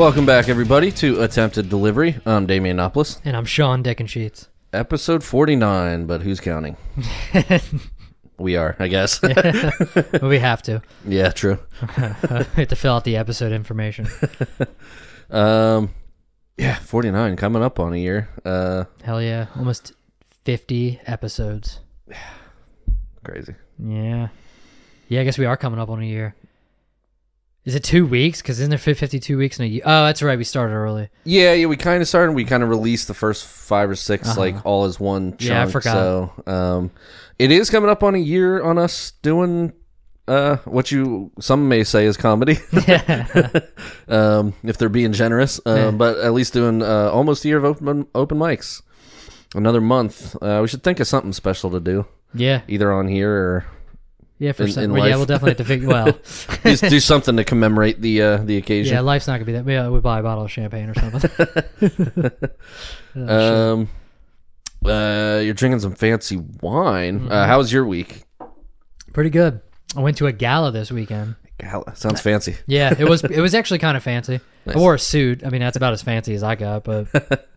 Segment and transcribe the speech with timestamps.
[0.00, 2.16] Welcome back, everybody, to Attempted Delivery.
[2.24, 3.20] I'm Damianopoulos.
[3.22, 4.48] And I'm Shawn Sheets.
[4.72, 6.78] Episode 49, but who's counting?
[8.38, 9.20] we are, I guess.
[10.22, 10.80] we have to.
[11.06, 11.58] yeah, true.
[11.98, 14.08] we have to fill out the episode information.
[15.28, 15.90] Um,
[16.56, 18.30] yeah, 49, coming up on a year.
[18.42, 19.48] Uh, Hell yeah.
[19.54, 19.92] Almost
[20.46, 21.80] 50 episodes.
[23.22, 23.54] crazy.
[23.78, 24.28] Yeah.
[25.08, 26.34] Yeah, I guess we are coming up on a year.
[27.64, 28.40] Is it two weeks?
[28.40, 29.82] Because isn't there 52 weeks in a year?
[29.84, 30.38] Oh, that's right.
[30.38, 31.10] We started early.
[31.24, 32.32] Yeah, yeah, we kind of started.
[32.32, 34.40] We kind of released the first five or 6 Uh-huh.
[34.40, 35.42] like all as one chunk.
[35.42, 35.92] Yeah, I forgot.
[35.92, 36.90] So, um,
[37.38, 39.72] it is coming up on a year on us doing
[40.28, 42.58] uh what you some may say is comedy.
[44.08, 45.60] um, if they're being generous.
[45.66, 45.90] Um, Yeah.
[45.90, 48.82] but at least doing uh almost a year of open open mics.
[49.54, 50.36] Another month.
[50.40, 52.60] Uh, we should think of something special to do, yeah.
[52.68, 53.64] either on here or
[54.40, 54.84] Yeah, for In- some.
[54.84, 55.86] in well, yeah, we'll definitely have to figure.
[55.88, 56.18] Well,
[56.64, 58.94] just do something to commemorate the uh the occasion.
[58.94, 59.66] yeah, life's not going to be that.
[59.70, 62.30] Yeah, we buy a bottle of champagne or something.
[63.16, 63.72] Oh.
[63.72, 63.88] Um,
[64.84, 67.20] uh, you're drinking some fancy wine.
[67.20, 67.32] Mm-hmm.
[67.32, 68.22] Uh, how was your week?
[69.12, 69.60] Pretty good.
[69.96, 71.34] I went to a gala this weekend.
[71.58, 71.94] Gala.
[71.96, 72.56] Sounds fancy.
[72.66, 74.40] Yeah, it was it was actually kind of fancy.
[74.64, 74.76] Nice.
[74.76, 75.44] I wore a suit.
[75.44, 77.48] I mean, that's about as fancy as I got, but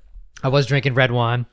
[0.43, 1.45] I was drinking red wine.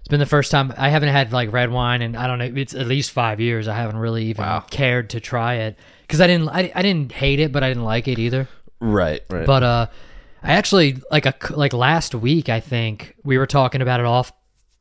[0.00, 2.50] It's been the first time I haven't had like red wine, and I don't know.
[2.60, 3.68] It's at least five years.
[3.68, 4.60] I haven't really even Wow.
[4.70, 6.48] cared to try it because I didn't.
[6.48, 8.48] I, I didn't hate it, but I didn't like it either.
[8.80, 9.44] Right, right.
[9.46, 9.86] But uh,
[10.42, 12.48] I actually like a like last week.
[12.48, 14.32] I think we were talking about it off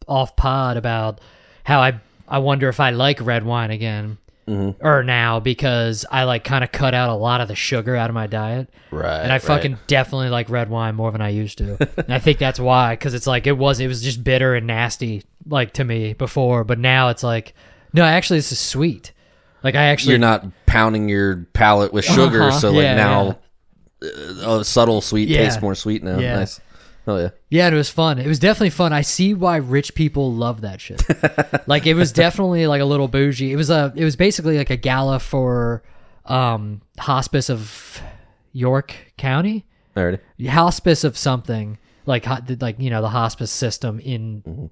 [0.08, 1.20] off pod about
[1.64, 4.18] how I I wonder if I like red wine again.
[4.48, 4.86] Mm-hmm.
[4.86, 8.10] Or now because I like kind of cut out a lot of the sugar out
[8.10, 9.20] of my diet, right.
[9.22, 9.42] and I right.
[9.42, 11.78] fucking definitely like red wine more than I used to.
[11.98, 14.66] and I think that's why, because it's like it was it was just bitter and
[14.66, 17.54] nasty like to me before, but now it's like
[17.92, 19.12] no, actually this is sweet.
[19.64, 23.38] Like I actually you're not pounding your palate with sugar, Uh-huh, so like yeah, now
[24.02, 25.40] uh, a subtle sweet Yeah.
[25.40, 26.20] tastes more sweet now.
[26.20, 26.36] Yeah.
[26.38, 26.62] Nice.
[27.08, 27.30] Oh yeah.
[27.50, 28.20] Yeah, it was fun.
[28.20, 28.92] It was definitely fun.
[28.92, 31.02] I see why rich people love that shit.
[31.68, 33.54] like it was definitely like a little bougie.
[33.54, 35.84] It was a it was basically like a gala for
[36.26, 38.02] um hospice of
[38.52, 39.66] York County.
[39.96, 40.20] Alrighty.
[40.50, 41.78] Hospice of something.
[42.06, 42.28] Like
[42.62, 44.70] like you know the hospice system in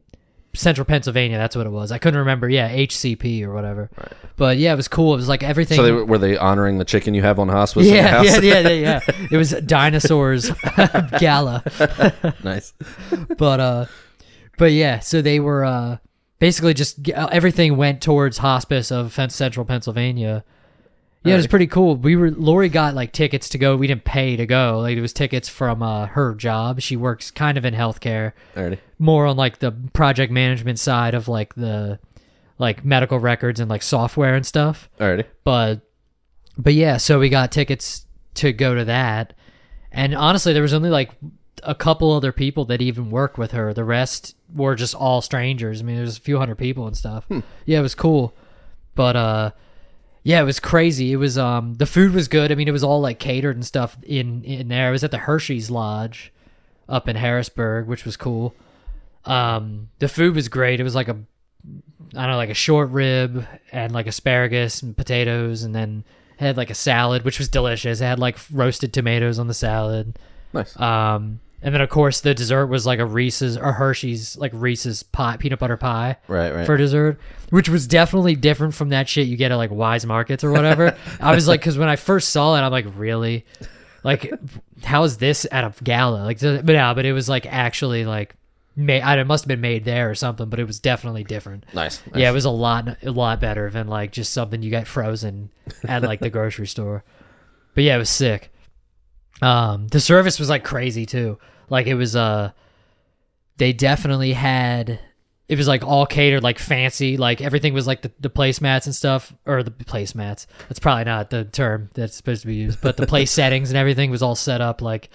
[0.56, 1.92] central Pennsylvania, that's what it was.
[1.92, 2.50] I couldn't remember.
[2.50, 3.90] Yeah, HCP or whatever.
[4.38, 5.14] But yeah, it was cool.
[5.14, 7.48] It was like everything So they were, were they honoring the chicken you have on
[7.50, 7.86] hospice?
[7.88, 8.26] yeah, house?
[8.44, 9.28] yeah, yeah, yeah, yeah.
[9.32, 10.52] It was dinosaurs
[11.20, 11.64] gala.
[12.44, 12.74] nice.
[13.38, 13.86] but uh
[14.58, 15.98] but yeah so they were uh
[16.40, 20.44] basically just uh, everything went towards hospice of central pennsylvania
[21.26, 21.96] yeah it was pretty cool.
[21.96, 23.76] We were lori got like tickets to go.
[23.76, 24.80] We didn't pay to go.
[24.80, 26.82] Like it was tickets from uh her job.
[26.82, 28.34] She works kind of in healthcare.
[28.56, 28.80] Alrighty.
[29.00, 32.00] more on like the project management side of like the
[32.58, 34.90] like medical records and like software and stuff.
[35.00, 35.26] Alrighty.
[35.44, 35.82] but
[36.58, 39.34] but yeah so we got tickets to go to that.
[39.92, 41.12] And honestly there was only like
[41.64, 43.74] a couple other people that even work with her.
[43.74, 45.82] The rest were just all strangers.
[45.82, 47.26] I mean there's a few hundred people and stuff.
[47.66, 48.34] Yeah it was cool.
[48.94, 49.52] But uh
[50.26, 52.84] yeah it was crazy it was um the food was good i mean it was
[52.84, 56.34] all like catered and stuff in in there it was at the hershey's lodge
[56.90, 58.54] up in harrisburg which was cool
[59.24, 61.18] um the food was great it was like a
[62.14, 66.04] I don't know, like a short rib and like asparagus and potatoes, and then
[66.38, 68.02] had like a salad, which was delicious.
[68.02, 70.18] It had like roasted tomatoes on the salad.
[70.54, 70.80] Nice.
[70.80, 75.04] Um, and then of course the dessert was like a Reese's or Hershey's like Reese's
[75.04, 76.66] pie, peanut butter pie right, right.
[76.66, 80.44] for dessert, which was definitely different from that shit you get at like Weis Markets
[80.44, 80.98] or whatever.
[81.20, 83.46] I was like, because when I first saw it, I'm like, really,
[84.04, 84.32] like,
[84.84, 86.26] how is this at a gala?
[86.26, 88.36] Like, but yeah, but it was like actually like
[88.76, 89.02] made.
[89.02, 91.66] I it must have been made there or something, but it was definitely different.
[91.74, 92.06] nice.
[92.08, 92.22] nice.
[92.22, 95.50] Yeah, it was a lot, a lot better than like just something you get frozen
[95.88, 97.04] at like the grocery store.
[97.74, 98.52] But yeah, it was sick.
[99.42, 101.38] Um, the service was like crazy too.
[101.70, 102.52] Like it was, uh,
[103.58, 105.00] they definitely had.
[105.48, 108.96] It was like all catered, like fancy, like everything was like the, the placemats and
[108.96, 110.48] stuff, or the placemats.
[110.68, 113.78] That's probably not the term that's supposed to be used, but the place settings and
[113.78, 115.10] everything was all set up like.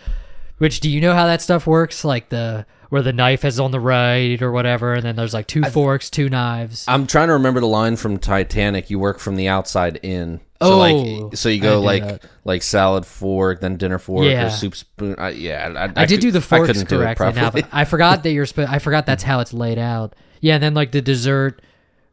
[0.58, 2.05] Which do you know how that stuff works?
[2.05, 5.47] Like the where the knife is on the right or whatever, and then there's like
[5.47, 6.85] two forks, two knives.
[6.87, 8.91] I'm trying to remember the line from Titanic.
[8.91, 10.41] You work from the outside in.
[10.62, 12.25] So Oh, like, so you go like that.
[12.45, 14.47] like salad fork, then dinner fork, Yeah.
[14.47, 15.15] or soup spoon.
[15.19, 17.69] I, yeah, I, I, did could- do the forks I couldn't do it correctly now,
[17.73, 18.69] I forgot that you're supposed.
[18.71, 20.15] I forgot that's how it's laid out.
[20.41, 21.62] Yeah, and then like the dessert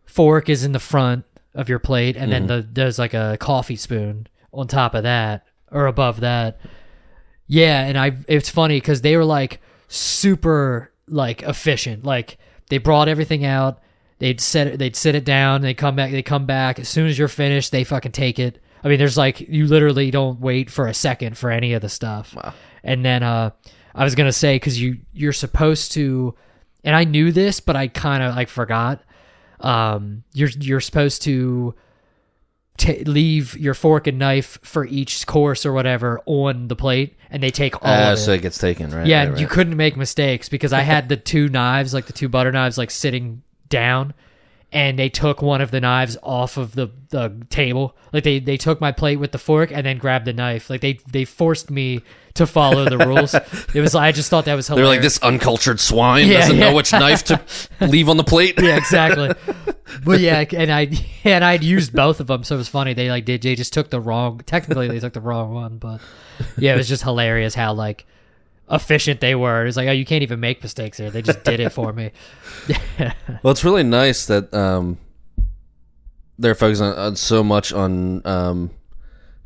[0.05, 2.47] fork is in the front of your plate, and Mm-hmm.
[2.47, 6.59] then the, there's like a coffee spoon on top of that or above that.
[7.47, 12.05] Yeah, and I it's funny because they were like super like efficient.
[12.05, 12.37] Like
[12.69, 13.79] they brought everything out.
[14.19, 14.79] They'd set it.
[14.79, 15.61] They'd sit it down.
[15.61, 16.11] They come back.
[16.11, 17.71] They come back as soon as you're finished.
[17.71, 18.59] They fucking take it.
[18.83, 21.89] I mean, there's like you literally don't wait for a second for any of the
[21.89, 22.33] stuff.
[22.35, 22.53] Wow.
[22.83, 23.51] And then uh,
[23.93, 26.33] I was gonna say because you you're supposed to,
[26.83, 29.03] and I knew this, but I kind of like forgot.
[29.59, 31.75] Um, you're you're supposed to
[32.77, 37.41] ta leave your fork and knife for each course or whatever on the plate, and
[37.43, 38.21] they take all Uh, of it.
[38.21, 39.05] so it gets taken, right?
[39.07, 42.13] Yeah, right, and you couldn't make mistakes because I had the two knives, like the
[42.13, 44.13] two butter knives, like sitting down,
[44.71, 47.95] and they took one of the knives off of the, the table.
[48.11, 50.69] Like they, they took my plate with the fork and then grabbed the knife.
[50.69, 52.01] Like they they forced me
[52.33, 53.33] to follow the rules.
[53.73, 54.87] It was I just thought that was hilarious.
[54.87, 56.69] They're like this uncultured swine Yeah, doesn't yeah.
[56.69, 57.41] know which knife to
[57.81, 58.55] leave on the plate.
[58.61, 59.33] yeah, exactly.
[60.05, 60.89] but yeah, and I
[61.23, 62.93] and I'd used both of them, so it was funny.
[62.93, 64.41] They like did they just took the wrong.
[64.45, 66.01] Technically, they took the wrong one, but
[66.57, 68.05] yeah, it was just hilarious how like
[68.69, 69.61] efficient they were.
[69.63, 71.09] It was like, oh, you can't even make mistakes here.
[71.09, 72.11] They just did it for me.
[73.43, 74.97] Well, it's really nice that um,
[76.39, 78.71] they're focusing on, on so much on um,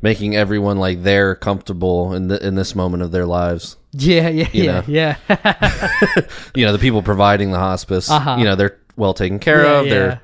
[0.00, 3.76] making everyone like they're comfortable in the, in this moment of their lives.
[3.92, 4.84] yeah, yeah, You yeah, know.
[4.88, 6.22] yeah.
[6.54, 8.10] You know, the people providing the hospice.
[8.10, 8.36] Uh-huh.
[8.38, 9.86] You know, they're well taken care Yeah, of.
[9.86, 9.92] yeah.
[9.92, 10.20] They're.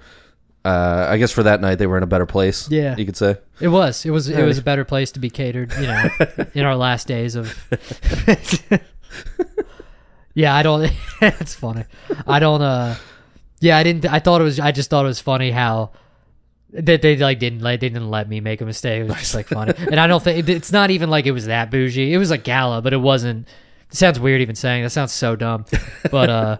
[0.64, 2.70] Uh, I guess for that night they were in a better place.
[2.70, 2.96] Yeah.
[2.96, 3.36] you could say.
[3.60, 4.04] It was.
[4.04, 4.28] It was.
[4.28, 5.72] It was a better place to be catered.
[5.74, 6.08] You know,
[6.54, 7.56] in our last days of.
[10.34, 10.92] yeah, I don't.
[11.22, 11.84] it's funny.
[12.26, 12.62] I don't.
[12.62, 12.96] Uh.
[13.60, 14.06] Yeah, I didn't.
[14.06, 14.60] I thought it was.
[14.60, 15.92] I just thought it was funny how.
[16.70, 19.00] That they like didn't like they didn't let me make a mistake.
[19.00, 21.46] It was just like funny, and I don't think it's not even like it was
[21.46, 22.12] that bougie.
[22.12, 23.48] It was a gala, but it wasn't.
[23.90, 24.90] It sounds weird even saying that.
[24.90, 25.64] Sounds so dumb,
[26.10, 26.56] but uh,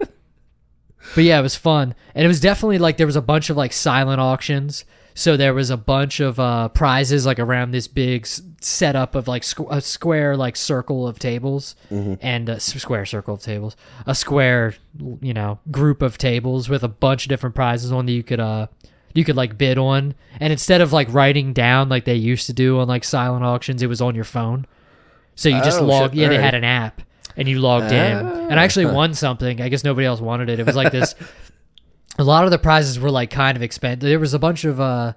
[1.15, 3.57] but yeah, it was fun, and it was definitely like there was a bunch of
[3.57, 4.85] like silent auctions.
[5.15, 9.27] So there was a bunch of uh, prizes like around this big s- setup of
[9.27, 13.75] like squ- a square like circle of tables and a s- square circle of tables,
[14.05, 14.75] a square
[15.21, 18.39] you know group of tables with a bunch of different prizes on that you could
[18.39, 18.67] uh
[19.13, 22.53] you could like bid on, and instead of like writing down like they used to
[22.53, 24.65] do on like silent auctions, it was on your phone.
[25.35, 26.11] So you just Oh, log.
[26.11, 26.19] shit.
[26.19, 27.01] Yeah, they had an app,
[27.39, 29.61] and you logged in, and I actually won something.
[29.61, 30.59] I guess nobody else wanted it.
[30.59, 31.15] It was like this.
[32.19, 34.01] a lot of the prizes were like kind of expensive.
[34.01, 35.13] There was a bunch of, uh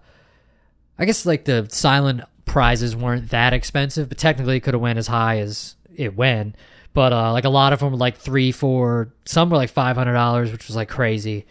[0.98, 5.00] I guess like the silent prizes weren't that expensive, but technically it could have went
[5.00, 6.54] as high as it went.
[6.94, 9.12] But uh like a lot of them were like three, four.
[9.24, 11.44] Some were like five hundred dollars, which was like crazy.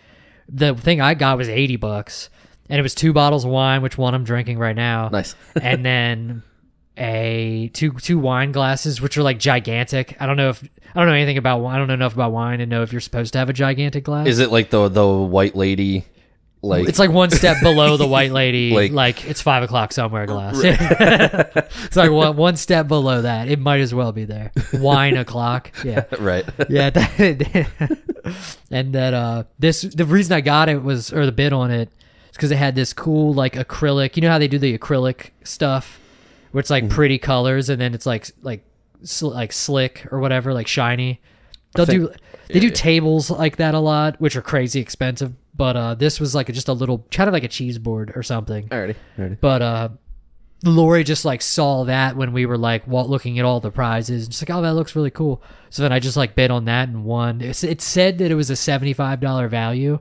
[0.48, 2.30] The thing I got was eighty bucks,
[2.70, 5.36] and it was two bottles of wine, which one I'm drinking right now Nice.
[5.62, 6.44] and then
[6.98, 10.16] a two two wine glasses, which are like gigantic.
[10.20, 11.76] I don't know if I don't know anything about wine.
[11.76, 14.04] I don't know enough about wine to know if you're supposed to have a gigantic
[14.04, 14.28] glass.
[14.28, 16.06] Is it like the the white lady?
[16.64, 18.72] Like It's like one step below the white lady.
[18.76, 20.58] Like- Like, it's five o'clock somewhere glass.
[20.64, 23.48] it's like one one step below that.
[23.48, 24.52] It might as well be there.
[24.74, 25.72] Wine o'clock.
[25.84, 26.04] Yeah.
[26.20, 26.46] right.
[26.70, 27.68] Yeah, that,
[28.70, 31.90] and that uh this the reason I got it was or the bid on it
[32.30, 34.16] is because it had this cool like acrylic.
[34.16, 36.00] You know how they do the acrylic stuff,
[36.52, 36.86] where it's Mm-hmm.
[36.88, 38.64] like pretty colors and then it's like like
[39.04, 41.22] sl- like slick or whatever, like shiny.
[41.76, 42.14] They'll think- do
[42.50, 45.34] they do tables like that a lot, which are crazy expensive.
[45.56, 48.12] But uh this was like a, just a little kind of like a cheese board
[48.16, 48.68] or something.
[48.70, 48.96] Alrighty.
[49.18, 49.38] Alrighty.
[49.40, 49.90] But uh
[50.64, 54.34] Lori just like saw that when we were like looking at all the prizes, and
[54.34, 55.42] she's like, "Oh, that looks really cool."
[55.72, 57.42] So then I just like bid on that and won.
[57.42, 59.98] It said that it was a seventy-five dollar value,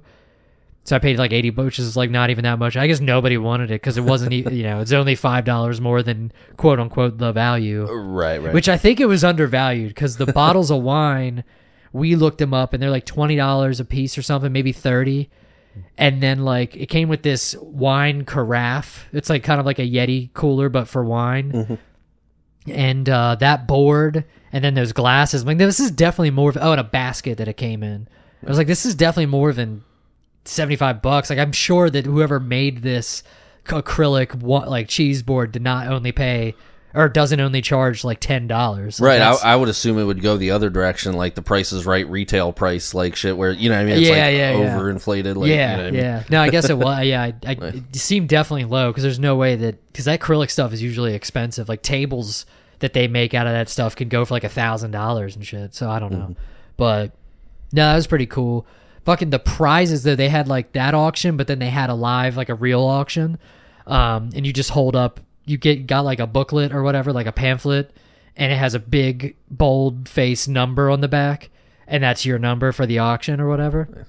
[0.90, 2.76] so I paid like eighty, bucks, which is like not even that much.
[2.76, 6.02] I guess nobody wanted it because it wasn't, you know, it's only five dollars more
[6.02, 8.42] than quote unquote the value, Right.
[8.42, 8.52] Right.
[8.52, 11.44] which I think it was undervalued because the bottles of wine
[11.92, 15.30] we looked them up and they're like twenty dollars a piece or something, maybe thirty
[15.97, 19.09] and then like it came with this wine carafe.
[19.12, 21.78] It's like kind of like a Yeti cooler, but for wine.
[22.66, 25.42] And uh, that board, and then those glasses.
[25.42, 26.50] I'm like, this is definitely more.
[26.50, 28.06] Of, oh, and a basket that it came in.
[28.44, 29.82] I was like, this is definitely more than
[30.44, 31.30] seventy five bucks.
[31.30, 33.23] Like I'm sure that whoever made this
[33.66, 36.54] acrylic like cheese board did not only pay
[36.92, 39.00] or doesn't only charge like ten dollars.
[39.00, 41.87] Right, I, I would assume it would go the other direction, like the Price is
[41.87, 43.99] Right retail price, like shit, where you know what I mean.
[43.99, 44.76] It's Yeah, like yeah, yeah.
[44.78, 45.37] overinflated.
[45.37, 46.00] Like, yeah, you know what I mean?
[46.00, 46.25] yeah.
[46.30, 46.90] No, I guess it was.
[47.11, 50.50] Yeah, I, I, it seemed definitely low because there's no way that because that acrylic
[50.50, 51.68] stuff is usually expensive.
[51.68, 52.47] Like tables
[52.80, 55.47] that they make out of that stuff can go for like a thousand dollars and
[55.47, 55.75] shit.
[55.75, 56.32] So I don't know, mm-hmm.
[56.76, 57.12] but
[57.73, 58.66] no, that was pretty cool.
[59.04, 62.37] Fucking the prizes though, they had like that auction, but then they had a live
[62.37, 63.38] like a real auction,
[63.87, 65.21] um, and you just hold up.
[65.47, 67.97] You get got like a booklet or whatever, like a pamphlet,
[68.37, 71.50] and it has a big bold face number on the back,
[71.87, 74.07] and that's your number for the auction or whatever.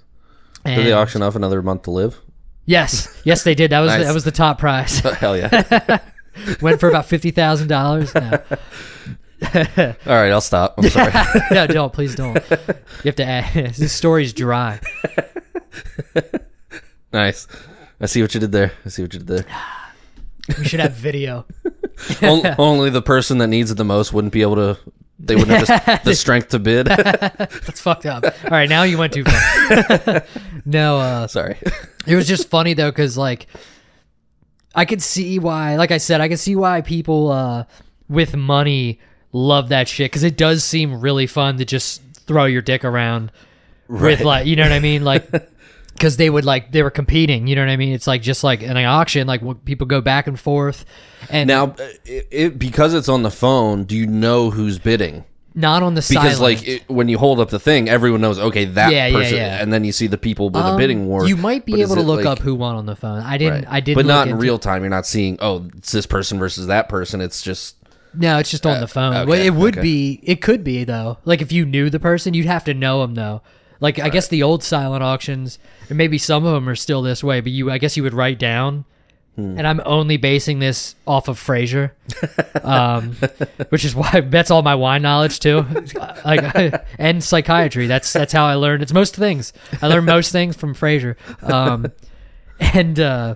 [0.65, 2.19] Did they auction off another month to live?
[2.65, 3.71] Yes, yes, they did.
[3.71, 4.05] That was Nice.
[4.05, 4.99] that was the top prize.
[4.99, 5.99] Hell yeah!
[6.61, 8.13] Went for about fifty thousand dollars.
[9.55, 10.75] All right, I'll stop.
[10.77, 11.11] I'm sorry.
[11.51, 12.35] no, don't please don't.
[12.49, 13.73] You have to add.
[13.73, 14.79] This story's dry.
[17.11, 17.47] nice.
[17.99, 18.73] I see what you did there.
[18.85, 19.45] I see what you did there.
[20.57, 21.45] We should have video.
[22.23, 24.77] On- only the person that needs it the most wouldn't be able to
[25.19, 26.87] they wouldn't have the, the strength to bid.
[26.87, 28.23] That's fucked up.
[28.25, 30.23] All right, now you went too far.
[30.65, 31.57] no, uh, Sorry.
[32.07, 33.45] it was just funny though, because like
[34.73, 37.65] I could see why, like I said, I could see why people uh,
[38.09, 38.99] with money
[39.33, 43.31] love that shit because it does seem really fun to just throw your dick around
[43.87, 45.27] with like, you know what I mean, like.
[45.93, 47.93] Because they would like they were competing, you know what I mean.
[47.93, 50.83] It's like just like an auction, like people go back and forth,
[51.29, 55.25] and Now, it, it, because it's on the phone, do you know who's bidding?
[55.53, 56.39] not on the Because silent.
[56.39, 58.39] like it, when you hold up the thing, everyone knows.
[58.39, 59.61] Okay, that Yeah, yeah, person, yeah.
[59.61, 61.27] and then you see the people with the Um, bidding war.
[61.27, 63.19] You might be able to look like- up who won on the phone.
[63.21, 63.65] I didn't.
[63.65, 63.73] Right.
[63.73, 63.97] I didn't.
[63.97, 64.81] but not in real time.
[64.81, 65.37] You're not seeing.
[65.39, 67.21] Oh, it's this person versus that person.
[67.21, 67.75] It's just
[68.13, 69.13] No, it's just on the phone.
[69.13, 69.81] okay, well, it would okay.
[69.81, 70.19] be.
[70.23, 71.17] It could be though.
[71.25, 73.41] Like if you knew the person, you'd have to know them though.
[73.79, 75.57] Like I guess the old silent auctions,
[75.89, 77.41] and maybe some of them are still this way.
[77.41, 78.85] But you, I guess you would write down.
[79.35, 79.57] Hmm.
[79.57, 81.91] And I'm only basing this off of Frasier,
[82.65, 83.13] um,
[83.69, 85.65] which is why that's all my wine knowledge too,
[86.25, 87.87] like and psychiatry.
[87.87, 88.83] That's that's how I learned.
[88.83, 89.53] It's most things.
[89.81, 91.15] I learned most things from Frasier,
[91.49, 91.91] um,
[92.59, 93.35] and uh,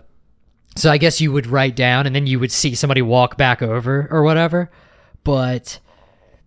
[0.75, 3.62] so I guess you would write down, and then you would see somebody walk back
[3.62, 4.70] over or whatever.
[5.24, 5.79] But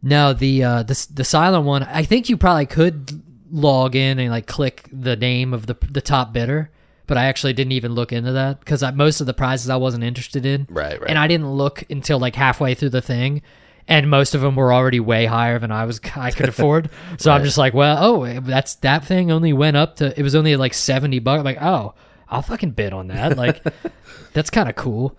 [0.02, 4.30] no, the uh, the the silent one, I think you probably could log in and
[4.30, 6.70] like click the name of the the top bidder.
[7.06, 10.04] But I actually didn't even look into that because most of the prizes I wasn't
[10.04, 10.66] interested in.
[10.68, 11.08] Right, right.
[11.08, 13.40] And I didn't look until like halfway through the thing,
[13.88, 16.90] and most of them were already way higher than I was I could afford.
[17.18, 20.35] So I'm just like, well, oh, that's that thing only went up to it was
[20.35, 21.38] only like seventy bucks.
[21.38, 21.94] I'm like, oh,
[22.30, 23.37] I'll fucking bid on that.
[23.37, 23.62] Like,
[24.32, 25.16] that's kind of cool.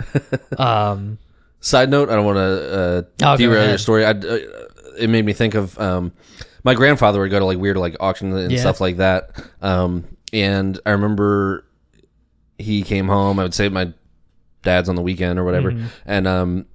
[0.57, 1.17] Um,
[1.61, 2.73] Side note, I don't want to
[3.21, 4.05] uh, Oh, derail your story.
[4.05, 4.39] I, uh,
[4.97, 6.13] it made me think of um,
[6.63, 8.59] my grandfather would go to like weird like auctions and Yeah.
[8.59, 9.31] stuff like that.
[9.61, 11.65] Um, and I remember
[12.57, 13.39] he came home.
[13.39, 13.91] I would say my
[14.63, 15.85] dad's on the weekend or whatever, Mm-hmm.
[16.05, 16.65] and um,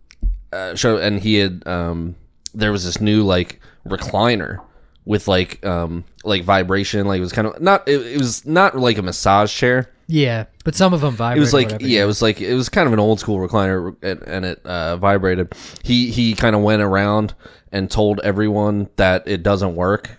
[0.52, 2.16] uh, show and he had um,
[2.54, 4.60] there was this new like recliner
[5.06, 8.74] with like um like vibration like it was kind of not it, it was not
[8.78, 11.38] like a massage chair yeah, but some of them vibrate.
[11.38, 13.96] it was like yeah, it was like it was kind of an old school recliner,
[14.02, 15.52] and, and it uh, vibrated.
[15.82, 17.34] He he kind of went around
[17.73, 20.18] and told everyone that it doesn't work.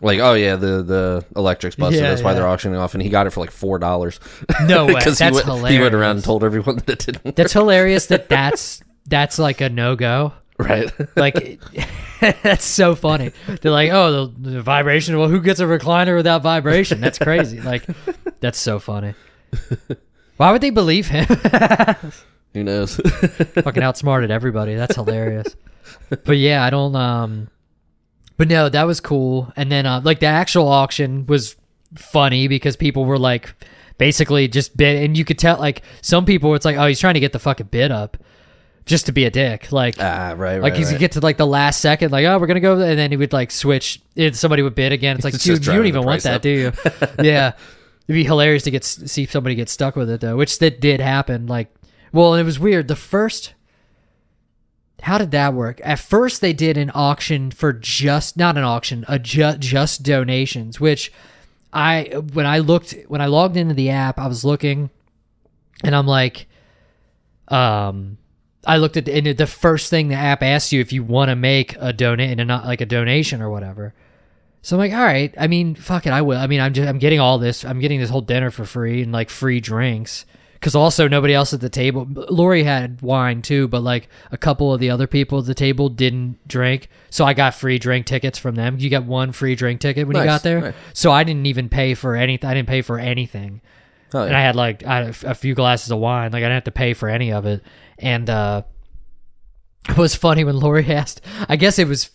[0.00, 2.00] Like, oh yeah, the the electric's busted.
[2.00, 2.38] Yeah, that's why yeah.
[2.38, 4.20] they're auctioning off, and he got it for like four dollars.
[4.64, 4.94] No way.
[4.94, 5.70] because he That's went, hilarious.
[5.70, 7.24] he went around and told everyone that it didn't.
[7.24, 7.34] Work.
[7.34, 8.06] That's hilarious.
[8.06, 10.34] That that's that's like a no go.
[10.58, 10.92] right.
[11.16, 11.60] Like
[12.20, 13.32] that's so funny.
[13.60, 15.18] They're like, oh, the, the vibration.
[15.18, 17.00] Well, who gets a recliner without vibration?
[17.00, 17.60] That's crazy.
[17.60, 17.84] Like,
[18.40, 19.14] that's so funny.
[20.36, 21.24] Why would they believe him?
[22.54, 22.96] Who knows?
[23.54, 24.74] Fucking outsmarted everybody.
[24.74, 25.56] That's hilarious.
[26.08, 26.94] But yeah, I don't.
[26.94, 27.48] Um,
[28.36, 29.52] but no, that was cool.
[29.56, 31.56] And then uh, like the actual auction was
[31.96, 33.52] funny because people were like
[33.98, 37.14] basically just bid, and you could tell like some people it's like, oh, he's trying
[37.14, 38.16] to get the fucking bid up
[38.86, 39.72] just to be a dick.
[39.72, 41.00] Like ah, right, Like right, he's right.
[41.00, 43.32] get to like the last second, like oh we're gonna go, and then he would
[43.32, 44.00] like switch.
[44.14, 46.42] If somebody would bid again, it's like dude, you don't even want that, up.
[46.42, 46.72] do you?
[47.22, 47.52] yeah,
[48.08, 51.00] it'd be hilarious to get see somebody get stuck with it though, which that did
[51.00, 51.46] happen.
[51.46, 51.72] Like,
[52.12, 52.88] well, it was weird.
[52.88, 53.52] The first,
[55.02, 55.80] how did that work?
[55.84, 60.80] At first, they did an auction for just not an auction, a ju- just donations,
[60.80, 61.12] which
[61.72, 64.90] I when I looked when I logged into the app, I was looking,
[65.84, 66.48] and I'm like,
[67.48, 68.18] um.
[68.66, 71.36] I looked at and the first thing the app asks you if you want to
[71.36, 73.94] make a donate and not like a donation or whatever.
[74.62, 75.34] So I'm like, all right.
[75.38, 76.38] I mean, fuck it, I will.
[76.38, 77.64] I mean, I'm just I'm getting all this.
[77.64, 81.54] I'm getting this whole dinner for free and like free drinks because also nobody else
[81.54, 82.06] at the table.
[82.10, 85.88] Lori had wine too, but like a couple of the other people at the table
[85.88, 88.76] didn't drink, so I got free drink tickets from them.
[88.78, 90.74] You got one free drink ticket when you got there, nice.
[90.92, 92.50] so I didn't even pay for anything.
[92.50, 93.60] I didn't pay for anything
[94.14, 94.34] Oh, and.
[94.34, 96.32] I had like I had a few glasses of wine.
[96.32, 97.62] Like I didn't have to pay for any of it.
[97.98, 98.62] And uh,
[99.88, 101.20] it was funny when Lori asked.
[101.48, 102.10] I guess it was.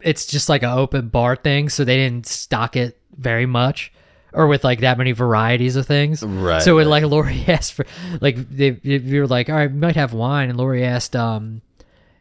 [0.00, 3.92] It's just like an open bar thing, so they didn't stock it very much,
[4.32, 6.22] or with like that many varieties of things.
[6.22, 7.84] Right, So when like Lori asked for,
[8.20, 11.16] like they, they we were like, all right, we might have wine, and Lori asked,
[11.16, 11.62] um,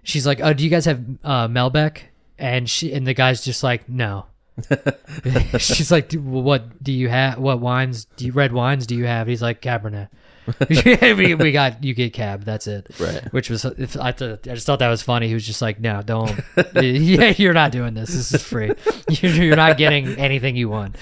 [0.04, 2.00] she's like, oh, do you guys have uh, Malbec?
[2.40, 4.26] And she and the guy's just like, no.
[5.60, 7.38] She's like, "Do- "What do you have?
[7.38, 8.06] What wines?
[8.18, 8.88] Do you red wines?
[8.88, 10.10] Do you have?" He's like, "Cabernet."
[10.70, 12.44] we, we got you get cab.
[12.44, 12.88] That's it.
[13.00, 13.32] Right.
[13.34, 15.28] Which was if I, th- I just thought that was funny.
[15.28, 16.40] He was just like, "No, don't.
[16.76, 18.10] yeah, you're not doing this.
[18.10, 18.72] This is free.
[19.10, 20.96] You're, not getting anything you want."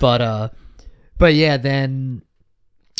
[0.00, 0.48] but uh,
[1.18, 2.22] but yeah, then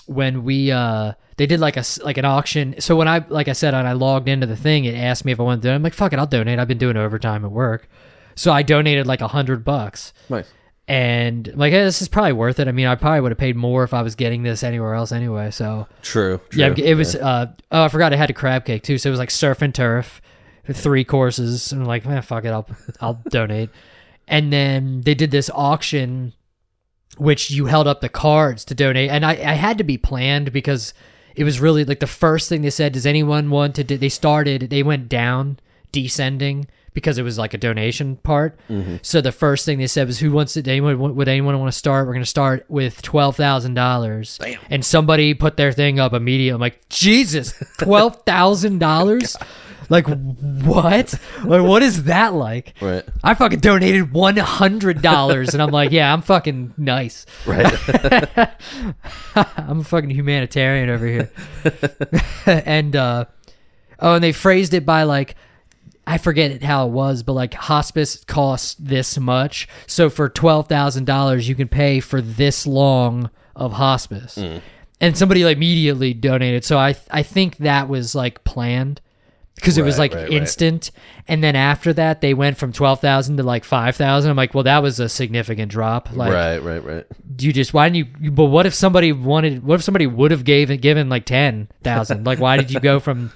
[0.09, 3.53] when we uh they did like a like an auction so when i like i
[3.53, 5.73] said and i logged into the thing it asked me if i wanted to do
[5.73, 7.89] it i'm like fuck it i'll donate i've been doing overtime at work
[8.35, 10.51] so i donated like a hundred bucks nice.
[10.89, 13.55] And like hey, this is probably worth it i mean i probably would have paid
[13.55, 16.41] more if i was getting this anywhere else anyway so True.
[16.49, 16.61] true.
[16.61, 19.13] yeah it was uh oh i forgot it had a crab cake too so it
[19.13, 20.21] was like surf and turf
[20.73, 22.69] three courses, and I'm like, man, fuck it, I'll
[23.01, 23.71] I'll donate.
[24.27, 26.35] And then they did this auction,
[27.17, 30.53] which you held up the cards to donate, and I I had to be planned
[30.53, 30.93] because
[31.35, 32.93] it was really like the first thing they said.
[32.93, 33.85] Does anyone want to?
[33.85, 34.69] do They started.
[34.71, 35.59] They went down,
[35.93, 38.59] descending because it was like a donation part.
[39.03, 40.63] So the first thing they said was, "Who wants to?
[40.69, 42.07] Anyone would anyone want to start?
[42.07, 44.39] We're going to start with twelve thousand dollars."
[44.71, 46.55] And somebody put their thing up immediately.
[46.55, 49.37] I'm like, Jesus, twelve thousand dollars.
[49.91, 51.15] Like what?
[51.45, 52.75] Like what is that like?
[52.81, 53.05] Right.
[53.25, 57.25] I fucking donated one hundred dollars, and I'm like, yeah, I'm fucking nice.
[57.47, 57.65] Right.
[59.35, 61.31] I'm a fucking humanitarian over here.
[62.47, 63.25] and uh
[63.99, 65.37] oh, and they phrased it by like
[66.09, 69.69] I forget how it was, but like hospice costs this much.
[69.87, 74.37] So for twelve thousand dollars you can pay for this long of hospice.
[74.37, 74.59] Hmm.
[75.03, 76.65] And somebody like immediately donated.
[76.65, 79.03] So I I think that was like planned.
[79.55, 80.33] Because it was like right, right.
[80.33, 80.93] instant,
[81.27, 84.31] and then after that they went from twelve thousand to like five thousand.
[84.31, 86.11] I'm like, well, that was a significant drop.
[86.15, 86.59] Like, right.
[86.59, 86.85] Right.
[86.85, 87.07] Right.
[87.35, 90.31] Do you just why didn't you, but what if somebody wanted what if somebody would
[90.31, 93.33] have gave given like 10,000 like why did you go from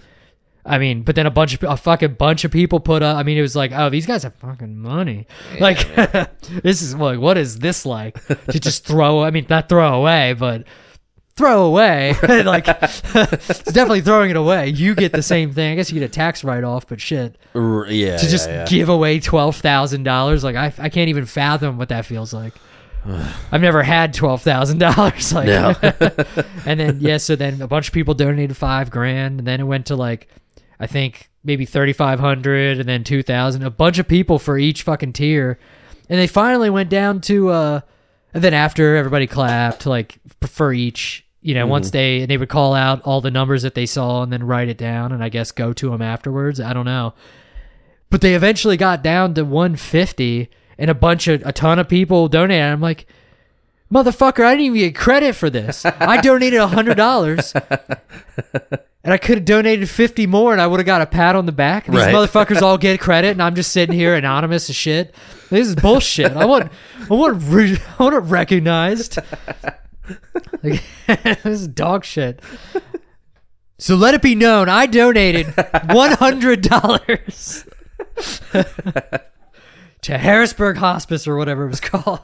[0.64, 3.22] I mean but then a bunch of a fucking bunch of people put up I
[3.24, 5.26] mean it was like oh these guys have fucking money
[5.60, 5.92] like
[6.62, 10.34] this is like what is this like to just throw I mean not throw away
[10.34, 10.64] but
[11.34, 12.14] throw away
[12.44, 16.06] like it's definitely throwing it away you get the same thing I guess you get
[16.06, 18.18] a tax write off but shit R- yeah.
[18.18, 18.66] to just yeah, yeah.
[18.66, 20.42] give away twelve thousand dollars.
[20.44, 22.54] Like I, I can't even fathom what that feels like.
[23.52, 25.32] I've never had twelve thousand dollars.
[25.32, 25.74] Like, No.
[26.64, 29.64] and then yeah, so then a bunch of people donated five grand, and then it
[29.64, 30.28] went to like,
[30.82, 33.62] I think maybe thirty five hundred, and then two thousand.
[33.62, 35.58] A bunch of people for each fucking tier,
[36.08, 37.50] and they finally went down to.
[37.50, 37.80] uh
[38.34, 41.26] And then after everybody clapped, like for each.
[41.44, 44.32] You know, once they they would call out all the numbers that they saw and
[44.32, 46.60] then write it down, and I guess go to them afterwards.
[46.60, 47.14] I don't know
[48.12, 52.28] but they eventually got down to 150 and a bunch of a ton of people
[52.28, 53.06] donated i'm like
[53.90, 59.38] motherfucker i didn't even get credit for this i donated a $100 and i could
[59.38, 61.94] have donated 50 more and i would have got a pat on the back these
[61.96, 62.14] Right.
[62.14, 65.14] motherfuckers all get credit and i'm just sitting here anonymous as shit
[65.50, 66.70] this is bullshit i want
[67.10, 69.18] i want re- i want it recognized
[70.62, 70.82] like,
[71.24, 72.40] this is dog shit
[73.78, 77.68] so let it be known i donated $100
[80.02, 82.20] to Harrisburg Hospice or whatever it was called.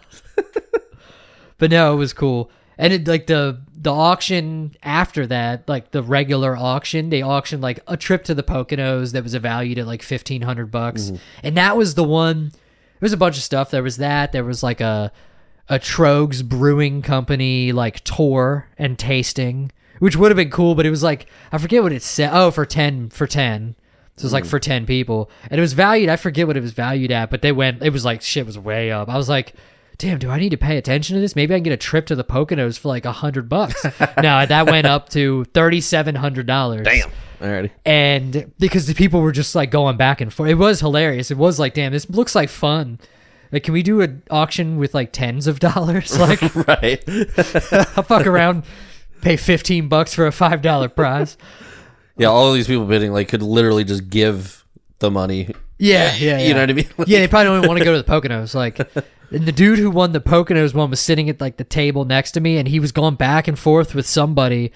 [1.59, 2.51] but no, it was cool.
[2.77, 7.81] And it like the the auction after that, like the regular auction, they auctioned like
[7.87, 11.17] a trip to the Poconos that was valued at like fifteen hundred bucks, mm-hmm.
[11.43, 12.51] and that was the one.
[12.51, 13.71] There was a bunch of stuff.
[13.71, 14.33] There was that.
[14.33, 15.12] There was like a
[15.69, 20.91] a Tröegs Brewing Company like tour and tasting, which would have been cool, but it
[20.91, 22.31] was like I forget what it said.
[22.33, 23.77] Oh, for ten for ten.
[24.17, 24.49] So it was like mm.
[24.49, 26.09] for ten people, and it was valued.
[26.09, 27.83] I forget what it was valued at, but they went.
[27.85, 29.09] It was like shit was way up.
[29.09, 29.55] I was like,
[29.99, 31.37] damn, do I need to pay attention to this?
[31.37, 33.85] Maybe I can get a trip to the Poconos for like a hundred bucks.
[34.23, 36.85] no, that went up to thirty seven hundred dollars.
[36.87, 37.11] Damn.
[37.41, 37.71] Alrighty.
[37.85, 41.31] And because the people were just like going back and forth, it was hilarious.
[41.31, 42.99] It was like, damn, this looks like fun.
[43.53, 46.17] Like, can we do an auction with like tens of dollars?
[46.19, 47.03] Like, Right.
[47.97, 48.65] I'll fuck around,
[49.21, 51.37] pay fifteen bucks for a five dollar prize.
[52.17, 52.29] Yeah.
[52.29, 54.65] All of these people bidding like could literally just give
[54.99, 55.55] the money.
[55.79, 56.88] Yeah, yeah, You know what I mean?
[57.07, 58.55] yeah, they probably don't want to go to the Poconos.
[58.55, 58.79] Like,
[59.31, 62.33] and the dude who won the Poconos one was sitting at like the table next
[62.33, 64.73] to me, and he was going back and forth with somebody,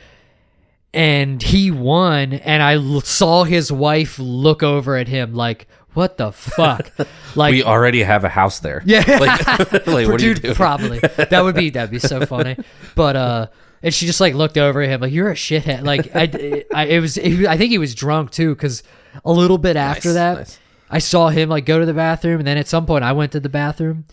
[0.95, 2.33] and he won.
[2.35, 6.91] And I l- saw his wife look over at him like, "What the fuck?"
[7.35, 8.83] Like, we already have a house there.
[8.85, 9.47] yeah, Like,
[9.87, 10.55] like what are you dude, doing?
[10.55, 12.57] probably that would be that'd be so funny.
[12.95, 13.47] But uh,
[13.83, 16.85] and she just like looked over at him like, "You're a shithead." Like, I, I
[16.87, 18.83] it was, it, I think he was drunk too, because
[19.25, 20.38] a little bit after Nice, that.
[20.38, 20.59] nice.
[20.92, 23.33] I saw him like go to the bathroom, and then at some point I went
[23.33, 24.05] to the bathroom,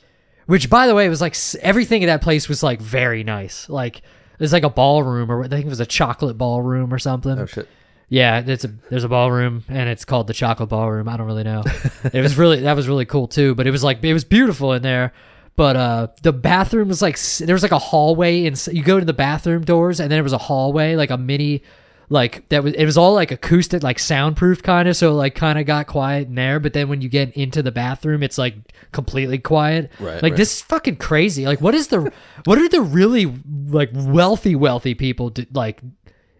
[0.45, 3.67] which by the way was like everything in that place was like very nice.
[3.69, 4.01] Like
[4.37, 7.37] there's like a ballroom, or I think it was a chocolate ballroom or something.
[7.37, 7.67] Oh shit.
[8.07, 11.07] Yeah, it's a there's a ballroom, and it's called the Chocolate Ballroom.
[11.07, 11.63] I don't really know.
[12.11, 14.73] it was really that was really cool too, but it was like it was beautiful
[14.73, 15.13] in there.
[15.55, 19.05] But uh, the bathroom was like there was like a hallway, and you go to
[19.05, 21.61] the bathroom doors, and then there was a hallway, like a mini
[22.09, 25.59] like that was it was all like acoustic like soundproof kind of so like kind
[25.59, 28.55] of got quiet in there but then when you get into the bathroom it's like
[28.91, 29.91] completely quiet.
[29.99, 30.35] Right, like right.
[30.37, 31.45] this is fucking crazy.
[31.45, 32.11] Like what is the
[32.45, 33.33] what are the really
[33.67, 35.81] like wealthy wealthy people do, like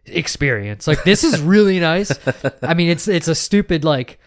[0.06, 0.88] experience?
[0.88, 2.12] Like this is really nice.
[2.62, 4.20] I mean it's it's a stupid like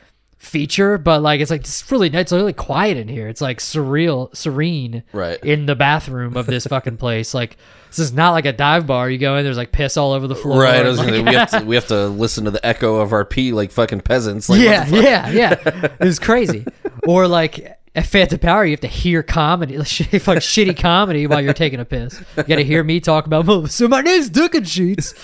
[0.43, 3.29] feature, but like it's like it's really nice it's really quiet in here.
[3.29, 5.39] It's like surreal, serene, Right.
[5.45, 7.33] in the bathroom of this fucking place.
[7.33, 7.57] Like
[7.89, 9.09] this is not like a dive bar.
[9.09, 10.61] You go in, there's like piss all over the floor.
[10.61, 10.85] Right.
[10.85, 13.53] Like- gonna, we have to we have to listen to the echo of our pee
[13.53, 14.49] like fucking peasants.
[14.49, 15.55] Like, yeah, yeah, yeah.
[16.01, 16.67] It was crazy.
[17.07, 21.53] or like at Phantom Power, you have to hear comedy, like shitty comedy while you're
[21.53, 22.19] taking a piss.
[22.37, 23.47] You got to hear me talk about.
[23.49, 25.15] "Oh, So my name's Duck and Sheets.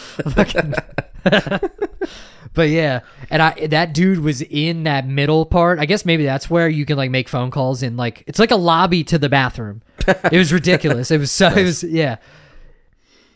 [2.55, 5.79] But yeah, and I that dude was in that middle part.
[5.79, 7.97] I guess maybe that's where you can like make phone calls in.
[7.97, 9.83] Like it's like a lobby to the bathroom.
[10.07, 11.11] It was ridiculous.
[11.11, 11.49] It was so.
[11.49, 12.17] It was yeah.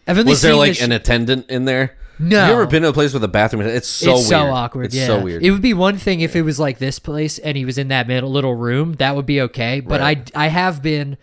[0.07, 1.97] I've Was there like this an attendant in there?
[2.19, 2.39] No.
[2.39, 3.63] Have you ever been to a place with a bathroom?
[3.63, 4.53] It's so it's so weird.
[4.55, 4.85] awkward.
[4.87, 5.43] It's yeah, so weird.
[5.43, 7.89] It would be one thing if it was like this place and he was in
[7.89, 8.95] that middle little room.
[8.95, 9.81] That would be okay.
[9.81, 10.31] But Right.
[10.35, 11.17] I I have been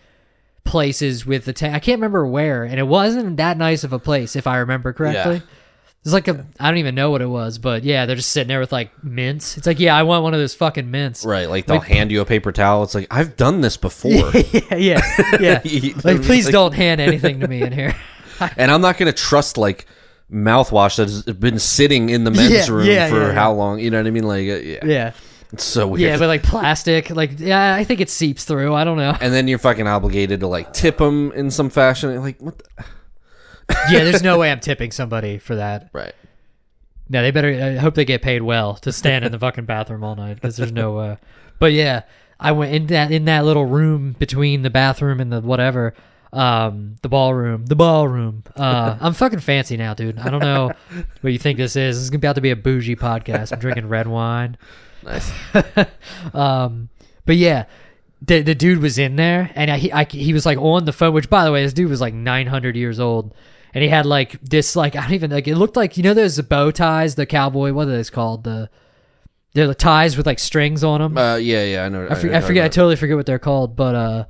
[0.64, 3.98] places with the ta- I can't remember where, and it wasn't that nice of a
[3.98, 5.36] place if I remember correctly.
[5.36, 5.42] Yeah.
[6.02, 8.48] It's like a I don't even know what it was, but yeah, they're just sitting
[8.48, 9.58] there with like mints.
[9.58, 11.24] It's like yeah, I want one of those fucking mints.
[11.26, 11.48] right.
[11.48, 12.84] Like they'll hand you a paper towel.
[12.84, 15.00] It's like I've done this before, yeah, yeah,
[15.40, 15.60] yeah.
[15.64, 17.94] You- like please like- don't hand anything to me in here.
[18.56, 19.84] and I'm not gonna trust like
[20.32, 23.78] mouthwash that has been sitting in the men's Yeah, room yeah, for yeah, how long?
[23.78, 24.24] You know what I mean?
[24.24, 25.12] Like, uh, yeah, yeah,
[25.52, 26.00] it's so weird.
[26.00, 28.72] yeah, but like plastic, like yeah, I think it seeps through.
[28.74, 29.14] I don't know.
[29.20, 32.18] and then you're fucking obligated to like tip them in some fashion.
[32.22, 32.56] Like what?
[32.56, 32.84] The?
[33.90, 35.90] Yeah, there's no way I'm tipping somebody for that.
[35.94, 36.14] Right.
[37.08, 37.48] No, they better.
[37.48, 40.56] I hope they get paid well to stand in the fucking bathroom all night because
[40.56, 40.96] there's no.
[40.98, 41.16] Uh,
[41.58, 42.02] but yeah,
[42.38, 45.94] I went in that in that little room between the bathroom and the whatever,
[46.32, 48.44] um, the ballroom, the ballroom.
[48.54, 50.18] Uh, I'm fucking fancy now, dude.
[50.18, 50.70] I don't know
[51.20, 51.96] what you think this is.
[51.96, 53.52] This is about to be a bougie podcast.
[53.52, 54.56] I'm drinking red wine.
[55.02, 55.32] Nice.
[56.34, 56.90] Um,
[57.26, 57.64] but yeah,
[58.22, 60.92] the the dude was in there, and I, he I, he was like on the
[60.92, 61.12] phone.
[61.14, 63.34] Which, by the way, this dude was like 900 years old,
[63.74, 66.14] and he had like this like I don't even like it looked like you know
[66.14, 67.72] those bow ties, the cowboy.
[67.72, 68.44] What are those called?
[68.44, 68.70] The
[69.52, 71.18] they're the ties with like strings on them.
[71.18, 72.06] Uh, yeah, yeah, I know.
[72.08, 72.64] I, for, I forget.
[72.64, 74.24] I totally forget what they're called, but uh,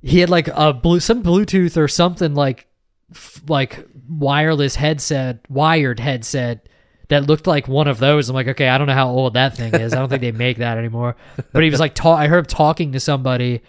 [0.00, 2.66] he had like a blue some Bluetooth or something like
[3.10, 6.68] f- like wireless headset, wired headset
[7.08, 8.28] that looked like one of those.
[8.28, 9.92] I'm like, okay, I don't know how old that thing is.
[9.92, 11.16] I don't think they make that anymore.
[11.52, 13.62] But he was like, ta- I heard him talking to somebody.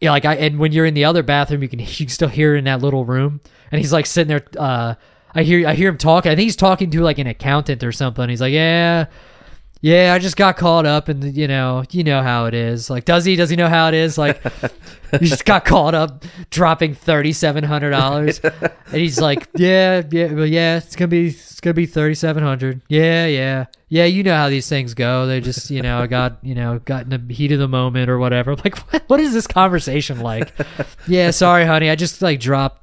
[0.00, 2.28] Yeah, like I and when you're in the other bathroom, you can you can still
[2.28, 3.40] hear it in that little room,
[3.72, 4.44] and he's like sitting there.
[4.56, 4.94] Uh,
[5.34, 6.30] I hear I hear him talking.
[6.30, 8.28] I think he's talking to like an accountant or something.
[8.28, 9.06] He's like, yeah.
[9.80, 12.90] Yeah, I just got caught up and you know, you know how it is.
[12.90, 13.36] Like, does he?
[13.36, 14.18] Does he know how it is?
[14.18, 14.42] Like,
[15.12, 20.32] he just got caught up dropping thirty seven hundred dollars, and he's like, yeah, yeah,
[20.32, 22.82] well, yeah, it's gonna be, it's gonna be thirty seven hundred.
[22.88, 24.04] Yeah, yeah, yeah.
[24.04, 25.26] You know how these things go.
[25.28, 28.10] They just, you know, I got, you know, got in the heat of the moment
[28.10, 28.52] or whatever.
[28.52, 30.52] I'm like, what, what is this conversation like?
[31.06, 32.82] yeah, sorry, honey, I just like dropped.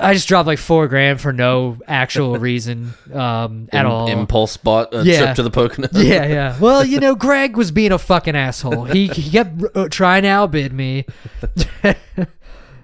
[0.00, 4.08] I just dropped like four grand for no actual reason um, at Im- all.
[4.08, 5.20] Impulse bought a Yeah.
[5.24, 5.90] trip to the Poconos.
[6.04, 6.58] Yeah, yeah.
[6.58, 8.84] Well, you know, Greg was being a fucking asshole.
[8.84, 11.04] He he kept uh, trying to outbid me.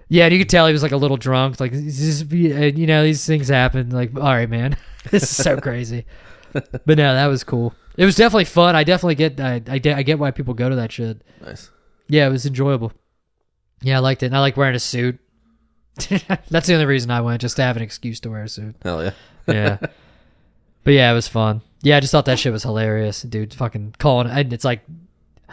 [0.08, 1.60] yeah, and you could tell he was like a little drunk.
[1.60, 2.34] Like, this is- uh,
[2.76, 3.90] you know, these things happen.
[3.90, 4.76] Like, all right, man,
[5.10, 6.04] this is so crazy.
[6.52, 7.74] But no, that was cool.
[7.96, 8.74] It was definitely fun.
[8.76, 9.40] I definitely get.
[9.40, 11.22] I I, de- I get why people go to that shit.
[11.40, 11.70] Nice.
[12.08, 12.92] Yeah, it was enjoyable.
[13.82, 14.26] Yeah, I liked it.
[14.26, 15.18] And I like wearing a suit.
[16.50, 18.74] That's the only reason I went, just to have an excuse to wear a suit
[18.82, 19.10] Hell yeah.
[19.46, 19.76] yeah.
[20.84, 21.62] but yeah, it was fun.
[21.82, 23.54] Yeah, I just thought that shit was hilarious, dude.
[23.54, 24.82] Fucking calling, and it's like,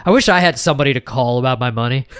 [0.06, 2.08] I wish I had somebody to call about my money.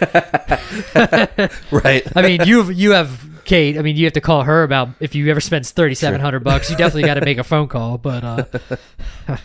[1.71, 2.03] Right.
[2.15, 3.77] I mean, you you have Kate.
[3.77, 6.43] I mean, you have to call her about if you ever spends thirty seven hundred
[6.43, 6.69] bucks.
[6.69, 7.97] You definitely got to make a phone call.
[7.97, 9.38] But uh,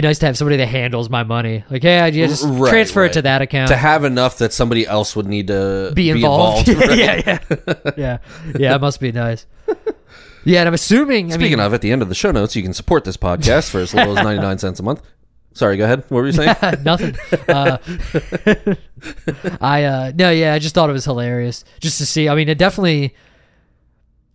[0.00, 1.64] be nice to have somebody that handles my money.
[1.68, 3.68] Like, hey, I just Right, transfer it to that account.
[3.68, 6.68] to have enough that somebody else would need to be involved.
[6.68, 6.96] right?
[6.96, 8.18] yeah, yeah, yeah,
[8.56, 8.74] yeah.
[8.76, 9.44] It must be nice.
[10.44, 11.32] Yeah, and I'm assuming.
[11.32, 13.16] I Speaking mean, of, at the end of the show notes, you can support this
[13.16, 15.02] podcast for as little as 99 cents a month.
[15.52, 16.04] Sorry, go ahead.
[16.08, 16.54] What were you saying?
[16.84, 17.16] Nothing.
[17.48, 17.78] Uh,
[19.60, 22.28] I uh no, yeah, I just thought it was hilarious just to see.
[22.28, 23.16] I mean, it definitely,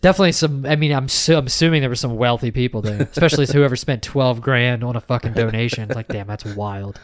[0.03, 0.67] definitely some.
[0.67, 4.39] I mean, I'm, I'm assuming there were some wealthy people there, especially whoever spent twelve
[4.41, 5.85] grand on a fucking donation.
[5.85, 6.99] It's Like, damn, that's wild.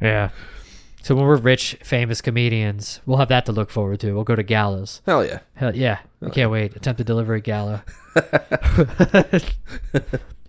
[0.00, 0.30] Yeah.
[1.02, 4.12] So when we're rich, famous comedians, we'll have that to look forward to.
[4.12, 5.00] We'll go to galas.
[5.06, 5.40] Hell yeah.
[5.54, 6.76] Hell yeah, I can't wait.
[6.76, 7.84] Attempted delivery gala.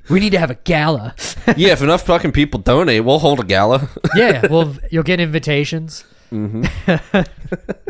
[0.09, 1.15] we need to have a gala.
[1.55, 3.87] Yeah, if enough fucking people donate, we'll hold a gala.
[4.13, 6.03] Yeah, well, you'll get invitations.
[6.29, 6.65] hmm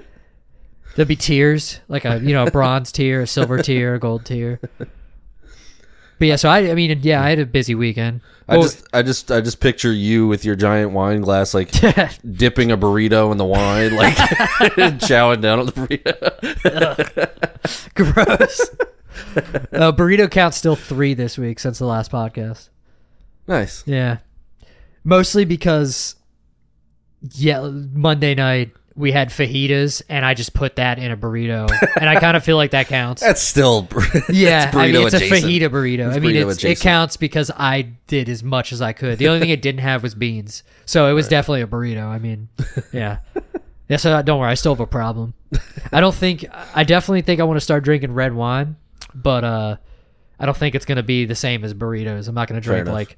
[0.96, 4.26] There'll be tiers, like a you know a bronze tier, a silver tier, a gold
[4.26, 4.60] tier.
[4.78, 8.22] But yeah, so I, I mean, yeah, I had a busy weekend.
[8.48, 11.72] I Well, just, I just, I just picture you with your giant wine glass, like
[12.32, 14.14] dipping a burrito in the wine, like
[15.00, 16.16] chowing down on the burrito.
[17.96, 18.70] gross.
[19.74, 22.70] uh, burrito count's still three this week since the last podcast.
[23.48, 23.84] Nice.
[23.88, 24.18] Yeah,
[25.04, 26.16] Mostly because,
[27.34, 32.10] yeah, Monday night we had fajitas, and I just put that in a burrito, and
[32.10, 33.22] I kind of feel like that counts.
[33.32, 33.88] That's still
[34.30, 35.44] Yeah, that's I mean, it's adjacent.
[35.44, 36.08] a fajita burrito.
[36.08, 39.18] It's I mean, burrito it counts because I did as much as I could.
[39.18, 42.06] The only thing it didn't have was beans, so it was definitely a burrito.
[42.06, 42.50] I mean,
[42.92, 43.20] yeah,
[43.88, 43.98] yeah.
[43.98, 45.34] So don't worry, I still have a problem.
[45.92, 48.76] I don't think I definitely think I want to start drinking red wine,
[49.16, 49.78] but uh,
[50.40, 52.28] I don't think it's gonna be the same as burritos.
[52.28, 53.18] I'm not gonna drink like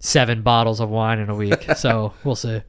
[0.00, 2.60] seven bottles of wine in a week, so we'll see.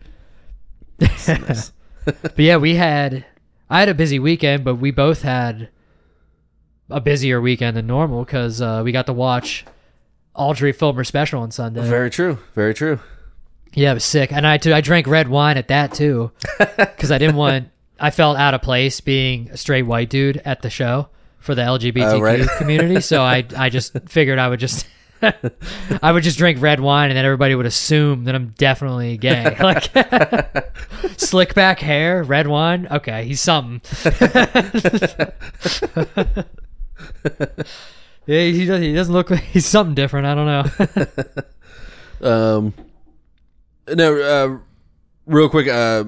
[2.22, 3.26] but yeah, we had
[3.70, 5.70] I had a busy weekend, but we both had
[6.90, 9.66] a busier weekend than normal because uh, we got to watch
[10.36, 11.82] Audrie film her special on Sunday.
[11.88, 12.40] Very true.
[12.56, 13.00] Very true.
[13.74, 17.12] yeah, it was sick, and I too, I drank red wine at that too because
[17.12, 17.70] I didn't want.
[18.00, 21.64] I felt out of place being a straight white dude at the show for the
[21.64, 22.48] LGBTQ Oh, right.
[22.58, 24.88] community, so I I just figured I would just.
[26.02, 29.56] I would just drink red wine, and then everybody would assume that I'm definitely gay.
[29.60, 29.92] Like,
[31.18, 32.88] slick back hair, red wine.
[32.90, 33.82] Okay, he's something.
[38.26, 40.28] yeah, he does, he doesn't look like he's something different.
[40.28, 40.46] I don't
[42.22, 42.28] know.
[42.30, 42.74] Um,
[43.96, 44.58] no, uh,
[45.26, 45.68] real quick.
[45.68, 46.04] Uh,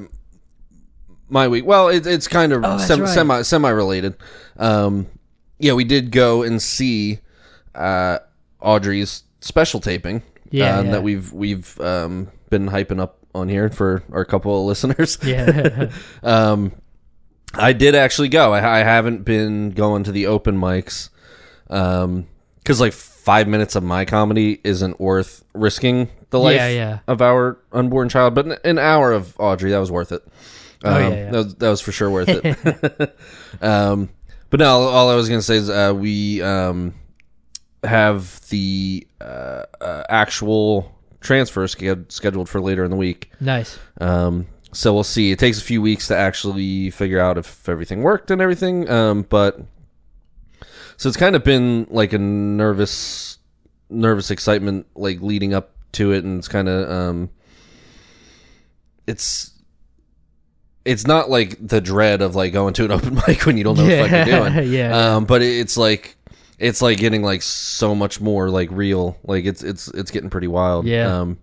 [1.29, 1.65] my week.
[1.65, 3.09] Well, it, it's kind of Oh, sem- right.
[3.09, 4.15] semi semi related.
[4.57, 5.07] Um,
[5.59, 7.19] yeah, we did go and see
[7.73, 8.19] uh,
[8.61, 10.23] Audrie's special taping.
[10.49, 10.91] Yeah, um, yeah.
[10.93, 15.17] that we've we've um, been hyping up on here for our couple of listeners.
[15.23, 15.89] yeah,
[16.23, 16.73] Um,
[17.53, 18.53] I did actually go.
[18.53, 21.09] I, I haven't been going to the open mics,
[21.69, 26.99] um, because like five minutes of my comedy isn't worth risking the life Yeah, yeah.
[27.07, 28.35] of our unborn child.
[28.35, 30.23] But an, hour of Audrey, that was worth it.
[30.83, 31.31] Um, Oh, yeah, yeah.
[31.31, 33.15] That, was, that was for sure worth it.
[33.61, 34.09] um,
[34.49, 36.93] but no, all I was gonna say is uh, we um
[37.83, 43.31] have the uh, uh, actual transfer sched- scheduled for later in the week.
[43.39, 43.77] nice.
[43.99, 45.31] Um, so we'll see.
[45.31, 48.89] It takes a few weeks to actually figure out if everything worked and everything.
[48.89, 49.59] Um, but
[50.95, 53.37] so it's kind of been like a nervous,
[53.89, 57.29] nervous excitement, like leading up to it, and it's kind of um,
[59.07, 59.51] it's
[60.85, 63.77] it's not like the dread of like going to an open mic when you don't
[63.77, 64.71] know what the fuck you're doing.
[64.71, 65.15] Yeah.
[65.15, 66.15] Um, but it's like
[66.61, 69.17] it's like getting like so much more like real.
[69.23, 70.85] Like it's it's it's getting pretty wild.
[70.85, 71.19] Yeah.
[71.19, 71.39] Um,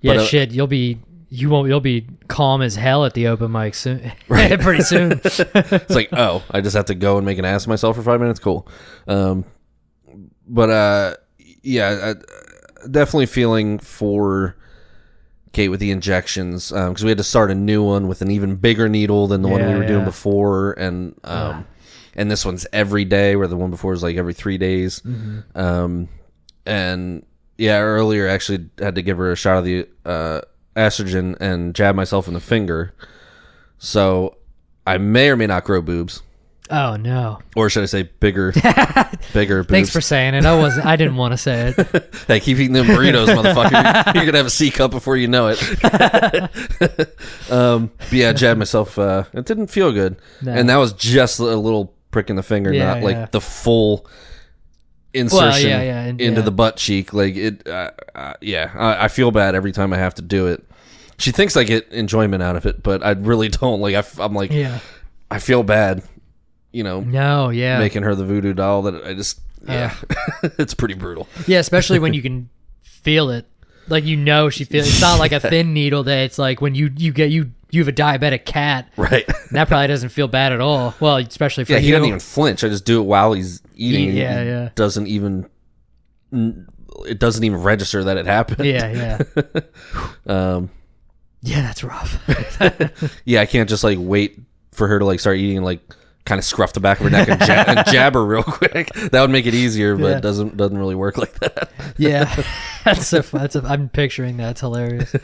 [0.00, 0.50] Yeah, But, uh, shit.
[0.52, 0.98] You'll be
[1.28, 4.12] you won't you'll be calm as hell at the open mic soon.
[4.28, 4.58] Right.
[4.58, 5.12] Pretty soon.
[5.24, 8.02] it's like, oh, I just have to go and make an ass of myself for
[8.02, 8.40] five minutes.
[8.40, 8.66] Cool.
[9.06, 9.44] Um,
[10.48, 11.16] but uh,
[11.62, 14.56] yeah, I, definitely feeling for
[15.52, 18.56] Kate with the injections because we had to start a new one with an even
[18.56, 21.66] bigger needle than the one we Yeah, were doing before, and um,
[22.16, 25.00] and this one's every day, where the one before was like every three days.
[25.00, 25.58] Mm-hmm.
[25.58, 26.08] Um,
[26.66, 27.24] and
[27.58, 30.40] yeah, earlier I actually had to give her a shot of the uh,
[30.76, 32.94] estrogen and jab myself in the finger.
[33.78, 34.36] So
[34.86, 36.22] I may or may not grow boobs,
[36.70, 37.40] Oh no.
[37.54, 38.52] or should I say bigger,
[39.34, 39.70] bigger boobs?
[39.70, 40.46] Thanks for saying it.
[40.46, 42.10] I was I didn't want to say it.
[42.26, 44.14] Hey, keep eating them burritos, motherfucker.
[44.14, 45.60] You're gonna have a C cup before you know it.
[47.50, 48.98] um, but yeah, I jabbed myself.
[48.98, 50.52] Uh, it didn't feel good, No.
[50.52, 53.26] and that was just a little prick in the finger, Yeah, not like yeah.
[53.32, 54.06] the full
[55.12, 57.12] insertion yeah, yeah, into the butt cheek.
[57.12, 58.70] Like it, uh, uh, yeah.
[58.74, 60.64] I, I feel bad every time I have to do it.
[61.18, 63.80] She thinks I get enjoyment out of it, but I really don't.
[63.80, 64.78] Like I, am like, Yeah.
[65.28, 66.04] I feel bad.
[66.70, 67.78] You know, No, yeah.
[67.80, 68.82] making her the voodoo doll.
[68.82, 69.94] That I just, yeah,
[70.42, 71.28] it's pretty brutal.
[71.46, 72.48] Yeah, especially when you can
[72.82, 73.46] feel it.
[73.88, 76.74] Like you know she feels it's not like a thin needle that it's like when
[76.74, 78.90] you you get you you have a diabetic cat.
[78.96, 79.24] Right.
[79.26, 80.94] And that probably doesn't feel bad at all.
[81.00, 81.84] Well, especially for Yeah, you.
[81.86, 82.64] he doesn't even flinch.
[82.64, 84.14] I just do it while he's eating.
[84.16, 84.68] Yeah, he yeah.
[84.74, 85.48] Doesn't even.
[86.32, 88.64] It doesn't even register that it happened.
[88.66, 89.60] yeah, yeah.
[90.26, 90.70] Um.
[91.42, 92.18] Yeah, that's rough.
[93.24, 94.40] Yeah, I can't just like wait
[94.72, 95.80] for her to like start eating and like
[96.24, 98.88] kind of scruff the back of her neck and, jab, and jab her real quick.
[99.10, 100.16] That would make it easier, but Yeah.
[100.16, 101.70] it doesn't doesn't really work like that.
[101.98, 102.34] yeah.
[102.84, 103.40] That's fun.
[103.42, 104.52] That's a, I'm picturing that.
[104.52, 105.14] It's hilarious.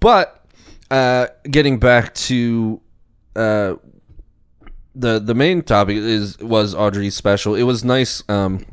[0.00, 0.44] But
[0.90, 2.80] uh, getting back to
[3.34, 3.74] uh,
[4.94, 7.54] the the main topic is was Audrie's special.
[7.54, 8.64] It was nice, um,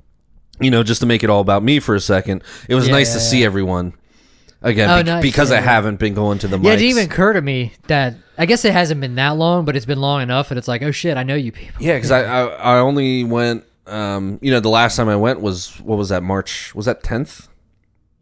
[0.59, 2.43] you know, just to make it all about me for a second.
[2.69, 3.29] It was Yeah, nice yeah, to yeah.
[3.29, 3.93] see everyone
[4.61, 5.61] again Oh, bec- nice, because I yeah.
[5.61, 8.63] haven't been going to the Yeah, it didn't even occur to me that I guess
[8.63, 11.17] it hasn't been that long, but it's been long enough and it's like, oh shit,
[11.17, 11.81] I know you people.
[11.83, 13.65] Yeah, because I, I I only went.
[13.85, 16.73] Um, you know, the last time I went was what was that March?
[16.73, 17.49] Was that tenth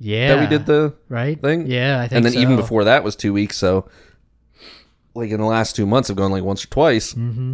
[0.02, 1.68] Yeah, that we did the right thing?
[1.68, 2.18] Yeah, I think.
[2.18, 3.58] and then even before that was two weeks.
[3.58, 3.88] So,
[5.14, 7.54] like in the last two months, I've gone like once or twice, mm-hmm.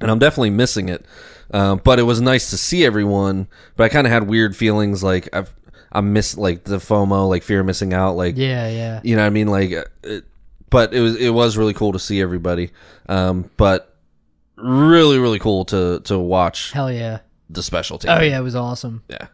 [0.00, 1.04] and I'm definitely missing it.
[1.52, 3.48] Um, but it was nice to see everyone.
[3.76, 5.02] But I kind of had weird feelings.
[5.02, 5.54] Like I've
[5.90, 9.00] I'm miss like the FOMO, like fear of missing out, like Yeah, yeah.
[9.02, 9.72] you know what I mean, like.
[9.72, 10.24] uh, It,
[10.70, 12.70] but it was it was really cool to see everybody.
[13.08, 13.96] Um, but
[14.56, 17.18] really really cool to to watch Hell yeah.
[17.48, 18.12] the special team.
[18.12, 19.02] Oh yeah, it was awesome.
[19.08, 19.26] yeah.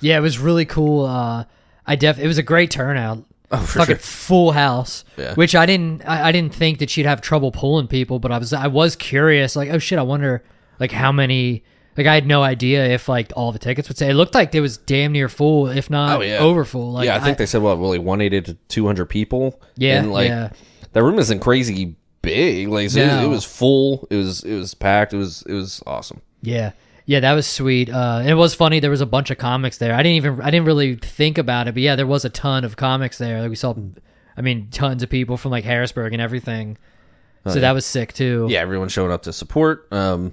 [0.00, 1.06] Yeah, it was really cool.
[1.06, 1.44] Uh,
[1.86, 3.24] I def it was a great turnout.
[3.50, 4.02] Oh, for Fucking sure.
[4.02, 5.04] full house.
[5.18, 5.34] Yeah.
[5.34, 8.38] Which I didn't I, I didn't think that she'd have trouble pulling people, but I
[8.38, 10.42] was I was curious, like, oh shit, I wonder
[10.80, 11.62] like how many
[11.98, 14.08] like I had no idea if like all the tickets would say.
[14.10, 16.38] It looked like it was damn near full, if not Oh, yeah.
[16.38, 16.92] over full.
[16.92, 19.60] Like yeah, I think they said what, really, one eighty to two hundred people.
[19.76, 20.50] Yeah, and like yeah.
[20.92, 22.68] that room isn't crazy big.
[22.68, 23.24] Like so it- No.
[23.26, 24.08] it, was full.
[24.10, 25.12] It was it was packed.
[25.12, 26.22] It was it was awesome.
[26.40, 26.72] Yeah.
[27.04, 27.90] Yeah, that was sweet.
[27.90, 28.80] Uh, it was funny.
[28.80, 29.94] There was a bunch of comics there.
[29.94, 32.64] I didn't even I didn't really think about it, but yeah, there was a ton
[32.64, 33.40] of comics there.
[33.40, 33.74] Like we saw,
[34.36, 36.78] I mean, tons of people from like Harrisburg and everything.
[37.44, 38.46] So that was sick too.
[38.48, 39.88] Yeah, everyone showing up to support.
[39.92, 40.32] Um,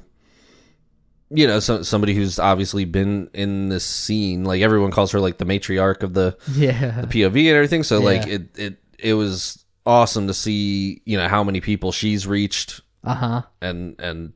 [1.31, 4.43] you know, so, somebody who's obviously been in this scene.
[4.43, 7.83] Like everyone calls her like the matriarch of the yeah, the POV and everything.
[7.83, 11.01] So like it it it was awesome to see.
[11.05, 13.41] You know how many people she's reached uh huh.
[13.61, 14.33] and and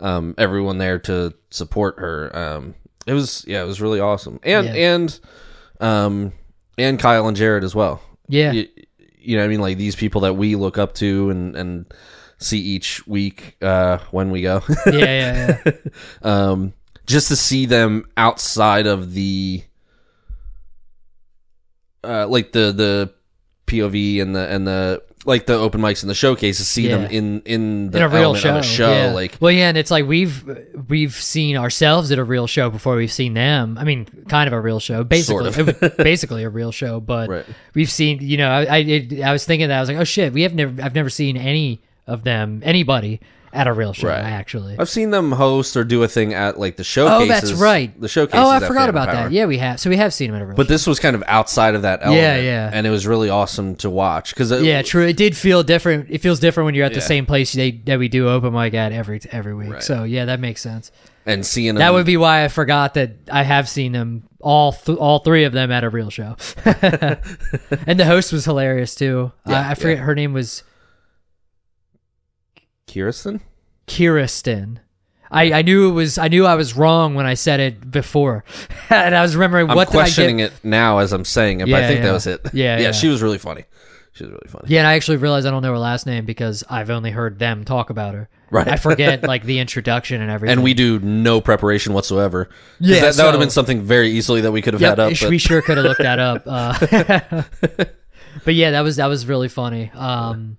[0.00, 2.34] um, everyone there to support her.
[2.36, 2.74] Um,
[3.06, 4.72] it was yeah, it was really awesome, and Yeah.
[4.94, 5.20] and
[5.80, 6.32] um,
[6.78, 8.00] and Kyle and Jared as well.
[8.28, 8.68] Yeah, You,
[9.18, 11.86] you know, what I mean, like these people that we look up to and and
[12.38, 14.62] see each week uh, when we go.
[14.86, 15.72] yeah, yeah, yeah.
[16.22, 16.72] um,
[17.06, 19.62] just to see them outside of the
[22.04, 23.12] uh, like the the
[23.66, 27.42] POV and the and the like the open mics and the showcases, see them in
[27.44, 28.50] in the in a real show.
[28.50, 28.90] of a show.
[28.92, 29.12] yeah.
[29.12, 30.42] Like well, yeah, and it's like we've
[30.88, 33.76] we've seen ourselves at a real show before we've seen them.
[33.78, 37.00] I mean, kind of a real show, basically, Sort was basically a real show.
[37.00, 37.46] But Right.
[37.74, 40.04] we've seen, you know, I I, it, I was thinking that I was like, oh
[40.04, 43.20] shit, we have never I've never seen any of them, anybody
[43.52, 44.08] at a real show.
[44.08, 44.20] Right.
[44.20, 47.22] Actually, I've seen them host or do a thing at like the showcases.
[47.22, 48.00] oh, that's right.
[48.00, 48.40] The showcases.
[48.40, 49.24] Oh, I forgot Phantom about Power.
[49.24, 49.32] that.
[49.32, 49.80] Yeah, we have.
[49.80, 50.56] So we have seen them at a real.
[50.56, 52.22] But this was kind of outside of that element.
[52.22, 52.70] Yeah, yeah.
[52.72, 55.06] And it was really awesome to watch because Yeah, true.
[55.06, 56.06] It did feel different.
[56.10, 58.74] It feels different when you're at the same place they, that we do open mic
[58.74, 59.72] at every every week.
[59.72, 59.82] Right.
[59.82, 60.92] So yeah, that makes sense.
[61.26, 64.72] and seeing them, That would be why I forgot that I have seen them all
[64.72, 66.36] th- all three of them at a real show.
[66.64, 69.32] and the host was hilarious too.
[69.46, 70.04] Yeah, I, I forget yeah.
[70.04, 70.62] her name was
[72.92, 73.40] Kirsten.
[73.86, 74.80] Kirsten.
[75.30, 78.44] I, I knew it was I knew I was wrong when I said it before,
[78.90, 80.52] and I was remembering I'm what did I questioning get.
[80.52, 82.06] it now as I'm saying it, but I think yeah.
[82.06, 82.40] that was it.
[82.52, 82.92] Yeah, yeah, yeah.
[82.92, 83.64] She was really funny.
[84.12, 84.64] She was really funny.
[84.66, 87.38] Yeah, and I actually realized I don't know her last name because I've only heard
[87.38, 88.28] them talk about her.
[88.50, 88.66] Right.
[88.66, 90.54] I forget like the introduction and everything.
[90.54, 92.48] And we do no preparation whatsoever.
[92.80, 94.98] Yeah, that, that would have been something very easily that we could have Yep, had
[94.98, 95.12] up.
[95.20, 96.42] But we sure could have looked that up.
[96.44, 97.44] Uh,
[98.44, 99.92] but yeah, that was that was really funny.
[99.94, 100.56] Um,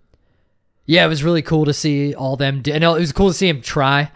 [0.86, 2.62] yeah, it was really cool to see all them.
[2.62, 4.12] Do, and it was cool to see him try.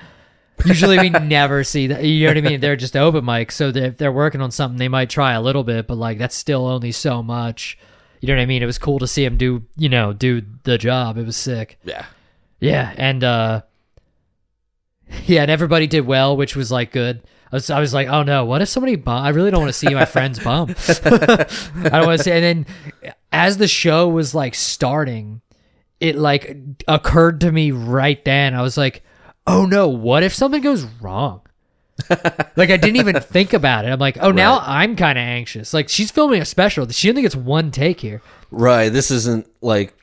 [0.66, 2.04] Usually, we never see that.
[2.04, 2.60] You know what I mean?
[2.62, 5.42] They're just open mics, so they- if they're working on something, they might try a
[5.42, 7.78] little bit, but like that's still only so much.
[8.22, 8.64] You know what I mean?
[8.64, 11.18] It was cool to see him do, you know, do the job.
[11.18, 11.78] It was sick.
[11.84, 12.06] yeah,
[12.60, 13.62] Yeah, and uh
[15.26, 17.22] yeah, and everybody did well, which was like good.
[17.52, 19.24] I was, I was like, oh no, what if somebody bum?
[19.24, 20.70] I really don't want to see my friends bum.
[21.06, 21.46] I
[21.92, 22.32] don't want to see.
[22.32, 25.42] And then as the show was like starting,
[26.08, 28.54] it like occurred to me right then.
[28.54, 29.04] I was like,
[29.48, 31.42] oh no, what if something goes wrong?
[32.10, 33.90] like I didn't even think about it.
[33.90, 35.74] I'm like, oh, now I'm kind of anxious.
[35.74, 36.88] Like she's filming a special.
[36.90, 38.22] She only gets one take here.
[38.52, 38.90] right.
[38.90, 39.94] This isn't like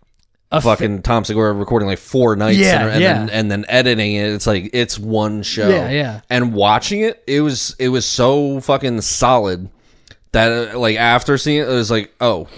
[0.50, 3.18] A fucking Tom Segura recording like four nights Yeah, and, and yeah.
[3.18, 4.32] then and then editing it.
[4.32, 5.68] It's like it's one show.
[5.68, 6.20] Yeah, yeah.
[6.30, 9.68] And watching it, it was it was so fucking solid
[10.32, 12.48] that uh, like after seeing it, it was like, oh,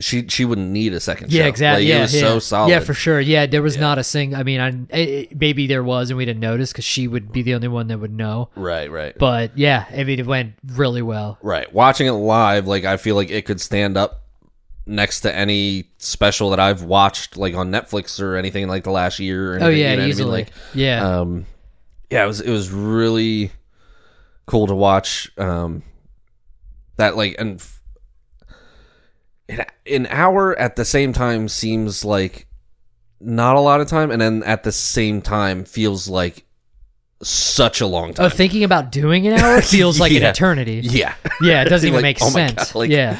[0.00, 1.32] she she wouldn't need a second.
[1.32, 1.48] Yeah, show.
[1.48, 1.84] exactly.
[1.84, 2.20] Like, yeah, it was yeah.
[2.20, 2.70] so solid.
[2.70, 3.20] Yeah, for sure.
[3.20, 4.34] Yeah, there was not a sing.
[4.34, 7.42] I mean, I it, maybe there was, and we didn't notice because she would be
[7.42, 8.50] the only one that would know.
[8.56, 9.16] right, right.
[9.16, 11.38] But yeah, I mean, it went really well.
[11.42, 11.72] Right.
[11.72, 14.22] Watching it live, like I feel like it could stand up
[14.86, 19.18] next to any special that I've watched, like on Netflix or anything like the last
[19.18, 19.54] year.
[19.54, 20.08] Or Oh yeah, you know what I mean?
[20.08, 20.30] easily.
[20.30, 21.46] Like, yeah, um,
[22.10, 23.52] yeah, it was it was really
[24.46, 25.30] cool to watch.
[25.38, 25.82] Um,
[26.96, 27.80] that like and f-
[29.48, 32.46] an- an hour at the same time seems like
[33.20, 36.44] not a lot of time, and then at the same time feels like
[37.22, 38.26] such a long time.
[38.26, 38.36] oh, time.
[38.36, 40.80] thinking about doing an hour feels like an eternity.
[40.82, 41.14] yeah.
[41.40, 42.72] Yeah, it doesn't even Like, make oh sense.
[42.72, 43.18] God, like- yeah.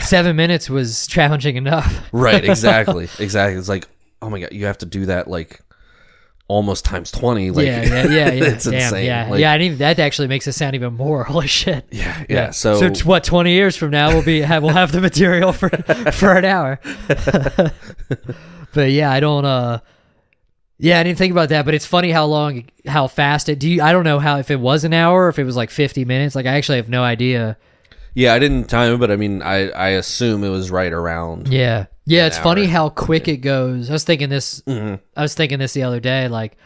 [0.00, 2.08] seven minutes was challenging enough.
[2.12, 3.58] Right, exactly, exactly.
[3.58, 3.86] It's like,
[4.22, 5.60] oh my god, you have to do that like
[6.50, 7.50] almost times twenty.
[7.50, 8.44] Like, yeah, yeah, yeah, yeah.
[8.52, 9.06] it's Damn, insane.
[9.06, 9.52] yeah, Like, yeah.
[9.52, 11.24] I need that actually makes it sound even more.
[11.34, 11.86] Holy shit.
[11.90, 12.50] yeah, yeah.
[12.50, 13.24] So, so t- what?
[13.24, 15.68] Twenty years from now, we'll be have, we'll have the material for
[16.12, 16.80] for an hour.
[18.74, 19.44] but yeah, I don't.
[19.44, 19.80] uh
[20.78, 21.64] Yeah, I didn't think about that.
[21.64, 23.58] But it's funny how long, how fast it.
[23.58, 23.82] Do you?
[23.82, 26.04] I don't know how if it was an hour or if it was like fifty
[26.04, 26.34] minutes.
[26.34, 27.56] Like I actually have no idea.
[28.14, 31.48] Yeah, I didn't time it, but I mean, I I assume it was right around.
[31.48, 31.86] Yeah.
[32.06, 32.44] Yeah, it's hour.
[32.44, 33.88] funny how quick it goes.
[33.88, 34.96] I was thinking this Mm-hmm.
[35.16, 36.56] I was thinking this the other day, like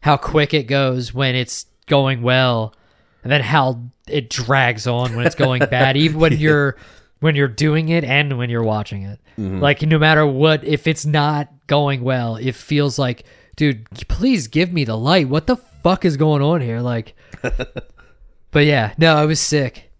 [0.00, 2.74] how quick it goes when it's going well
[3.22, 6.76] and then how it drags on when it's going bad, even when you're
[7.20, 9.18] when you're doing it and when you're watching it.
[9.38, 9.60] Mm-hmm.
[9.60, 13.24] Like no matter what, if it's not going well, it feels like,
[13.56, 15.28] dude, please give me the light.
[15.28, 16.80] What the fuck is going on here?
[16.80, 17.14] Like
[18.50, 19.90] But yeah, no, it was sick.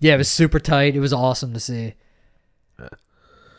[0.00, 0.96] Yeah, it was super tight.
[0.96, 1.94] It was awesome to see.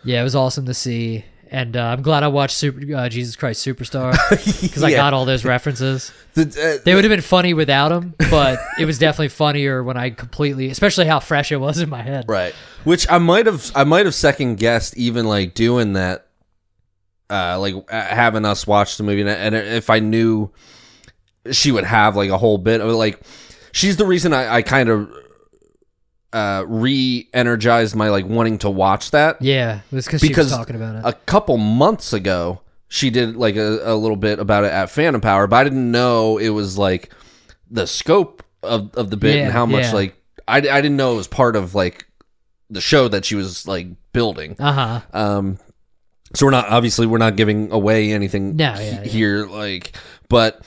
[0.03, 3.35] Yeah, it was awesome to see, and uh, I'm glad I watched Super uh, Jesus
[3.35, 4.13] Christ Superstar
[4.63, 6.11] because I got all those references.
[6.33, 6.43] The,
[6.79, 10.11] uh, They would have been funny without them, but it was definitely funnier when I
[10.11, 12.23] completely, especially how fresh it was in my head.
[12.29, 16.27] right, which I might have I might have second guessed even like doing that,
[17.29, 20.51] uh, like uh, having us watch the movie, and, and if I knew
[21.51, 23.19] she would have like a whole bit of like,
[23.73, 25.13] she's the reason I, I kind of
[26.33, 30.51] uh re-energized my like wanting to watch that Yeah, it was because she was because
[30.51, 31.01] talking about it.
[31.03, 35.21] a couple months ago she did like a, a little bit about it at Phantom
[35.21, 37.11] Power, but I didn't know it was like
[37.69, 39.93] the scope of, of the bit Yeah, and how much yeah.
[39.93, 40.15] like
[40.47, 42.05] I, I didn't know it was part of like
[42.69, 44.55] the show that she was like building.
[44.59, 45.01] Uh huh.
[45.13, 45.57] Um,
[46.35, 49.03] so we're not obviously we're not giving away anything No, he- yeah, yeah.
[49.03, 49.95] here, like,
[50.29, 50.61] but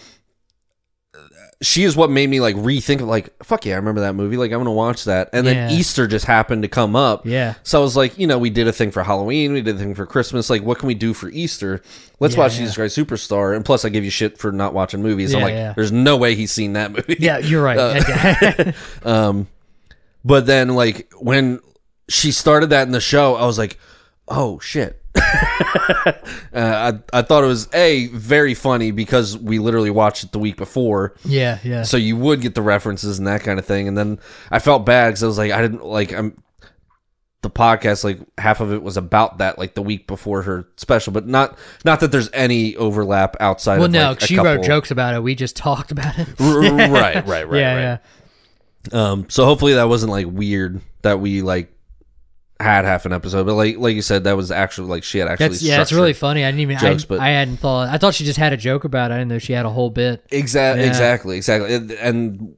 [1.63, 4.37] she is what made me like rethink like fuck yeah, I remember that movie.
[4.37, 5.77] Like I'm gonna watch that, and then Yeah.
[5.77, 7.25] Easter just happened to come up.
[7.27, 7.55] Yeah.
[7.63, 9.79] So I was like, you know, we did a thing for Halloween, we did a
[9.79, 10.51] thing for Christmas.
[10.51, 11.81] Like, what can we do for Easter?
[12.21, 12.59] Let's Yeah, watch yeah.
[12.61, 13.55] Jesus Christ Superstar.
[13.57, 15.33] And plus, I give you shit for not watching movies.
[15.35, 15.73] I'm Yeah, like, yeah.
[15.75, 17.17] there's no way he's seen that movie.
[17.19, 17.79] Yeah, you're right.
[17.79, 18.73] Uh,
[19.05, 19.47] Um,
[20.25, 21.61] but then like when
[22.09, 23.79] she started that in the show, I was like,
[24.29, 25.01] oh shit.
[25.17, 26.13] uh,
[26.53, 30.57] I I thought it was a very funny because we literally watched it the week
[30.57, 31.83] before, yeah, yeah.
[31.83, 33.87] so you would get the references and that kind of thing.
[33.89, 34.19] And then
[34.51, 36.37] I felt bad because I was like, I didn't like I'm
[37.45, 41.13] the podcast like half of it was about that like the week before her special,
[41.13, 43.77] but not not that there's any overlap outside.
[43.77, 45.23] well, of, no, like, a she wrote jokes about it.
[45.23, 46.29] We just talked about it.
[46.41, 48.01] Right, right, right, yeah, right.
[48.93, 49.11] yeah.
[49.11, 51.74] Um, so hopefully that wasn't like weird that we like
[52.65, 55.29] had half an episode, but like like you said, that was actually like she had
[55.29, 55.49] actually.
[55.49, 56.45] That's yeah, it's really funny.
[56.45, 57.89] I didn't even jokes, I, but- I hadn't thought.
[57.89, 59.15] I thought she just had a joke about it.
[59.15, 60.27] I didn't know she had a whole bit.
[60.31, 60.89] Exactly, Yeah.
[60.89, 62.57] exactly, exactly, and, and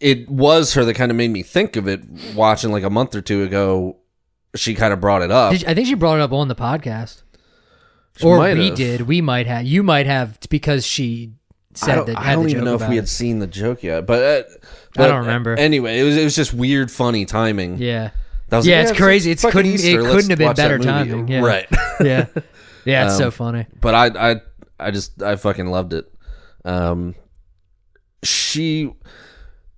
[0.00, 2.02] it was her that kind of made me think of it.
[2.34, 3.96] Watching like a month or two ago,
[4.56, 5.52] she kind of brought it up.
[5.52, 7.22] Did, I think she brought it up on the podcast,
[8.16, 8.76] She or we have.
[8.76, 9.00] did.
[9.02, 9.64] We might have.
[9.64, 11.32] You might have because she
[11.74, 12.18] I said don't, that.
[12.18, 13.00] I don't the even know if we it.
[13.00, 15.54] had seen the joke yet, but, uh, I don't remember.
[15.54, 17.78] Anyway, it was it was just weird, funny timing.
[17.78, 18.10] Yeah,
[18.48, 19.30] That was Yeah, like, it's crazy.
[19.30, 21.40] It's couldn't- it let's couldn't have been better timing, yeah.
[21.44, 21.66] Right.
[22.00, 22.26] yeah,
[22.84, 23.06] yeah.
[23.06, 23.66] It's so Um, funny.
[23.80, 24.36] but I I
[24.80, 26.12] I just I fucking loved it.
[26.64, 27.14] Um,
[28.22, 28.90] she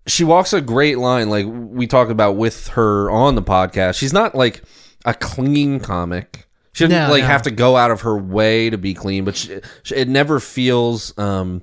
[0.06, 3.96] she walks a great line, like we talked about with her on the podcast.
[3.98, 4.62] She's not like
[5.04, 6.46] a clean comic.
[6.72, 7.26] She doesn't No, like no.
[7.28, 10.40] have to go out of her way to be clean, but she, she, it never
[10.40, 11.62] feels um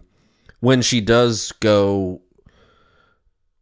[0.59, 2.21] when she does go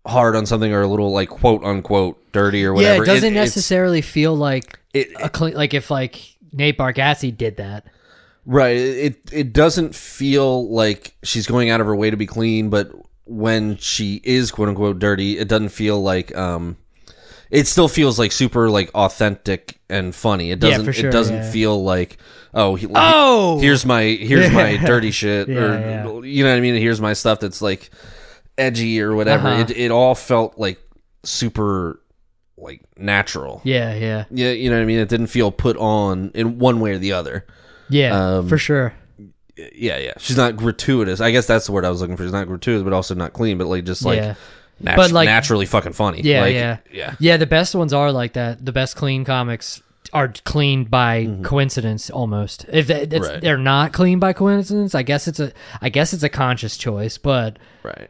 [0.06, 3.04] hard on something or a little like quote unquote dirty or Yeah, whatever.
[3.04, 5.56] it doesn't it's- necessarily feel like It, a clean.
[5.56, 6.20] Like if like
[6.54, 7.86] Nate Bargatze did that.
[8.46, 8.78] Right.
[8.78, 12.92] It it doesn't feel like she's going out of her way to be clean, but
[13.26, 16.78] when she is quote unquote dirty, it doesn't feel like um
[17.50, 20.52] it still feels like super like authentic and funny.
[20.52, 21.52] It doesn't for sure, it doesn't yeah.
[21.52, 22.18] feel like
[22.54, 23.60] oh he, Oh!
[23.60, 26.28] here's my here's my dirty shit Yeah, or yeah.
[26.30, 27.90] you know what I mean here's my stuff that's like
[28.58, 29.48] edgy or whatever.
[29.48, 29.62] Uh-huh.
[29.62, 30.80] It it all felt like
[31.24, 32.00] super
[32.58, 33.62] like natural.
[33.64, 35.00] Yeah, yeah, Yeah, you know what I mean?
[35.00, 37.46] It didn't feel put on in one way or the other
[37.90, 38.94] yeah, Um, for sure.
[39.58, 40.14] yeah, yeah.
[40.18, 41.20] She's not gratuitous.
[41.22, 42.24] I guess that's the word I was looking for.
[42.24, 44.36] She's not gratuitous, but also not clean, but like just like, Yeah.
[44.82, 46.22] But, like- naturally fucking funny.
[46.24, 47.16] Yeah, Like, yeah, yeah.
[47.20, 47.38] yeah.
[47.38, 48.66] The best ones are like that.
[48.66, 49.82] The best clean comics
[50.14, 52.66] are clean by coincidence almost.
[52.72, 53.24] If it's, Mm-hmm.
[53.24, 53.42] Right.
[53.42, 55.52] they're not clean by coincidence, I guess it's a
[55.82, 57.18] I guess it's a conscious choice.
[57.18, 58.10] But Right.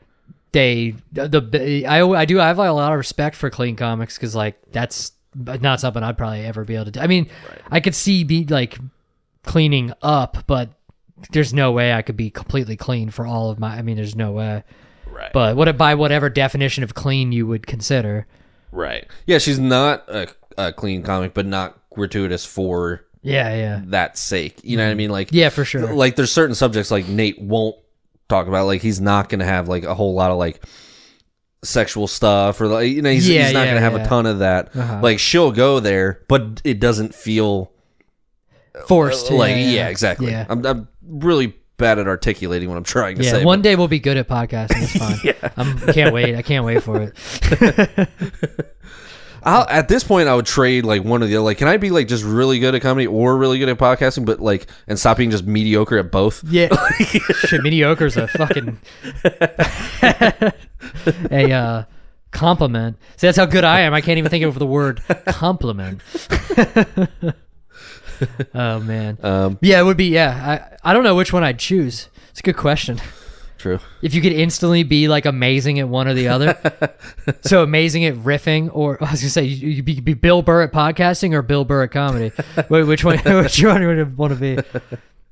[0.56, 3.76] They the, the I I do I have like a lot of respect for clean
[3.76, 7.00] comics because like that's not something I'd probably ever be able to do.
[7.02, 7.30] I mean,
[7.70, 8.80] I could see be like
[9.44, 10.70] cleaning up, but
[11.32, 13.76] there's no way I could be completely clean for all of my.
[13.76, 14.64] I mean, there's no way.
[15.06, 15.34] Right.
[15.34, 18.26] But what by whatever definition of clean you would consider.
[18.72, 19.06] right.
[19.26, 24.62] Yeah, she's not a, a clean comic, but not gratuitous for Yeah, yeah, that sake.
[24.64, 24.98] You know what I mm.
[24.98, 25.10] mean?
[25.10, 25.94] Like, yeah, for sure.
[25.94, 27.76] like there's certain subjects like Nate won't
[28.30, 28.66] talk about.
[28.66, 30.64] Like he's not going to have like a whole lot of like
[31.64, 34.04] sexual stuff or like you know he's, Yeah, he's not yeah, going to have yeah.
[34.04, 34.76] a ton of that.
[34.76, 35.00] Uh-huh.
[35.02, 37.72] Like she'll go there, but it doesn't feel
[38.88, 39.32] Forced.
[39.32, 40.32] like yeah, exactly.
[40.32, 40.46] Yeah.
[40.50, 43.44] I'm, I'm really bad at articulating what I'm trying to Yeah, say.
[43.46, 44.84] one but- day we'll be good at podcasting.
[44.84, 45.18] It's fine.
[45.24, 46.36] yeah, I can't wait.
[46.36, 48.10] I can't wait for it.
[49.46, 51.44] I'll, at this point, I would trade like one of the other.
[51.44, 54.26] Like, can I be like just really good at comedy or really good at podcasting,
[54.26, 56.44] but like and stop being just mediocre at both?
[56.44, 56.70] Yeah,
[57.00, 58.80] shit, mediocre's a fucking
[61.32, 61.84] a uh,
[62.32, 62.98] compliment.
[63.18, 63.94] See, that's how good I am.
[63.94, 66.02] I can't even think of the word compliment.
[68.56, 70.08] oh man, Um, yeah, it would be.
[70.08, 72.10] Yeah, I I don't know which one I'd choose.
[72.32, 73.00] It's a good question.
[73.66, 73.80] True.
[74.04, 76.56] If you could instantly be like amazing at one or the other,
[77.42, 80.62] so amazing at riffing, or I was gonna say you, you be, be Bill Burr
[80.62, 82.30] at podcasting or Bill Burr at comedy.
[82.68, 83.18] Wh- which one?
[83.18, 84.80] Which one would you want to be?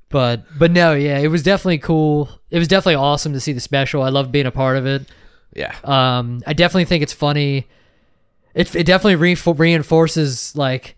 [0.09, 2.29] But but no, yeah, it was definitely cool.
[2.49, 4.01] It was definitely awesome to see the special.
[4.01, 5.07] I love being a part of it.
[5.55, 5.75] Yeah.
[5.83, 7.67] Um, I definitely think it's funny.
[8.55, 10.95] It it definitely re- reinforces like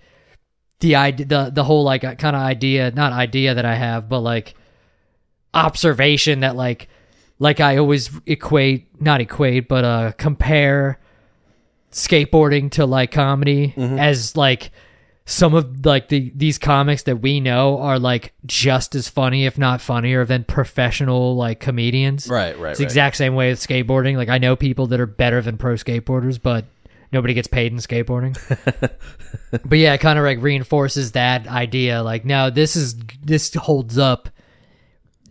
[0.79, 4.21] the idea, the the whole like kind of idea, not idea that I have, but
[4.21, 4.55] like
[5.53, 6.87] observation that like
[7.39, 10.99] like I always equate, not equate, but uh compare
[11.91, 14.71] skateboarding to like comedy as like
[15.25, 19.57] some of like the these comics that we know are like just as funny if
[19.57, 22.57] not funnier than professional like comedians Right.
[22.59, 22.71] Right.
[22.71, 24.17] it's the exact same way with skateboarding.
[24.17, 26.65] Like I know people that are better than pro skateboarders, but
[27.11, 28.37] nobody gets paid in skateboarding.
[29.65, 32.03] but yeah, it kind of like reinforces that idea.
[32.03, 34.29] Like, no, this is this holds up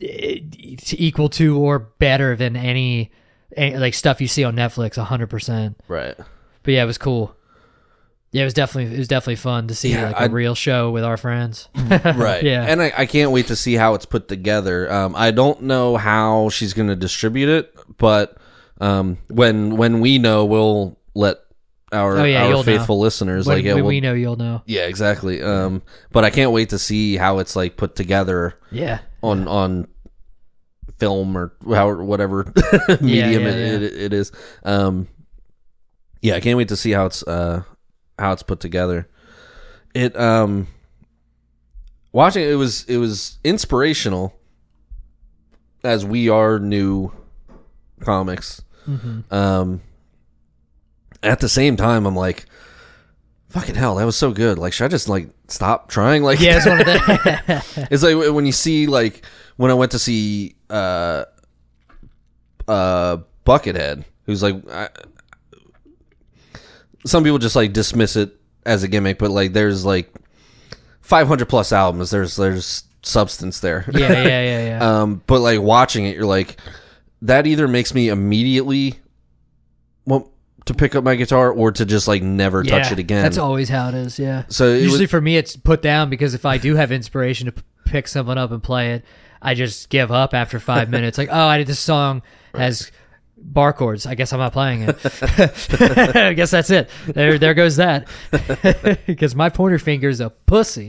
[0.04, 3.10] equal to or better than any,
[3.56, 4.96] eh, like stuff you see on Netflix.
[4.96, 5.80] hundred percent.
[5.88, 6.14] Right.
[6.62, 7.34] But yeah, it was cool.
[8.32, 10.54] Yeah, it was definitely it was definitely fun to see Yeah, like a I- real
[10.56, 11.68] show with our friends.
[11.76, 12.42] Right.
[12.42, 12.64] Yeah.
[12.64, 14.90] And I, I can't wait to see how it's put together.
[14.92, 18.36] Um, I don't know how she's going to distribute it, but
[18.80, 21.38] um, when when we know, we'll let
[21.92, 22.62] our, Oh, yeah, our you'll know.
[22.64, 24.62] faithful listeners when like yeah, when we'll, we know, you'll know.
[24.66, 25.40] yeah, exactly.
[25.40, 28.98] Um, but I can't wait to see how it's like put together Yeah.
[29.22, 29.86] on on
[30.98, 32.44] film or how whatever
[33.00, 33.74] medium yeah, it, yeah.
[33.76, 34.32] It, it is.
[34.62, 35.08] Um,
[36.20, 37.62] yeah, I can't wait to see how it's uh
[38.18, 39.08] how it's put together.
[39.94, 40.68] It um
[42.12, 44.34] watching it, was it was inspirational
[45.82, 47.12] as we are new
[48.00, 48.62] comics.
[49.30, 49.80] Um,
[51.22, 52.44] at the same time, I'm like,
[53.48, 54.58] fucking hell, that was so good.
[54.58, 56.22] Like, should I just like stop trying?
[56.22, 59.24] Like, Yeah, it's one of the it's like when you see like
[59.56, 61.24] when I went to see uh
[62.68, 64.88] uh Buckethead, who's like I,
[67.06, 68.34] some people just like dismiss it
[68.64, 70.12] as a gimmick, but like there's like
[71.02, 72.10] 500 plus albums.
[72.10, 73.84] There's there's substance there.
[73.92, 75.00] Yeah, yeah, yeah, yeah.
[75.02, 76.58] um, but like watching it, you're like
[77.22, 78.94] that either makes me immediately
[80.06, 80.26] want
[80.66, 83.22] to pick up my guitar or to just like never touch it again.
[83.22, 84.18] That's always how it is.
[84.18, 84.44] Yeah.
[84.48, 87.46] So it usually was- for me, it's put down because if I do have inspiration
[87.46, 89.04] to p- pick someone up and play it,
[89.44, 91.18] I just give up after five minutes.
[91.18, 92.22] Like, oh, I did this song
[92.54, 92.90] has
[93.36, 94.06] bar chords.
[94.06, 94.96] I guess I'm not playing it.
[96.16, 96.88] I guess that's it.
[97.06, 98.08] There, there goes that.
[99.06, 100.88] Because my pointer finger is a pussy.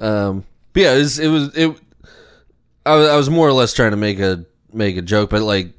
[0.00, 1.80] Um, but yeah, it was, it was it.
[2.84, 5.42] I was, I was more or less trying to make a make a joke, but
[5.42, 5.72] like,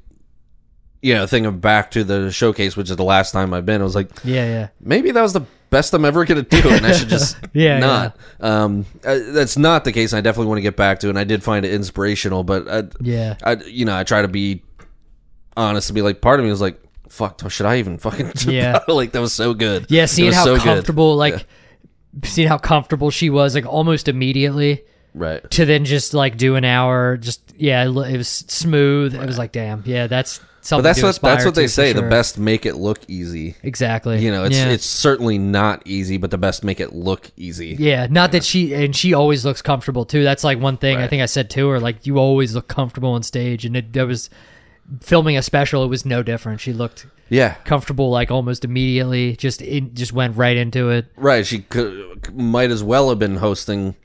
[1.02, 3.84] you know, thinking back to the showcase, which is the last time I've been, I
[3.84, 4.68] was like, Yeah, yeah.
[4.80, 5.42] maybe that was the
[5.74, 8.16] best I'm ever gonna do, and I should just Yeah, not.
[8.40, 10.12] Um, uh, that's not the case.
[10.12, 12.44] and I definitely want to get back to, it, and I did find it inspirational,
[12.44, 13.36] but I, Yeah.
[13.42, 14.62] I, you know, I try to be
[15.56, 18.32] honest and be like, part of me was like, fuck, should I even fucking?
[18.52, 18.78] Yeah.
[18.88, 19.86] like that was so good.
[19.88, 20.62] Yeah, seeing was how so good.
[20.64, 21.46] comfortable, like,
[22.24, 24.82] seeing how comfortable she was, like, almost immediately.
[25.14, 25.48] right?
[25.52, 29.38] to then just like do an hour just yeah it it was smooth it was
[29.38, 31.92] like damn yeah that's But that's what that's what they say.
[31.92, 33.56] The best make it look easy.
[33.62, 34.68] exactly You know, it's yeah.
[34.70, 37.76] it's certainly not easy, but the best make it look easy.
[37.78, 41.06] yeah not that she and she always looks comfortable too that's like one thing i
[41.06, 44.06] think i said to her like you always look comfortable on stage and it there
[44.06, 44.30] was
[45.00, 49.60] filming a special it was no different she looked Yeah, comfortable like almost immediately just
[49.62, 51.46] in, just went right into it right.
[51.46, 53.96] She could might as well have been hosting.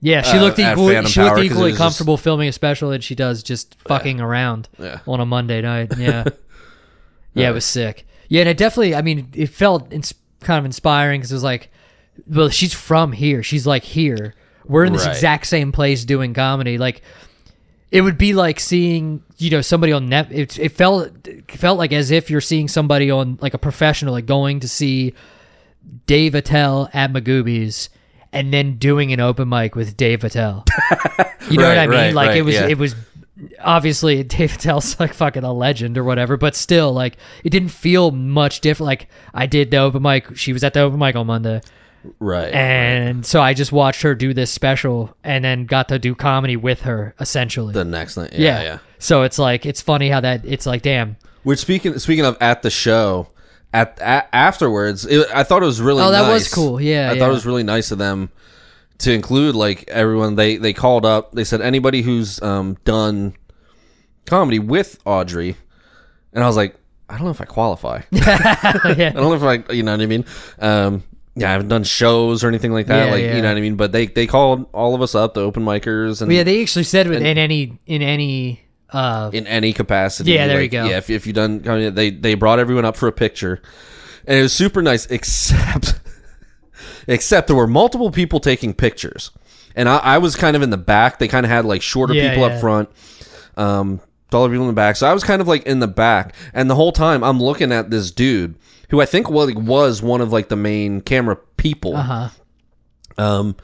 [0.00, 2.90] Yeah she Uh, looked equally she Power, looked equally was just- comfortable filming a special
[2.92, 5.00] as she does just fucking around Yeah.
[5.06, 6.24] on a monday night yeah
[7.34, 8.06] Yeah, it was sick.
[8.28, 8.94] Yeah, and it definitely.
[8.94, 9.90] I mean, it felt
[10.40, 11.70] kind of inspiring because it was like,
[12.26, 13.42] well, she's from here.
[13.44, 14.34] She's like here.
[14.66, 15.14] We're in this Right.
[15.14, 16.76] exact same place doing comedy.
[16.76, 17.02] Like,
[17.92, 20.28] it would be like seeing you know somebody on net.
[20.32, 24.12] It, it felt it felt like as if you're seeing somebody on like a professional,
[24.12, 25.14] like going to see
[26.06, 27.90] Dave Attell at Magooby's.
[28.32, 30.64] And then doing an open mic with Dave Attell.
[31.50, 31.96] You know what I mean?
[31.98, 32.68] right, like it was yeah.
[32.68, 32.94] it was
[33.58, 38.10] obviously Dave Attell's like fucking a legend or whatever, but still, like it didn't feel
[38.12, 38.86] much different.
[38.86, 41.60] Like I did the open mic; she was at the open mic on Monday,
[42.20, 42.52] Right.
[42.54, 46.56] and so I just watched her do this special, and then got to do comedy
[46.56, 47.72] with her essentially.
[47.72, 48.32] the next night.
[48.32, 48.38] yeah.
[48.38, 48.78] Yeah, yeah.
[48.98, 52.62] So it's like it's funny how that it's like, damn, Which speaking speaking of at
[52.62, 53.26] the show,
[53.72, 56.02] at, a afterwards, it, I thought it was really.
[56.02, 56.54] Oh, that was nice.
[56.54, 56.80] cool.
[56.80, 57.18] Yeah, I yeah.
[57.20, 58.30] thought it was really nice of them
[58.98, 60.34] to include like everyone.
[60.36, 61.32] They they called up.
[61.32, 63.34] They said anybody who's um, done
[64.26, 65.56] comedy with Audrie,
[66.32, 66.76] and I was like,
[67.08, 68.02] I don't know if I qualify.
[68.12, 70.24] I don't know if I, you know what I mean.
[70.58, 71.02] Um,
[71.34, 73.06] yeah, I haven't done shows or anything like that.
[73.06, 73.36] Yeah, like yeah.
[73.36, 73.76] you know what I mean.
[73.76, 76.62] But they they called all of us up, the open micers, and Well, yeah, they
[76.62, 78.60] actually said with in any in any
[78.92, 80.32] uh in any capacity.
[80.32, 80.84] Yeah, there you go.
[80.86, 83.60] Yeah, if, if you done, I mean, they they brought everyone up for a picture,
[84.26, 85.06] and it was super nice.
[85.06, 86.00] Except,
[87.06, 89.30] except there were multiple people taking pictures,
[89.74, 91.18] and I, I was kind of in the back.
[91.18, 92.54] They kind of had like shorter Yeah, people yeah.
[92.54, 92.88] up front,
[93.56, 94.96] um, taller people in the back.
[94.96, 97.72] So I was kind of like in the back, and the whole time I'm looking
[97.72, 98.56] at this dude
[98.90, 101.96] who I think was was one of like the main camera people.
[101.96, 102.28] uh-huh.
[103.18, 103.56] Um,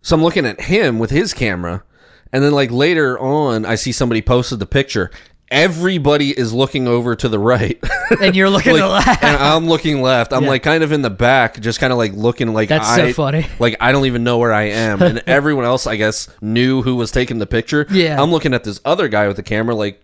[0.00, 1.84] so I'm looking at him with his camera,
[2.32, 5.10] and then like later on, I see somebody posted the picture.
[5.50, 7.78] Everybody is looking over to the right,
[8.22, 9.22] and you're looking to like, laugh.
[9.22, 10.32] and I'm looking left.
[10.32, 10.48] I'm Yeah.
[10.48, 13.12] like kind of in the back, just kind of like looking like That's I, so
[13.12, 13.46] funny.
[13.58, 16.96] Like I don't even know where I am, and everyone else, I guess, knew who
[16.96, 17.86] was taking the picture.
[17.90, 18.20] Yeah.
[18.20, 20.02] I'm looking at this other guy with the camera, like.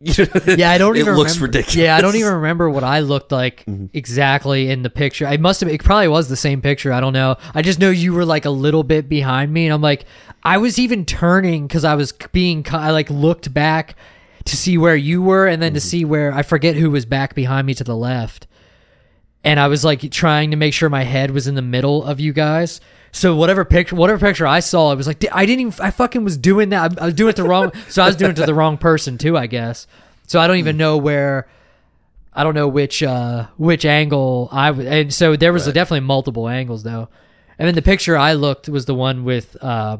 [0.00, 1.14] Yeah, I don't even.
[1.14, 1.58] it looks remember.
[1.58, 1.74] ridiculous.
[1.76, 3.86] Yeah, I don't even remember what I looked like Mm-hmm.
[3.92, 5.26] exactly in the picture.
[5.26, 5.68] I must have.
[5.70, 6.92] It probably was the same picture.
[6.92, 7.36] I don't know.
[7.54, 10.04] I just know you were like a little bit behind me, and I'm like,
[10.44, 12.64] I was even turning because I was being.
[12.70, 13.96] I like looked back
[14.44, 15.88] to see where you were, and then to Mm-hmm.
[15.88, 18.46] see where I forget who was back behind me to the left.
[19.44, 22.18] And I was like trying to make sure my head was in the middle of
[22.20, 22.80] you guys.
[23.12, 25.84] So whatever picture, whatever picture I saw, it was like I didn't even.
[25.84, 26.98] I fucking was doing that.
[26.98, 27.72] I, I was doing it the wrong.
[27.88, 29.86] so I was doing it to the wrong person too, I guess.
[30.26, 31.48] So I don't even know where.
[32.34, 36.48] I don't know which uh which angle I w- and so there was definitely multiple
[36.48, 37.08] angles though.
[37.58, 39.98] And then the picture I looked was the one with uh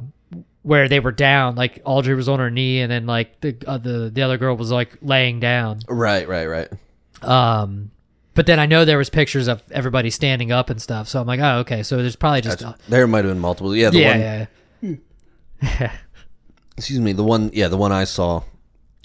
[0.63, 3.79] where they were down, like Audrie was on her knee, and then like the uh,
[3.79, 5.81] the the other girl was like laying down.
[5.89, 6.69] Right, right, right.
[7.23, 7.91] Um,
[8.39, 11.09] but then I know there was pictures of everybody standing up and stuff.
[11.09, 11.83] So I'm like, oh, okay.
[11.83, 13.75] So there's probably just uh, There might have been multiple.
[13.75, 14.47] Yeah, the yeah,
[14.81, 15.01] one.
[15.61, 15.93] yeah,
[16.77, 18.41] excuse me the one yeah the one i saw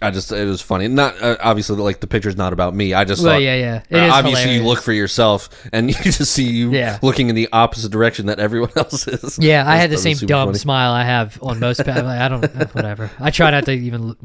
[0.04, 3.04] i just it was funny not uh, obviously like the picture's not about me i
[3.04, 3.84] just Well, thought, yeah, yeah.
[3.90, 7.00] It uh, is obviously you look for yourself and you just see you Yeah.
[7.02, 10.54] looking in the opposite direction that everyone else is Yeah, I had the same dumb
[10.54, 11.84] smile I have on most.
[11.84, 13.10] pa- I don't, whatever.
[13.20, 14.18] I try not to even look,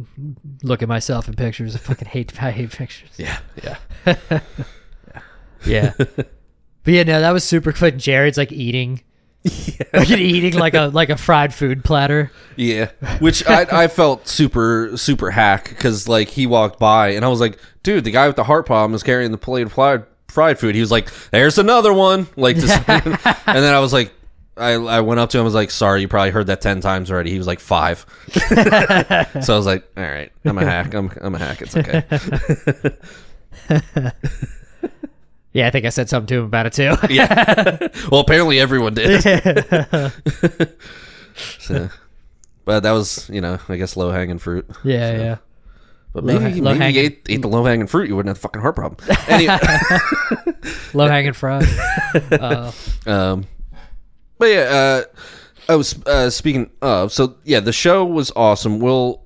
[0.63, 1.75] look at myself in pictures.
[1.75, 2.43] I fucking hate.
[2.43, 3.09] I hate pictures.
[3.17, 4.41] yeah yeah
[5.65, 6.27] Yeah, but
[6.85, 7.97] yeah, no, that was super quick.
[7.97, 9.03] Jared's like eating,
[9.93, 12.31] like eating like a like a fried food platter.
[12.57, 12.91] yeah
[13.21, 17.41] which i i felt super super hack because like he walked by and i was
[17.41, 20.59] like dude the guy with the heart problem is carrying the plate of fried fried
[20.59, 22.57] food he was like there's another one like
[22.89, 24.13] and then i was like
[24.57, 25.43] I, I went up to him.
[25.43, 28.05] I was like, "Sorry, you probably heard that ten times already." He was like five,
[28.33, 30.95] so I was like, "All right, I'm a hack.
[30.95, 31.63] I'm I'm a hack.
[31.63, 32.05] It's okay."
[35.59, 36.95] Yeah, I think I said something to him about it too.
[37.11, 37.89] yeah.
[38.13, 39.23] Well, apparently everyone did.
[41.59, 41.89] so,
[42.65, 44.67] but that was, you know, I guess low hanging fruit.
[44.85, 45.37] yeah, yeah.
[46.13, 48.29] But Low- maybe, low maybe hanging- you ate, ate the low hanging fruit, you wouldn't
[48.31, 48.99] have a fucking heart problem.
[49.29, 49.59] Anyway,
[50.95, 51.65] Low hanging fruit.
[52.33, 52.73] Uh,
[53.07, 53.47] um,
[54.39, 55.03] but yeah, uh,
[55.69, 57.13] I was uh, speaking of.
[57.13, 58.79] So yeah, the show was awesome.
[58.79, 59.23] We'll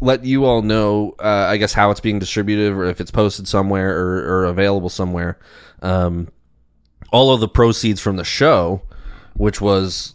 [0.00, 3.46] let you all know, uh, I guess, how it's being distributed, or if it's posted
[3.46, 5.38] somewhere or, or available somewhere.
[5.82, 6.28] Um,
[7.12, 8.82] all of the proceeds from the show,
[9.34, 10.14] which was,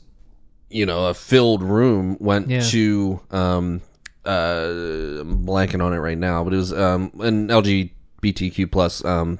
[0.70, 2.59] you know, a filled room, went Yeah.
[2.62, 3.20] to.
[3.32, 3.82] Um,
[4.26, 9.39] uh, I'm blanking on it right now, but it was um, an LGBTQ plus um,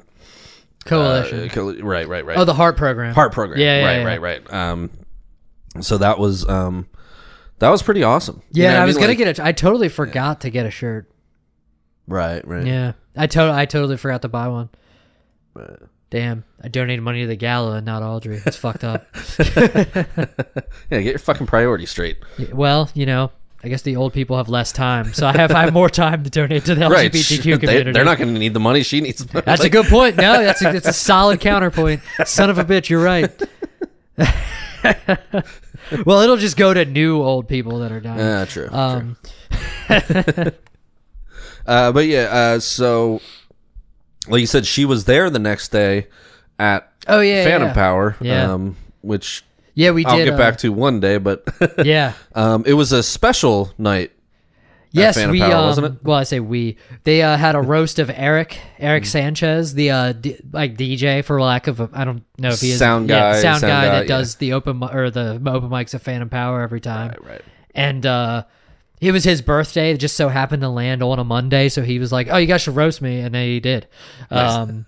[0.86, 1.44] coalition.
[1.50, 2.38] uh, co- right, right, right.
[2.38, 3.14] oh, the heart program.
[3.14, 3.60] Heart program.
[3.60, 4.06] Yeah, yeah, right, yeah.
[4.06, 4.54] right, right.
[4.54, 4.90] Um,
[5.82, 6.88] so that was um,
[7.60, 8.42] that was pretty awesome.
[8.52, 9.40] You Yeah, know what I was gonna Like- get it.
[9.40, 11.12] I totally forgot to get a shirt.
[12.08, 12.66] right, right.
[12.66, 14.70] Yeah, I to- I totally forgot to buy one.
[16.12, 18.46] Damn, I donated money to the gala and not Audrie.
[18.46, 19.08] It's fucked up.
[20.92, 22.18] Yeah, get your fucking priorities straight.
[22.52, 23.32] Well, you know,
[23.64, 26.24] I guess the old people have less time, so I have I have more time
[26.26, 27.92] to donate to the LGBTQ They, community.
[27.94, 28.84] they're not going to need the money.
[28.84, 29.26] She needs.
[29.26, 29.46] The money.
[29.46, 30.18] That's a good point.
[30.18, 32.02] No, that's a, that's a solid counterpoint.
[32.26, 33.32] Son of a bitch, you're right.
[36.06, 38.20] well, it'll just go to new old people that are dying.
[38.20, 38.68] Yeah, true.
[38.68, 38.78] true.
[38.78, 39.18] um,
[41.66, 43.22] Uh, but yeah, uh, so
[44.28, 46.08] like you said, she was there the next day
[46.60, 47.74] at oh yeah, Phantom yeah.
[47.74, 48.18] Power.
[48.22, 48.52] Yeah.
[48.54, 49.44] Um, which
[49.74, 50.10] Yeah, we did.
[50.12, 51.44] I'll get uh, back to one day, but
[51.84, 52.14] Yeah.
[52.36, 54.12] um, it was a special night.
[54.94, 55.40] Yes, Phantom we.
[55.40, 56.04] Power, um, wasn't it?
[56.04, 56.78] Well, I say we.
[57.06, 61.42] They uh, had a roast of Erick, Erick Sanchez, the uh, d- like DJ for
[61.42, 63.86] lack of a, I don't know if he is Sound yeah, guy, sound, sound guy
[63.86, 67.12] guy, that does the open or the open mics at Phantom Power every time.
[67.12, 67.42] Right, right.
[67.74, 68.44] And uh,
[69.02, 69.92] it was his birthday.
[69.92, 72.48] It just so happened to land on a Monday, so he was like, "Oh, you
[72.48, 73.88] guys should roast me," and they did.
[74.30, 74.86] Um,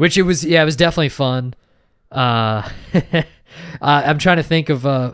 [0.00, 1.52] which it was yeah it was definitely fun
[2.10, 3.22] uh, uh
[3.82, 5.12] i'm trying to think of uh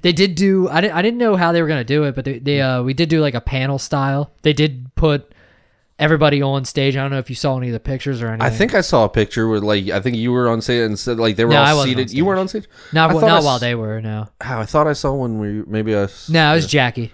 [0.00, 2.24] they did do i didn't i didn't know how they were gonna do it but
[2.24, 5.34] they, they uh we did do like a panel style they did put
[5.98, 8.42] everybody on stage i don't know if you saw any of the pictures or anything
[8.42, 10.98] I think I saw a picture where like I think you were on stage and
[10.98, 12.10] said like they were No, all seated.
[12.10, 12.64] You weren't on stage.
[12.92, 15.50] not, thought I not while they were no Oh, I thought I saw one where
[15.50, 16.08] you, maybe I.
[16.30, 17.12] no it was jackie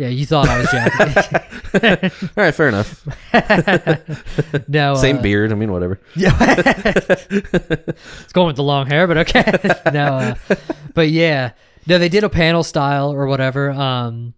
[0.00, 1.80] yeah you thought i was jackie All
[2.36, 3.06] right, fair enough.
[4.68, 5.52] no Same uh, beard.
[5.52, 6.00] I mean, whatever.
[6.16, 9.44] Yeah, it's going with the long hair, but okay.
[9.92, 10.54] no, uh,
[10.94, 11.52] but yeah,
[11.86, 13.70] no, they did a panel style or whatever.
[13.70, 14.34] Um,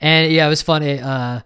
[0.00, 1.00] and yeah, it was funny.
[1.00, 1.40] Uh,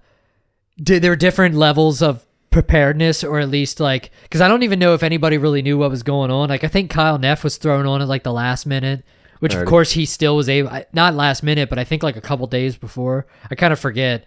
[0.83, 4.81] did there were different levels of preparedness, or at least like, because I don't even
[4.81, 6.49] know if anybody really knew what was going on.
[6.49, 9.05] Like, I think Kyle Neff was thrown on at like the last minute,
[9.41, 10.71] which of course he still was able.
[10.93, 13.27] Not last minute, but I think like a couple days before.
[13.51, 14.25] I kind of forget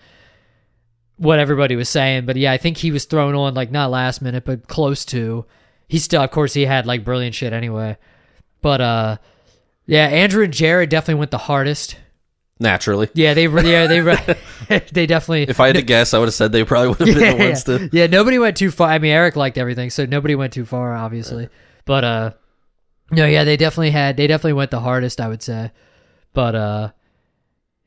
[1.17, 4.21] what everybody was saying, but yeah, I think he was thrown on like not last
[4.21, 5.45] minute, but close to.
[5.87, 7.97] He still, of course, he had like brilliant shit anyway.
[8.61, 9.17] But uh,
[9.85, 11.97] yeah, Andrew and Jared definitely went the hardest.
[12.61, 14.01] Naturally, Yeah, they yeah they
[14.91, 15.43] they definitely.
[15.43, 17.43] if I had to guess, I would have said they probably would have been the
[17.43, 17.77] ones yeah.
[17.77, 17.89] to.
[17.93, 18.89] yeah, nobody went too far.
[18.89, 21.47] I mean, Erick liked everything, so nobody went too far, obviously.
[21.85, 22.31] But uh,
[23.11, 24.17] no, yeah, they definitely had.
[24.17, 25.71] They definitely went the hardest, I would say.
[26.33, 26.91] But uh,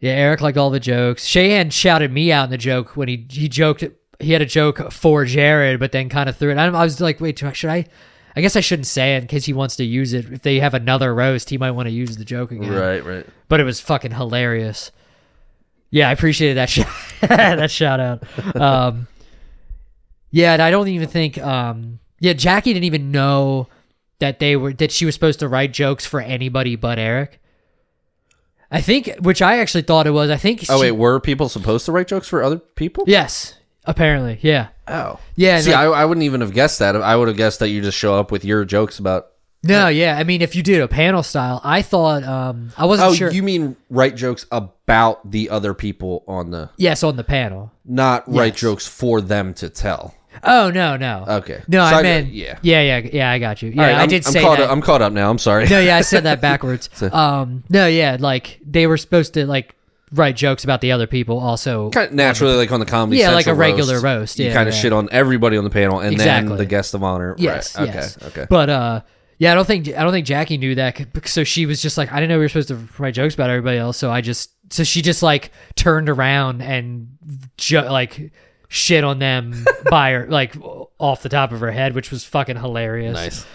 [0.00, 1.26] yeah, Erick liked all the jokes.
[1.26, 3.84] Shahan shouted me out in the joke when he he joked.
[4.20, 6.56] He had a joke for Jared, but then kind of threw it.
[6.58, 7.86] I, I was like, wait, should I?
[8.34, 10.32] I guess I shouldn't say it in case he wants to use it.
[10.32, 13.26] If they have another roast, he might want to use the joke again Right, right.
[13.48, 14.90] but it was fucking hilarious.
[15.90, 16.86] Yeah, I appreciated that shout
[17.20, 18.56] that shout out.
[18.56, 19.06] Um,
[20.30, 23.68] yeah, and I don't even think um, yeah, Jackie didn't even know
[24.22, 27.40] that they were that she was supposed to write jokes for anybody but Erick.
[28.70, 30.30] I think, which I actually thought it was.
[30.30, 30.64] I think.
[30.70, 33.04] Oh she- wait, were people supposed to write jokes for other people?
[33.06, 33.54] Yes,
[33.84, 35.18] apparently, yeah, Oh.
[35.36, 35.60] yeah.
[35.60, 36.96] See, no, I, I wouldn't even have guessed that.
[36.96, 39.26] I would have guessed that you just show up with your jokes about.
[39.62, 40.16] no, yeah.
[40.16, 43.30] I mean, if you did a panel style, I thought um, I wasn't Oh, sure.
[43.30, 47.72] you mean write jokes about the other people on the, yes, on the panel.
[47.84, 48.60] not write Yes.
[48.60, 50.14] jokes for them to tell.
[50.44, 51.24] Oh no, no.
[51.28, 51.62] Okay.
[51.68, 52.58] No, So I I- meant yeah.
[52.62, 53.30] yeah, yeah, yeah.
[53.30, 53.70] I got you.
[53.70, 54.64] Yeah, All right, I I'm, did I'm say caught that.
[54.64, 55.30] Up, I'm caught up now.
[55.30, 55.66] I'm sorry.
[55.68, 56.88] no, yeah, I said that backwards.
[57.12, 59.74] um, no, yeah, like they were supposed to like
[60.12, 61.38] write jokes about the other people.
[61.38, 64.52] Also, kind of naturally, like on the comedy, Yeah, like a regular roast, You yeah,
[64.54, 64.80] kind of yeah.
[64.80, 66.48] shit on everybody on the panel, and Exactly.
[66.48, 67.34] then the guest of honor.
[67.38, 67.88] yes, Right.
[67.88, 67.98] Okay.
[67.98, 68.18] yes.
[68.22, 68.46] Okay.
[68.50, 69.00] But uh,
[69.38, 70.98] yeah, I don't think I don't think Jackie knew that.
[70.98, 73.34] c- So she was just like, I didn't know we were supposed to write jokes
[73.34, 73.96] about everybody else.
[73.96, 77.08] So I just so she just like turned around and
[77.56, 78.32] ju- like
[78.72, 80.56] shit on them by her like
[80.98, 83.14] off the top of her head, which was fucking hilarious.
[83.14, 83.46] Nice.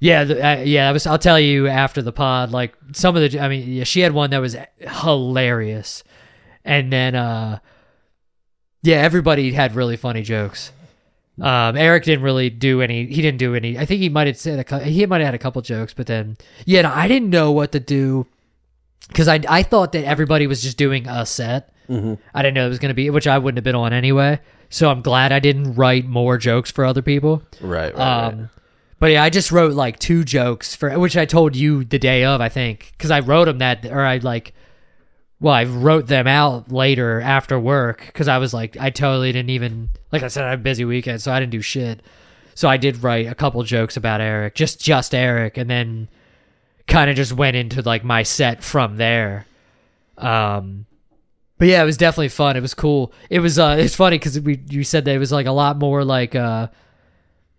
[0.00, 0.86] Yeah, uh, yeah.
[0.86, 1.06] That was.
[1.06, 2.50] I'll tell you after the pod.
[2.50, 3.38] Like some of the.
[3.38, 6.02] I mean, yeah, she had one that was hilarious,
[6.64, 7.58] and then uh,
[8.82, 10.72] yeah, everybody had really funny jokes.
[11.40, 13.06] Um, Erick didn't really do any.
[13.06, 13.78] He didn't do any.
[13.78, 14.78] I think he might have said a.
[14.80, 17.72] He might have had a couple jokes, but then yeah, no, I didn't know what
[17.72, 18.26] to do
[19.08, 21.72] because I I thought that everybody was just doing a set.
[21.88, 22.14] Mm-hmm.
[22.34, 24.40] I didn't know it was going to be, which I wouldn't have been on anyway.
[24.70, 27.42] So I'm glad I didn't write more jokes for other people.
[27.60, 27.94] Right.
[27.94, 28.00] Right.
[28.00, 28.48] Um, right.
[28.98, 32.24] but yeah, I just wrote like two jokes for which I told you the day
[32.24, 34.54] of, I think, because I wrote them that, or I like,
[35.40, 39.50] well, I wrote them out later after work because I was like, I totally didn't
[39.50, 42.00] even, like I said, I had a busy weekend, so I didn't do shit.
[42.54, 46.08] So I did write a couple jokes about Erick, just just Erick, and then
[46.86, 49.46] kind of just went into like my set from there.
[50.16, 50.86] Um,
[51.64, 52.58] but yeah, it was definitely fun.
[52.58, 53.10] It was cool.
[53.30, 55.78] It was uh, it's funny because we you said that it was like a lot
[55.78, 56.68] more like uh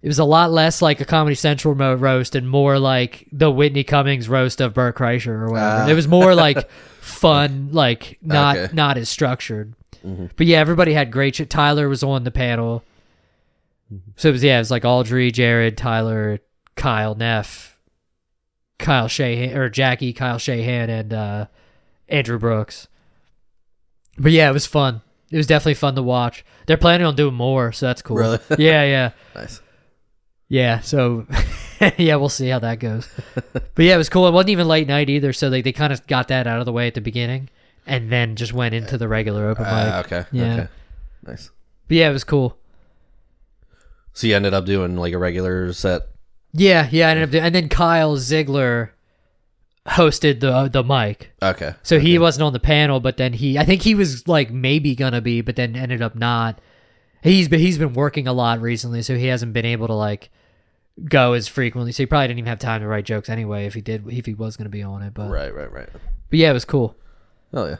[0.03, 3.83] it was a lot less like a Comedy Central roast and more like the Whitney
[3.83, 5.83] Cummings roast of Bert Kreischer or whatever.
[5.85, 5.87] Ah.
[5.87, 6.69] it was more like
[7.01, 8.73] fun, like not Okay.
[8.75, 9.73] not as structured.
[10.03, 11.49] But yeah, everybody had great shit.
[11.49, 12.83] Tyler was on the panel,
[14.17, 16.41] so it was yeah, it was like Audrie, Jared, Tyler,
[16.75, 17.79] Kyle Neff,
[18.77, 21.45] Kyle Shahan or Jackie, Kyle Shahan, and uh,
[22.07, 22.87] Andrew Brooks.
[24.17, 25.01] But yeah, it was fun.
[25.31, 26.45] It was definitely fun to watch.
[26.67, 28.17] They're planning on doing more, so that's cool.
[28.17, 28.39] Really?
[28.57, 29.11] yeah, yeah.
[29.35, 29.61] nice.
[30.47, 31.25] Yeah, so
[31.97, 33.09] yeah, we'll see how that goes.
[33.53, 34.27] but yeah, it was cool.
[34.27, 36.65] It wasn't even late night either, so they, they kind of got that out of
[36.65, 37.49] the way at the beginning
[37.87, 40.05] and then just went into the regular open Ah, mic.
[40.11, 40.29] okay.
[40.31, 40.53] Yeah.
[40.53, 40.67] Okay.
[41.23, 41.49] Nice.
[41.87, 42.57] But yeah, it was cool.
[44.13, 46.03] So you ended up doing like a regular set.
[46.53, 48.93] Yeah, yeah, I ended up doing, and then Kyle Ziegler
[49.87, 51.31] hosted the the mic.
[51.41, 51.73] Okay.
[51.83, 54.95] So he wasn't on the panel, but then he I think he was like maybe
[54.95, 56.59] gonna be, but then ended up not.
[57.21, 60.29] He's been he's been working a lot recently, so he hasn't been able to like
[61.09, 61.91] go as frequently.
[61.91, 64.25] So he probably didn't even have time to write jokes anyway if he did if
[64.25, 65.13] he was gonna be on it.
[65.13, 65.53] But Right.
[65.53, 65.71] Right.
[65.71, 65.89] Right.
[66.29, 66.95] but yeah, it was cool.
[67.53, 67.77] Oh yeah.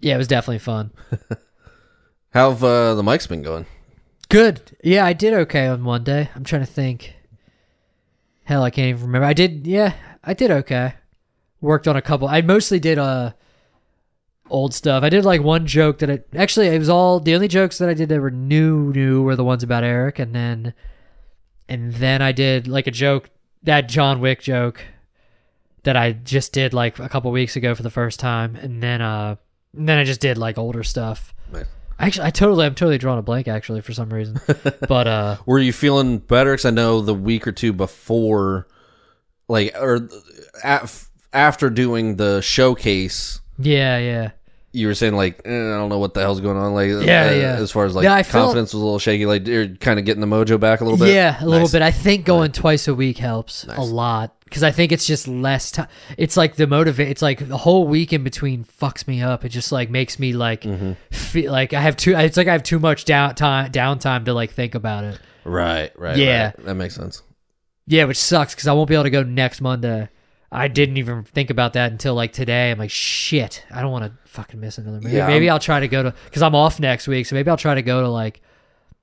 [0.00, 0.90] Yeah, it was definitely fun.
[2.30, 3.66] How've uh, the mics been going?
[4.28, 4.76] Good.
[4.82, 6.30] Yeah, I did okay on one day.
[6.34, 7.14] I'm trying to think.
[8.44, 9.26] hell, I can't even remember.
[9.26, 9.92] I did, yeah,
[10.24, 10.94] I did okay.
[11.62, 12.28] Worked on a couple.
[12.28, 13.32] I mostly did uh
[14.50, 15.02] old stuff.
[15.02, 17.88] I did like one joke that I actually it was all the only jokes that
[17.88, 20.74] I did that were new new were the ones about Erick, and then
[21.68, 23.30] and then I did like a joke
[23.62, 24.84] that John Wick joke
[25.84, 29.00] that I just did like a couple weeks ago for the first time, and then
[29.00, 29.36] uh
[29.74, 31.32] and then I just did like older stuff.
[31.52, 31.66] Nice.
[31.98, 34.40] Actually, I totally I'm totally drawing a blank actually for some reason,
[34.88, 36.54] but uh Were you feeling better?
[36.54, 38.66] Because I know the week or two before,
[39.48, 40.08] like, or
[40.64, 44.30] af- after doing the showcase, yeah yeah.
[44.72, 46.74] you were saying like, eh, I don't know what the hell's going on.
[46.74, 46.96] Like, Yeah,
[47.28, 47.56] uh, yeah.
[47.56, 49.26] As far as like Yeah, I felt- confidence was a little shaky.
[49.26, 51.14] Like, you're kind of getting the mojo back a little bit.
[51.14, 51.82] Yeah, a little bit.
[51.82, 53.76] I think going twice a week helps Nice.
[53.78, 55.88] a lot because I think it's just less time.
[56.18, 57.08] It's like the motivate.
[57.08, 59.44] It's like the whole week in between fucks me up.
[59.44, 60.92] It just like makes me like Mm-hmm.
[61.10, 62.14] feel like I have too.
[62.16, 65.18] It's like I have too much down time downtime to like think about it.
[65.44, 65.90] Right.
[65.98, 66.16] Right.
[66.16, 66.44] Yeah.
[66.56, 66.64] right.
[66.66, 67.22] That makes sense.
[67.86, 70.08] Yeah, which sucks because I won't be able to go next Monday.
[70.54, 72.70] I didn't even think about that until like today.
[72.70, 75.00] I'm like, shit, I don't want to fucking miss another.
[75.00, 77.34] Maybe, Yeah, maybe I'm- I'll try to go to because I'm off next week, so
[77.34, 78.40] maybe I'll try to go to like.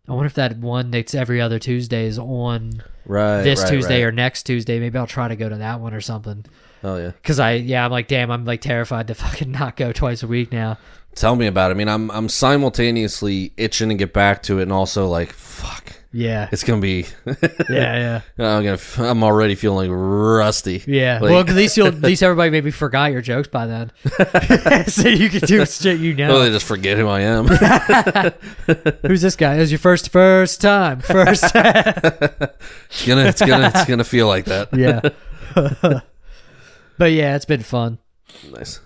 [0.08, 3.44] I wonder if that one that's every other Tuesday is on Right.
[3.44, 4.08] this right, Tuesday right.
[4.08, 4.80] or next Tuesday.
[4.80, 6.46] Maybe I'll try to go to that one or something.
[6.84, 7.12] Oh yeah.
[7.24, 10.28] Cause I, yeah, I'm like, damn, I'm like terrified to fucking not go twice a
[10.28, 10.78] week now.
[11.14, 11.76] Tell me about it.
[11.76, 15.94] I mean, I'm I'm simultaneously itching to get back to it, and also like, fuck,
[16.12, 17.06] Yeah, it's gonna be.
[17.26, 17.36] yeah,
[17.70, 18.22] yeah,
[18.58, 18.80] I'm gonna.
[18.98, 20.84] I'm already feeling rusty.
[20.88, 21.20] yeah.
[21.22, 23.92] Like- well, at least you'll, at least everybody maybe forgot your jokes by then,
[24.88, 26.40] so you can do shit you know.
[26.40, 27.46] they just forget who I am.
[29.06, 29.56] Who's this guy?
[29.56, 31.44] It was your first, first time, first.
[31.44, 31.54] it's
[33.06, 33.26] gonna.
[33.26, 33.72] It's gonna.
[33.76, 34.74] It's gonna feel like that.
[34.74, 35.02] yeah.
[36.98, 38.00] but yeah, it's been fun.
[38.52, 38.80] Nice.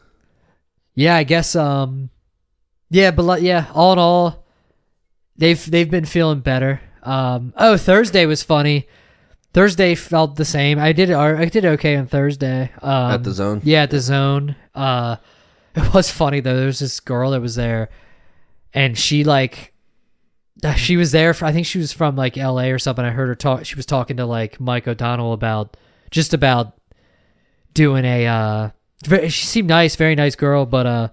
[0.95, 1.55] Yeah, I guess.
[1.55, 2.09] Um,
[2.89, 4.45] yeah, but like, yeah, all in all,
[5.37, 6.81] they've they've been feeling better.
[7.03, 8.87] Um, oh, Thursday was funny.
[9.53, 10.79] Thursday felt the same.
[10.79, 12.71] I did I did okay on Thursday.
[12.81, 13.61] Um, At the zone.
[13.63, 14.55] Yeah, at the zone.
[14.73, 15.17] Uh,
[15.75, 16.55] it was funny though.
[16.55, 17.89] There was this girl that was there,
[18.73, 19.73] and she like,
[20.63, 21.33] uh, she was there.
[21.33, 22.71] For, I think she was from like L.A.
[22.71, 23.05] or something.
[23.05, 23.65] I heard her talk.
[23.65, 25.77] She was talking to like Mike O'Donnell about
[26.09, 26.73] just about
[27.73, 28.25] doing a.
[28.25, 28.69] Uh,
[29.29, 31.07] she seemed nice, very nice girl, but uh,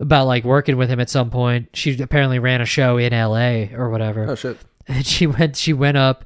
[0.00, 1.68] about like working with him at some point.
[1.74, 3.74] She apparently ran a show in L.A.
[3.74, 4.56] or whatever Oh shit.
[4.88, 6.24] And she went she went up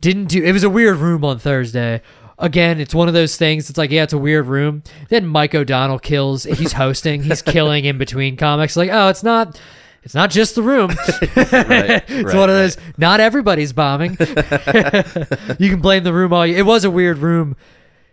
[0.00, 2.00] didn't do it was a weird room on thursday
[2.38, 5.54] again it's one of those things it's like yeah it's a weird room then mike
[5.54, 9.60] o'donnell kills he's hosting he's killing in between comics like oh it's not
[10.02, 10.98] it's not just the room Right,
[11.36, 16.56] it's right, one of those not everybody's bombing you can blame the room all you
[16.56, 17.56] it was a weird room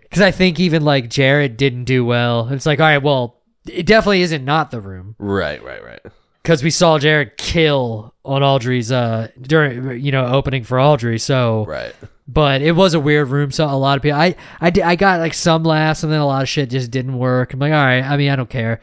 [0.01, 3.35] because i think even like jared didn't do well it's like all right well
[3.65, 5.63] it definitely isn't not the room Right.
[5.63, 5.83] Right.
[5.83, 5.99] Right.
[6.47, 11.19] Because we saw Jared kill on Audrie's uh during you know opening for Audrie.
[11.19, 11.93] So, Right.
[12.25, 13.51] but it was a weird room.
[13.51, 16.21] So a lot of people, I I did, I got like some laughs, and then
[16.21, 17.53] a lot of shit just didn't work.
[17.53, 18.01] I'm like, all right.
[18.01, 18.79] I mean, I don't care.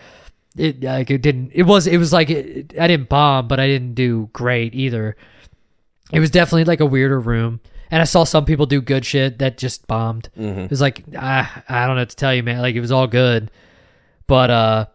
[0.59, 1.53] It like it didn't.
[1.55, 5.17] It was it was like it, I didn't bomb, but I didn't do great either.
[6.13, 7.61] It was definitely like a weirder room.
[7.91, 10.29] And I saw some people do good shit that just bombed.
[10.37, 12.61] It was like I I don't know what to tell you, man.
[12.61, 13.51] Like it was all good,
[14.27, 14.87] but uh,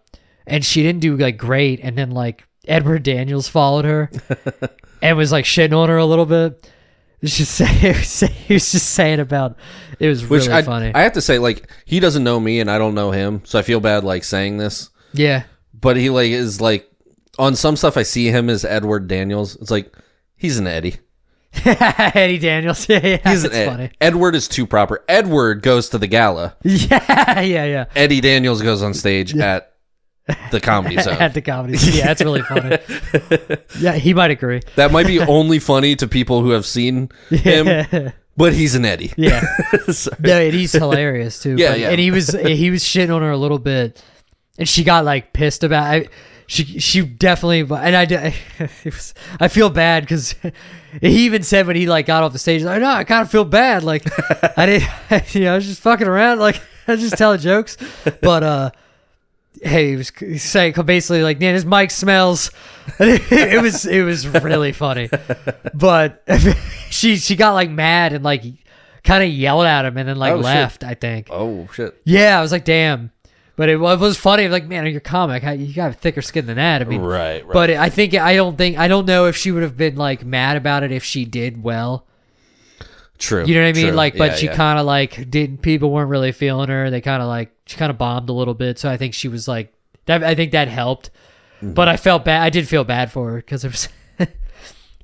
[0.45, 1.79] and she didn't do like great.
[1.81, 4.11] And then like Edward Daniels followed her
[5.01, 6.69] and was like shitting on her a little bit.
[7.21, 9.57] It was just saying, he was saying- he was just saying about
[9.99, 10.91] it was Which really I, funny.
[10.95, 13.59] I have to say, like, he doesn't know me and I don't know him, so
[13.59, 14.89] I feel bad like saying this.
[15.11, 15.43] yeah,
[15.73, 16.89] But he like is like
[17.37, 17.97] on some stuff.
[17.97, 19.57] I see him as Edward Daniels.
[19.57, 19.93] It's like
[20.37, 20.95] he's an Eddie.
[21.65, 22.87] Eddie Daniels.
[22.87, 23.91] Yeah, yeah, He's an Ed- funny.
[23.99, 25.03] Edward is too proper.
[25.09, 26.55] Edward goes to the gala.
[26.63, 27.85] Yeah, yeah, yeah.
[27.97, 29.68] Eddie Daniels goes on stage at
[30.51, 31.17] the comedy zone.
[31.17, 32.77] At the comedy, yeah, that's really funny.
[33.79, 34.61] yeah, he might agree.
[34.75, 38.85] that might be only funny to people who have seen him, Yeah, but he's an
[38.85, 39.13] Eddie.
[39.17, 39.41] yeah.
[40.19, 41.55] No, and he's hilarious too.
[41.57, 41.89] Yeah, but- yeah.
[41.89, 44.03] And he was he was shitting on her a little bit,
[44.57, 45.83] and she got like pissed about.
[45.83, 46.07] I,
[46.47, 50.33] she she definitely and I it was, I feel bad because
[50.99, 53.29] he even said when he like got off the stage, like, no, I kind of
[53.29, 53.83] feel bad.
[53.83, 54.03] Like
[54.57, 56.39] I didn't, you know, I was just fucking around.
[56.39, 57.77] Like I was just telling jokes,
[58.21, 58.71] but uh.
[59.61, 62.51] Hey, he was saying basically like, man, his mic smells.
[62.99, 65.09] it was it was really funny,
[65.73, 66.23] but
[66.89, 68.43] she she got like mad and like
[69.03, 70.43] kind of yelled at him and then like Oh, shit.
[70.45, 70.83] left.
[70.83, 71.27] I think.
[71.29, 71.99] Oh shit!
[72.05, 73.11] Yeah, I was like, damn.
[73.55, 74.47] But it, it was funny.
[74.47, 75.43] Like, man, you're comic.
[75.43, 76.81] You got thicker skin than that.
[76.81, 77.53] I mean, Right, right.
[77.53, 80.23] but I think I don't think I don't know if she would have been like
[80.25, 82.07] mad about it if she did well.
[83.19, 83.45] True.
[83.45, 83.87] You know what I mean?
[83.87, 83.95] true.
[83.95, 84.55] Like, but Yeah, she yeah.
[84.55, 85.61] kind of like did.
[85.61, 86.89] People weren't really feeling her.
[86.89, 88.79] They kind of like she kind of bombed a little bit.
[88.79, 89.73] So I think she was like
[90.05, 90.23] that.
[90.23, 91.11] I think that helped.
[91.57, 91.73] Mm-hmm.
[91.73, 92.41] But I felt bad.
[92.41, 93.89] I did feel bad for her because it was.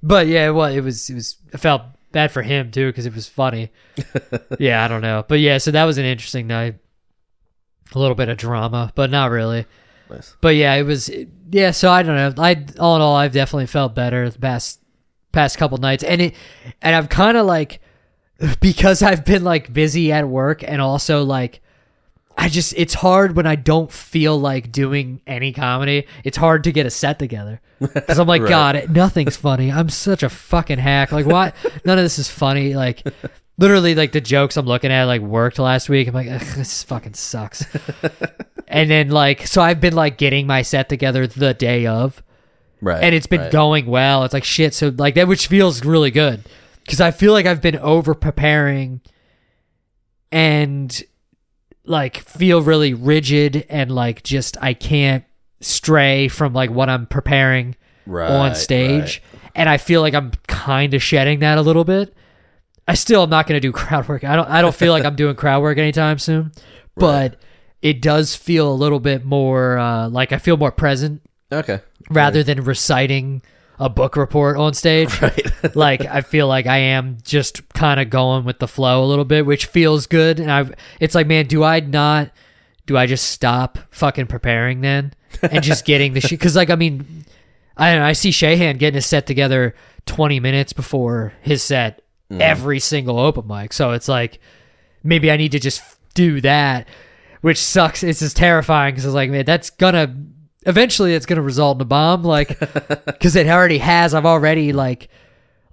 [0.03, 1.09] but yeah, well, it was.
[1.09, 1.36] It was.
[1.53, 1.82] I felt.
[2.13, 3.72] bad for him too because it was funny.
[4.59, 6.76] yeah, I don't know, but yeah, so that was an interesting night.
[7.93, 9.66] A little bit of drama, but not really.
[10.09, 10.38] Nice.
[10.39, 11.09] But yeah, it was.
[11.51, 12.41] Yeah, so I don't know.
[12.41, 14.80] I all in all, I've definitely felt better the past
[15.34, 16.36] past couple nights, and it,
[16.82, 17.82] and I've kind of like
[18.61, 21.61] because I've been like busy at work and also like
[22.38, 26.05] I just it's hard when I don't feel like doing any comedy.
[26.25, 28.49] It's hard to get a set together because I'm like, Right.
[28.49, 29.71] God, nothing's funny.
[29.71, 31.11] I'm such a fucking hack.
[31.13, 31.53] Like, why?
[31.86, 32.73] None of this is funny.
[32.75, 33.03] Like,
[33.57, 36.09] literally, like the jokes I'm looking at like worked last week.
[36.09, 37.65] I'm like, Ugh, this fucking sucks.
[38.67, 42.21] and then like, so I've been like getting my set together the day of
[42.81, 43.01] Right.
[43.01, 43.51] and it's been right.
[43.51, 44.25] going well.
[44.25, 44.73] It's like shit.
[44.73, 46.43] So like that, which feels really good
[46.86, 49.01] because I feel like I've been over preparing
[50.31, 51.03] and
[51.86, 55.23] like feel really rigid and like just I can't
[55.61, 57.75] stray from like what I'm preparing
[58.07, 59.21] Right, on stage.
[59.55, 62.13] And I feel like I'm kind of shedding that a little bit.
[62.88, 64.23] I still am not going to do crowd work.
[64.23, 64.47] I don't.
[64.49, 66.51] I don't feel like I'm doing crowd work anytime soon.
[66.97, 67.41] But
[67.81, 71.21] it does feel a little bit more uh, like I feel more present
[71.51, 71.81] Okay.
[72.09, 73.41] rather than reciting
[73.80, 75.09] a book report on stage.
[75.21, 75.76] Right.
[75.76, 79.26] like I feel like I am just kind of going with the flow a little
[79.26, 80.39] bit, which feels good.
[80.39, 80.65] And I,
[80.99, 82.32] it's like, man, do I not?
[82.86, 86.32] Do I just stop fucking preparing then and just getting the shit?
[86.32, 87.26] Because like, I mean,
[87.76, 89.73] I don't know, I see Shahan getting his set together
[90.05, 92.41] twenty minutes before his set mm-hmm.
[92.41, 93.73] every single open mic.
[93.73, 94.39] So it's like
[95.03, 95.82] maybe I need to just
[96.13, 96.88] do that,
[97.41, 98.03] which sucks.
[98.03, 100.15] It's just terrifying because it's like, man, that's gonna
[100.66, 102.59] eventually it's gonna result in a bomb, like
[103.05, 104.13] because it already has.
[104.13, 105.09] I've already like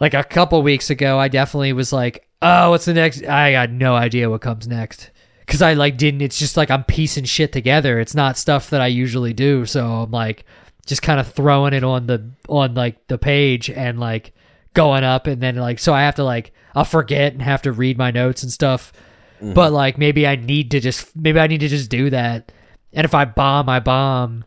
[0.01, 3.24] like a couple weeks ago, I definitely was like, oh, what's the next?
[3.24, 5.11] I got no idea what comes next.
[5.47, 6.22] Cause I like didn't.
[6.22, 8.01] It's just like I'm piecing shit together.
[8.01, 9.66] It's not stuff that I usually do.
[9.66, 10.45] So I'm like
[10.86, 14.32] just kind of throwing it on the on like the page and like
[14.74, 17.72] going up and then like so I have to like I'll forget and have to
[17.72, 18.93] read my notes and stuff.
[19.36, 19.53] Mm-hmm.
[19.53, 22.51] But like maybe I need to just maybe I need to just do that.
[22.93, 24.45] And if I bomb, I bomb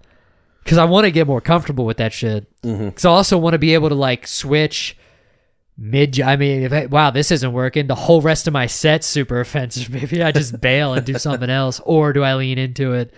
[0.66, 2.52] because I want to get more comfortable with that shit.
[2.64, 2.86] Mm-hmm.
[2.88, 4.98] Because I also want to be able to like switch
[5.78, 6.20] mid.
[6.20, 7.86] I mean, if I, wow, this isn't working.
[7.86, 9.90] The whole rest of my set's super offensive.
[9.92, 13.14] Maybe I just bail and do something else, or do I lean into it?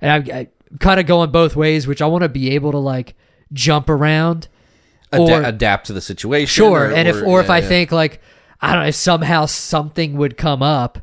[0.00, 0.48] And I, I
[0.80, 3.14] kind of going both ways, which I want to be able to like
[3.52, 4.48] jump around.
[5.12, 6.46] Ada- Or- adapt to the situation.
[6.46, 7.68] Sure, and if or if yeah, I yeah.
[7.68, 8.22] think like
[8.62, 11.00] I don't know if somehow something would come up,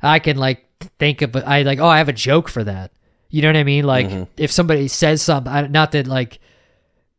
[0.00, 0.64] I can like
[1.00, 2.92] think of I like oh I have a joke for that.
[3.36, 3.84] You know what I mean?
[3.84, 4.22] Like Mm-hmm.
[4.38, 6.38] if somebody says something, not that like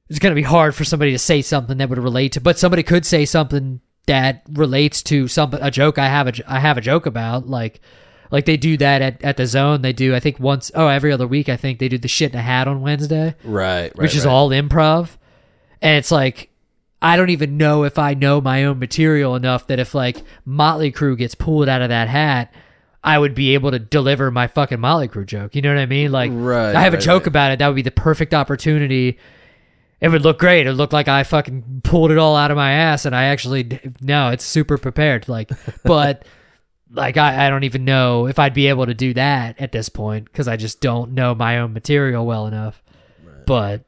[0.09, 2.82] it's gonna be hard for somebody to say something that would relate to, but somebody
[2.82, 6.82] could say something that relates to some a joke I have a I have a
[6.82, 7.80] joke about like.
[8.30, 9.84] Like they do that at, at the zone.
[9.84, 12.34] They do I think once oh every other week I think they do the shit
[12.34, 14.32] in a hat on Wednesday right, right, which is right.
[14.34, 15.15] all improv.
[15.82, 16.49] And it's like
[17.01, 20.91] I don't even know if I know my own material enough that if like Motley
[20.91, 22.53] Crue gets pulled out of that hat,
[23.08, 25.55] I would be able to deliver my fucking Motley Crue joke.
[25.55, 26.12] You know what I mean?
[26.12, 27.28] Like Right, I have a joke right.
[27.28, 27.60] about it.
[27.60, 29.18] That would be the perfect opportunity.
[30.01, 30.68] It would look great.
[30.68, 33.26] It would look like I fucking pulled it all out of my ass, and I
[33.26, 35.30] actually no, it's super prepared.
[35.30, 35.49] Like,
[35.86, 36.26] but
[36.91, 39.88] like I, I don't even know if I'd be able to do that at this
[39.88, 42.84] point because I just don't know my own material well enough.
[43.45, 43.86] But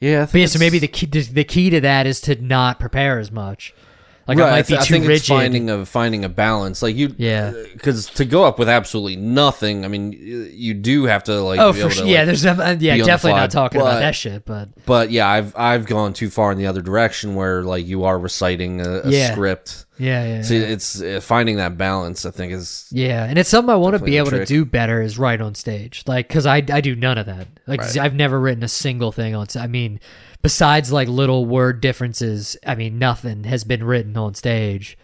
[0.00, 0.26] yeah.
[0.32, 3.18] But yeah, so maybe the key the, the key to that is to not prepare
[3.18, 3.74] as much.
[4.28, 5.20] Like right, I might be I too think rigid.
[5.22, 6.80] it's finding a finding a balance.
[6.80, 7.52] Like you, Yeah.
[7.72, 11.58] because to go up with absolutely nothing, I mean, you do have to like.
[11.58, 12.04] oh, for sure.
[12.04, 14.44] like- yeah, there's um, uh, yeah, definitely not talking about that shit.
[14.44, 18.04] But But yeah, I've I've gone too far in the other direction where like you
[18.04, 19.32] are reciting a, a Yeah.
[19.32, 19.86] script.
[19.98, 20.60] yeah, yeah, So yeah.
[20.60, 22.24] it's uh, finding that balance.
[22.24, 25.02] I think is Yeah, and it's something I want to be able to do better
[25.02, 26.04] is write on stage.
[26.06, 27.48] Like, cause I I do none of that.
[27.66, 27.98] Like, Right.
[27.98, 29.46] I've never written a single thing on.
[29.58, 29.98] I mean,
[30.42, 34.98] besides like little word differences, I mean, nothing has been written on stage.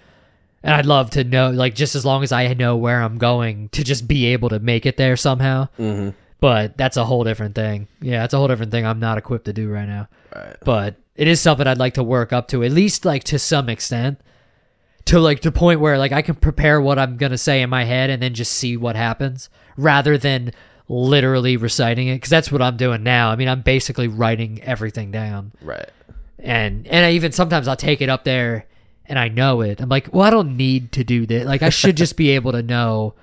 [0.62, 3.68] And I'd love to know, like, just as long as I know where I'm going,
[3.70, 5.68] to just be able to make it there somehow.
[5.78, 6.14] Mhm.
[6.40, 7.86] But that's a whole different thing.
[8.00, 8.84] Yeah, it's a whole different thing.
[8.84, 10.08] I'm not equipped to do right now.
[10.34, 10.56] Right.
[10.64, 13.68] But it is something I'd like to work up to, at least like to some
[13.68, 14.20] extent
[15.06, 17.84] to like the point where like I can prepare what I'm gonna say in my
[17.84, 20.52] head and then just see what happens rather than
[20.88, 23.30] literally reciting it because that's what I'm doing now.
[23.30, 25.90] I mean, I'm basically writing everything down, right.
[26.38, 28.66] and and I even sometimes I'll take it up there
[29.06, 29.80] and I know it.
[29.80, 31.46] I'm like, well, I don't need to do this.
[31.46, 33.14] Like, I should just be able to know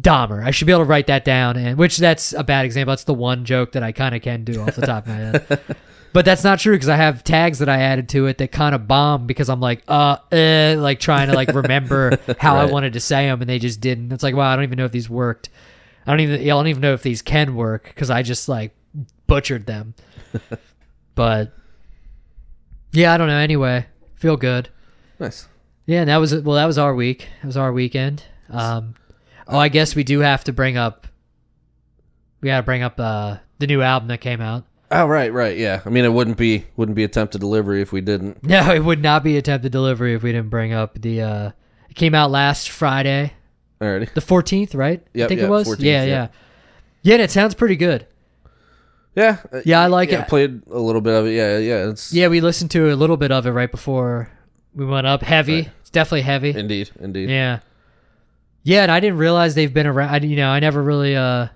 [0.00, 0.44] Dahmer.
[0.44, 2.92] I should be able to write that down, and which that's a bad example.
[2.92, 5.14] That's the one joke that I kind of can do off the top of my
[5.14, 5.76] head.
[6.16, 8.74] But that's not true because I have tags that I added to it that kind
[8.74, 12.94] of bomb because I'm like, uh, eh, like trying to like remember how I wanted
[12.94, 14.10] to say them and they just didn't.
[14.10, 15.50] It's like, wow, I don't even know if these worked.
[16.06, 18.74] I don't even, I don't even know if these can work because I just like
[19.26, 19.94] butchered them.
[21.14, 21.52] but
[22.92, 23.38] yeah, I don't know.
[23.38, 23.86] Anyway,
[24.16, 24.70] Feel good.
[25.20, 25.46] Nice.
[25.84, 26.56] Yeah, and that was well.
[26.56, 27.28] That was our week.
[27.42, 28.24] That was our weekend.
[28.50, 28.94] Um,
[29.46, 31.06] oh, I guess we do have to bring up.
[32.40, 34.64] We got to bring up uh, the new album that came out.
[34.90, 35.82] Oh right, right, yeah.
[35.84, 38.42] I mean, it wouldn't be wouldn't be attempted delivery if we didn't.
[38.48, 41.22] No, it would not be attempted delivery if we didn't bring up the.
[41.22, 41.50] Uh,
[41.88, 43.34] it came out last Friday,
[43.80, 44.12] Alrighty.
[44.14, 45.00] the fourteenth, right?
[45.14, 45.68] I think yep, it was.
[45.68, 46.06] 14th, yeah, yeah.
[46.06, 46.28] yeah,
[47.02, 47.12] yeah.
[47.14, 48.06] And it sounds pretty good.
[49.14, 49.38] Yeah.
[49.52, 50.28] uh, Yeah, I like yeah, it.
[50.28, 51.30] Played a little bit of it.
[51.32, 51.90] Yeah, yeah.
[51.90, 54.30] It's Yeah, we listened to a little bit of it right before
[54.74, 55.22] we went up.
[55.22, 55.62] Heavy.
[55.62, 55.70] Right.
[55.80, 56.50] It's definitely heavy.
[56.50, 57.30] indeed, indeed.
[57.30, 57.60] Yeah.
[58.62, 60.10] Yeah, and I didn't realize they've been around.
[60.10, 61.14] I, you know, I never really.
[61.16, 61.48] uh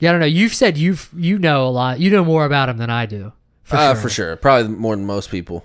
[0.00, 0.26] Yeah, I don't know.
[0.26, 2.00] You've said you've you know a lot.
[2.00, 3.32] You know more about them than I do.
[3.64, 4.02] For uh, sure.
[4.02, 4.36] for sure.
[4.36, 5.64] Probably more than most people.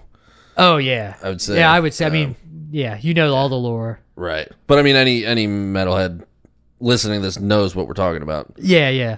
[0.57, 1.15] Oh yeah.
[1.23, 1.57] I would say.
[1.57, 2.05] Yeah, I would say.
[2.05, 2.35] I Um, mean,
[2.71, 3.99] yeah, you know all the lore.
[4.15, 4.47] Right.
[4.67, 6.23] But I mean, any any metalhead
[6.79, 8.53] listening to this knows what we're talking about.
[8.57, 9.17] Yeah, yeah.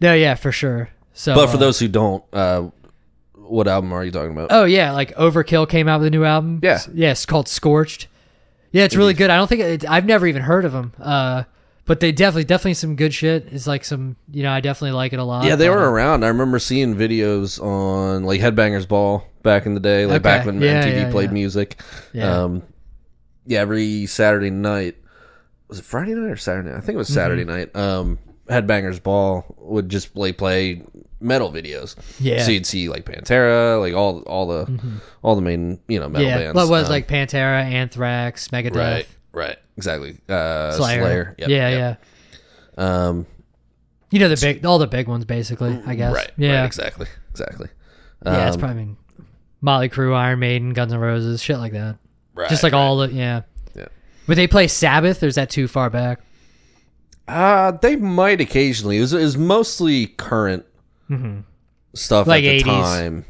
[0.00, 0.90] No, yeah, for sure.
[1.14, 2.68] So, But for uh, those who don't, uh,
[3.34, 4.48] what album are you talking about?
[4.50, 6.60] oh yeah, like Overkill came out with a new album.
[6.62, 6.72] Yeah.
[6.74, 8.08] S- yeah, it's called Scorched.
[8.70, 9.28] Yeah, it's really good.
[9.30, 10.92] I don't think it, I've never even heard of them.
[11.00, 11.44] Uh,
[11.84, 13.48] but they definitely, definitely some good shit.
[13.52, 15.44] It's like some, you know, I definitely like it a lot.
[15.44, 16.24] yeah, they were around.
[16.24, 20.22] I remember seeing videos on like Headbangers Ball back in the day, like Okay.
[20.22, 21.34] back when Yeah, MTV yeah, played yeah.
[21.34, 21.80] music.
[22.14, 22.42] Yeah.
[22.44, 22.62] Um,
[23.46, 24.96] yeah, every Saturday night
[25.68, 26.68] was it Friday night or Saturday?
[26.70, 26.76] night?
[26.78, 27.14] I think it was Mm-hmm.
[27.14, 27.74] Saturday night.
[27.74, 28.18] Um,
[28.48, 30.82] Headbangers Ball would just play play
[31.20, 31.96] metal videos.
[32.20, 32.36] Yeah.
[32.36, 32.44] Mm-hmm.
[32.44, 34.80] so you'd see like Pantera, like all all the
[35.22, 36.54] all the main you know metal yeah, bands.
[36.56, 40.18] what was Um, like Pantera, Anthrax, Megadeth, right, right, exactly.
[40.28, 41.00] Uh, Slayer.
[41.00, 41.34] Slayer.
[41.38, 42.02] Yep, yeah, yep.
[42.78, 43.06] yeah.
[43.08, 43.26] Um,
[44.10, 45.80] You know the big, all the big ones, basically.
[45.86, 46.12] I guess.
[46.12, 46.58] right, Yeah.
[46.60, 47.68] right, exactly, exactly.
[48.26, 48.96] yeah, it's Um, probably I mean,
[49.62, 51.96] Motley Crue, Iron Maiden, Guns N' Roses, shit like that.
[52.34, 52.78] Right, Just like right.
[52.78, 53.42] all the yeah.
[53.74, 53.86] Yeah.
[54.26, 56.20] Would they play Sabbath, or is that too far back?
[57.28, 58.98] Uh, they might occasionally.
[58.98, 60.64] It was, it was mostly current
[61.94, 62.30] stuff Mm-hmm.
[62.30, 63.24] Like at the time,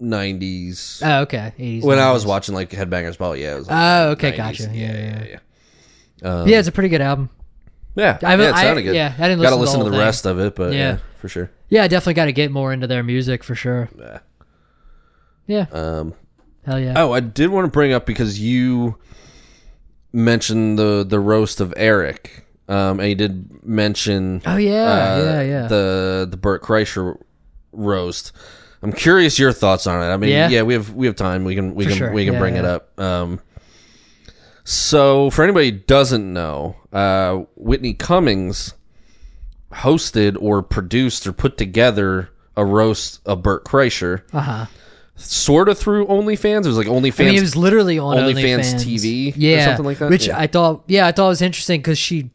[0.00, 1.02] nineties.
[1.04, 1.52] Oh, okay.
[1.58, 1.82] 80s.
[1.82, 2.12] when I 90s.
[2.14, 3.54] was watching like Headbangers Ball, yeah.
[3.54, 4.36] It was like Oh, okay, 90s.
[4.36, 4.62] gotcha.
[4.64, 5.38] Yeah, Yeah, yeah,
[6.22, 6.30] yeah.
[6.42, 7.30] Um, Yeah, it's a pretty good album.
[7.94, 8.94] yeah, I haven't- yeah, it I- sounded good.
[8.94, 10.54] yeah, I didn't Got to listen to listen the to the whole rest of it,
[10.56, 10.98] but yeah, Yeah.
[11.20, 11.50] for sure.
[11.68, 13.88] Yeah, I definitely got to get more into their music for sure.
[13.98, 14.18] Yeah.
[15.46, 16.14] Yeah, Um,
[16.64, 16.94] hell yeah.
[16.96, 18.96] oh, I did want to bring up because you
[20.12, 25.42] mentioned the the roast of Erick, um, and you did mention Oh, yeah, uh, yeah,
[25.42, 25.66] yeah.
[25.68, 27.18] the the Bert Kreischer
[27.72, 28.32] roast.
[28.82, 30.12] I'm curious your thoughts on it.
[30.12, 30.48] I mean, Yeah?
[30.48, 31.44] yeah, we have we have time.
[31.44, 32.12] We can we For can sure.
[32.12, 32.98] we can Yeah, bring it up.
[33.00, 33.40] Um,
[34.64, 38.74] so for anybody who doesn't know, uh, Whitney Cummings
[39.72, 44.66] hosted or produced or put together a roast of Bert Kreischer, Uh huh.
[45.14, 46.64] Sort of through OnlyFans.
[46.64, 47.20] It was like OnlyFans.
[47.20, 50.10] I mean, it was literally on OnlyFans OnlyFans, TV or yeah, something like that?
[50.10, 50.38] Which Yeah.
[50.38, 52.30] I thought, yeah, I thought it was interesting because she,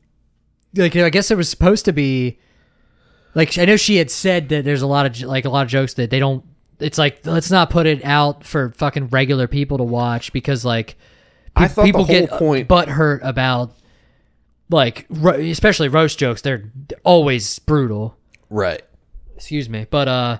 [0.75, 2.39] like, I guess it was supposed to be,
[3.35, 5.67] like, I know she had said that there's a lot of like a lot of
[5.69, 6.43] jokes that they don't.
[6.79, 10.95] It's like let's not put it out for fucking regular people to watch because like
[11.55, 13.73] pe- I thought people get point- butt hurt about
[14.69, 16.41] like ro- especially roast jokes.
[16.41, 16.71] They're
[17.03, 18.15] always brutal.
[18.49, 18.81] right.
[19.35, 20.39] Excuse me, but uh,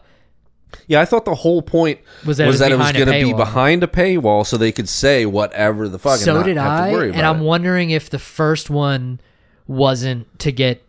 [0.88, 3.12] Yeah, I thought the whole point Was that it was that it was going to
[3.26, 6.20] be behind a paywall, so they could say whatever the fuck.
[6.20, 7.18] so not did have I, to worry about.
[7.18, 7.46] and I'm it.
[7.46, 9.20] wondering if the first one
[9.68, 10.82] wasn't to get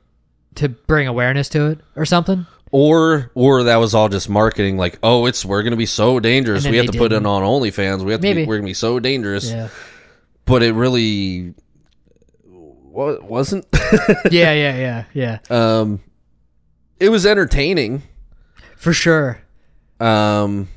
[0.56, 2.46] to bring awareness to it or something.
[2.72, 4.76] or or that was all just marketing.
[4.78, 6.66] Like, oh, it's we're going to be so dangerous.
[6.66, 7.26] We have to put it didn't.
[7.26, 8.04] on OnlyFans.
[8.04, 8.26] We have to.
[8.26, 8.42] Maybe.
[8.42, 9.50] Be, we're going to be so dangerous.
[9.50, 9.68] Yeah,
[10.44, 11.54] But it really
[12.44, 13.66] wa- wasn't.
[14.30, 16.00] yeah, yeah, yeah, yeah, um,
[17.00, 18.02] it was entertaining.
[18.76, 19.40] for sure.
[20.00, 20.68] Um,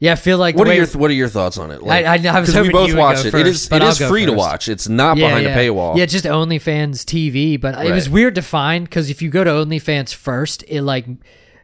[0.00, 1.80] Yeah, I feel like what are your What are your thoughts on it?
[1.86, 3.30] I, I, I was we both watched it.
[3.30, 4.68] First, it is it is free to watch.
[4.68, 5.56] It's not Yeah, behind yeah.
[5.56, 5.96] a paywall.
[5.96, 9.50] Yeah, just OnlyFans TV, but it was weird to find because if you go to
[9.50, 11.06] OnlyFans first, it like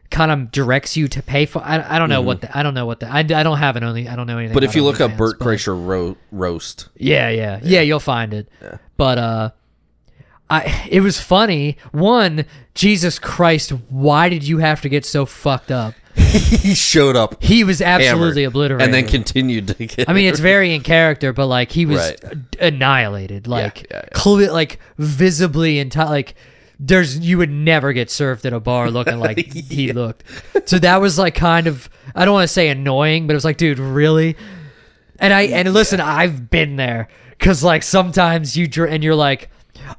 [0.09, 1.59] kind of directs you to pay for.
[1.63, 3.75] I, I don't know what the, I don't know what the I, I don't have
[3.77, 4.49] an only I don't know anything.
[4.49, 4.53] Mm-hmm.
[4.55, 8.33] But if you look up OnlyFans, Bert Kreischer ro- roast, Yeah, yeah, yeah, You'll find
[8.33, 8.49] it.
[8.97, 9.49] But uh,
[10.49, 11.77] I it was funny.
[11.91, 15.93] One, Jesus Christ, why did you have to get so fucked up?
[16.15, 20.09] he showed up He was absolutely hammered, obliterated, and then continued to get.
[20.09, 22.37] I mean, it's very in character, but like he was Right.
[22.59, 24.09] annihilated, like yeah, yeah.
[24.13, 26.35] cle- like visibly and like
[26.79, 30.23] there's you would never get served at a bar looking like he looked.
[30.65, 33.45] So that was like kind of I don't want to say annoying, but it was
[33.45, 34.35] like, dude, really?
[35.19, 37.07] And I and listen, I've been there
[37.37, 39.49] because like sometimes you dr- and you're like,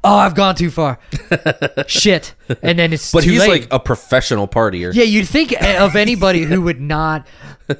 [0.05, 0.99] oh, I've gone too far,
[1.87, 3.49] shit, and then it's but too he's late.
[3.63, 4.93] like a professional partier.
[4.95, 7.27] yeah, you'd think of anybody who would not.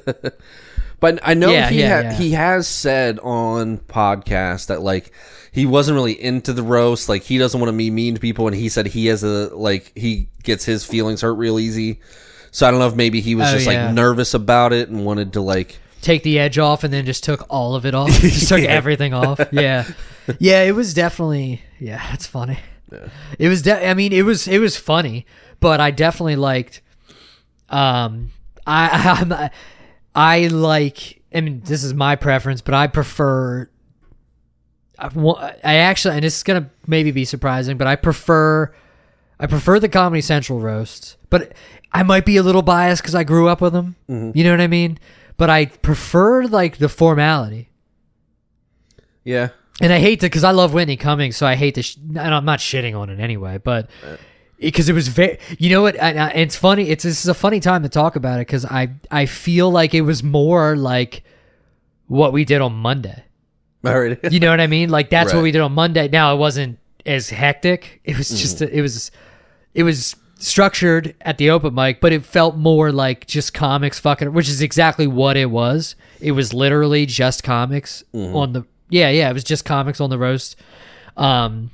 [0.99, 2.13] But I know Yeah, he yeah, ha- yeah.
[2.13, 5.11] he has said on podcasts that like
[5.51, 7.09] he wasn't really into the roast.
[7.09, 9.53] Like he doesn't want to be mean to people, and he said he has a
[9.53, 11.99] like he gets his feelings hurt real easy.
[12.51, 13.87] So I don't know if maybe he was Oh, just yeah.
[13.87, 17.23] like nervous about it and wanted to like take the edge off and then just
[17.23, 18.09] took all of it off.
[18.19, 18.67] just took Yeah.
[18.69, 19.39] everything off.
[19.51, 19.85] Yeah.
[20.39, 22.59] Yeah, it was definitely yeah, it's funny.
[23.39, 25.25] It was de- I mean, it was it was funny,
[25.59, 26.81] but I definitely liked
[27.69, 28.31] um
[28.67, 29.49] I I'm,
[30.15, 33.67] I like I mean, this is my preference, but I prefer
[34.99, 35.07] I,
[35.63, 38.73] I actually and this is going to maybe be surprising, but I prefer
[39.39, 41.53] I prefer the Comedy Central roasts, but
[41.91, 43.95] I might be a little biased because I grew up with them.
[44.07, 44.99] You know what I mean?
[45.37, 47.69] But I prefer like the formality,
[49.23, 49.49] Yeah.
[49.81, 51.81] and I hate to because I love Whitney Cummings, so I hate to.
[51.83, 53.89] Sh- and I'm not shitting on it anyway, but
[54.59, 55.95] because it was very, you know what?
[55.95, 56.89] And, and it's funny.
[56.89, 59.93] It's this is a funny time to talk about it because I I feel like
[59.93, 61.23] it was more like
[62.07, 63.23] what we did on Monday.
[63.83, 64.17] Right.
[64.31, 64.87] You know what I mean?
[64.89, 65.43] Like that's what Right.
[65.43, 66.07] we did on Monday.
[66.07, 67.99] Now it wasn't as hectic.
[68.05, 68.73] It was just Mm-hmm.
[68.77, 69.11] it was
[69.73, 70.15] it was
[70.45, 74.61] structured at the open mic, but it felt more like just comics fucking, which is
[74.61, 75.95] exactly what it was.
[76.19, 78.35] It was literally just comics Mm-hmm.
[78.35, 79.29] on the yeah yeah.
[79.29, 80.55] It was just comics on the roast.
[81.17, 81.71] Um,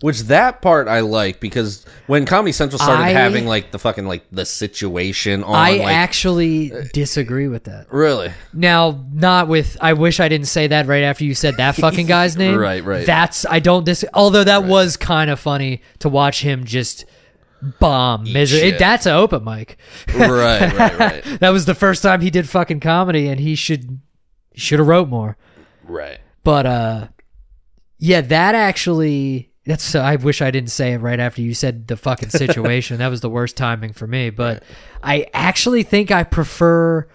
[0.00, 4.06] Which that part I like because when Comedy Central started I- having like the fucking
[4.06, 7.86] like the situation on I like actually disagree with that.
[7.92, 9.76] really Now, not with.
[9.80, 12.56] I wish I didn't say that right after you said that fucking guy's name.
[12.58, 13.06] Right, right.
[13.06, 14.04] That's I don't dis.
[14.14, 17.04] Although that was kind of funny to watch him just
[17.78, 18.24] bomb.
[18.32, 18.74] Miser- shit.
[18.74, 19.76] it, that's an open mic.
[20.14, 24.00] right right right That was the first time he did fucking comedy, and he should
[24.54, 25.36] should have wrote more.
[25.84, 26.18] right.
[26.42, 27.08] But uh,
[27.98, 29.50] yeah, that actually.
[29.66, 29.94] That's.
[29.94, 32.98] I wish I didn't say it right after you said the fucking situation.
[32.98, 34.28] that was the worst timing for me.
[34.28, 34.62] But
[35.02, 37.08] I actually think I prefer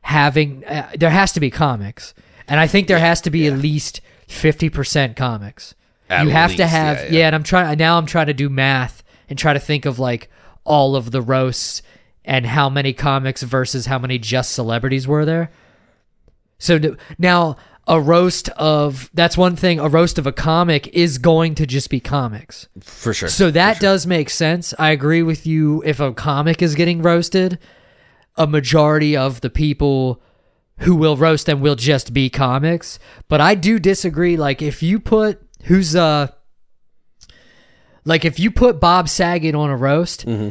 [0.00, 0.64] having.
[0.64, 2.12] Uh, there has to be comics,
[2.48, 5.76] and I think there has to be at least fifty percent comics.
[6.10, 7.26] At you have to have yeah, yeah, yeah.
[7.28, 7.96] And I'm trying now.
[7.98, 9.01] I'm trying to do math
[9.32, 10.28] and try to think of like
[10.62, 11.80] all of the roasts
[12.22, 15.50] and how many comics versus how many just celebrities were there.
[16.58, 16.78] So
[17.16, 17.56] now
[17.88, 19.80] a roast of that's one thing.
[19.80, 22.68] A roast of a comic is going to just be comics.
[22.82, 23.30] For sure.
[23.30, 24.74] So that does make sense.
[24.78, 25.82] I agree with you.
[25.86, 27.58] If a comic is getting roasted,
[28.36, 30.20] a majority of the people
[30.80, 32.98] who will roast them will just be comics.
[33.28, 34.36] But I do disagree.
[34.36, 36.28] Like if you put who's uh
[38.04, 40.50] like if you put Bob Saget on a roast, mm-hmm.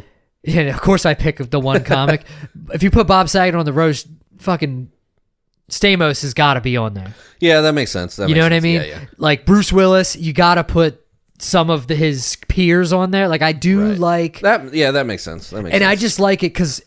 [0.49, 2.23] and of course I pick the one comic.
[2.73, 4.07] if you put Bob Saget on the roast,
[4.38, 4.91] fucking
[5.69, 7.14] Stamos has got to be on there.
[7.40, 8.18] yeah, that makes sense.
[8.18, 8.82] That You makes know what I mean?
[8.82, 8.99] Yeah, yeah.
[9.18, 11.06] Like Bruce Willis, you got to put
[11.40, 13.28] some of the, his peers on there.
[13.28, 13.98] Like I do Right.
[13.98, 15.49] like, That yeah, that makes sense.
[15.49, 15.91] That makes and sense.
[15.91, 16.84] I just like it because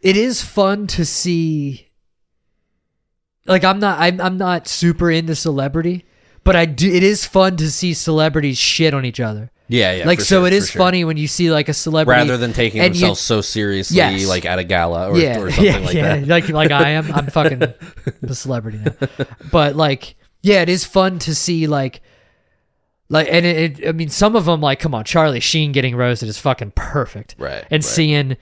[0.00, 1.88] it is fun to see.
[3.44, 6.04] Like I'm not, I'm, I'm not super into celebrity,
[6.44, 6.90] but I do.
[6.90, 9.50] It is fun to see celebrities shit on each other.
[9.72, 10.06] Yeah, yeah.
[10.06, 10.78] like so, sure, it is sure.
[10.78, 13.96] funny when you see like a celebrity rather than taking and you- themselves so seriously,
[13.96, 14.26] Yes.
[14.28, 16.16] like at a gala or, yeah, or something yeah, like yeah.
[16.18, 16.28] that.
[16.28, 17.10] Like like I am.
[17.12, 17.62] I'm fucking
[18.22, 18.94] a celebrity now.
[19.50, 22.00] But like, yeah, it is fun to see like,
[23.08, 23.88] like, and it, it.
[23.88, 27.34] I mean, some of them like, come on, Charlie Sheen getting roasted is fucking perfect.
[27.38, 27.84] Right, And right.
[27.84, 28.36] seeing,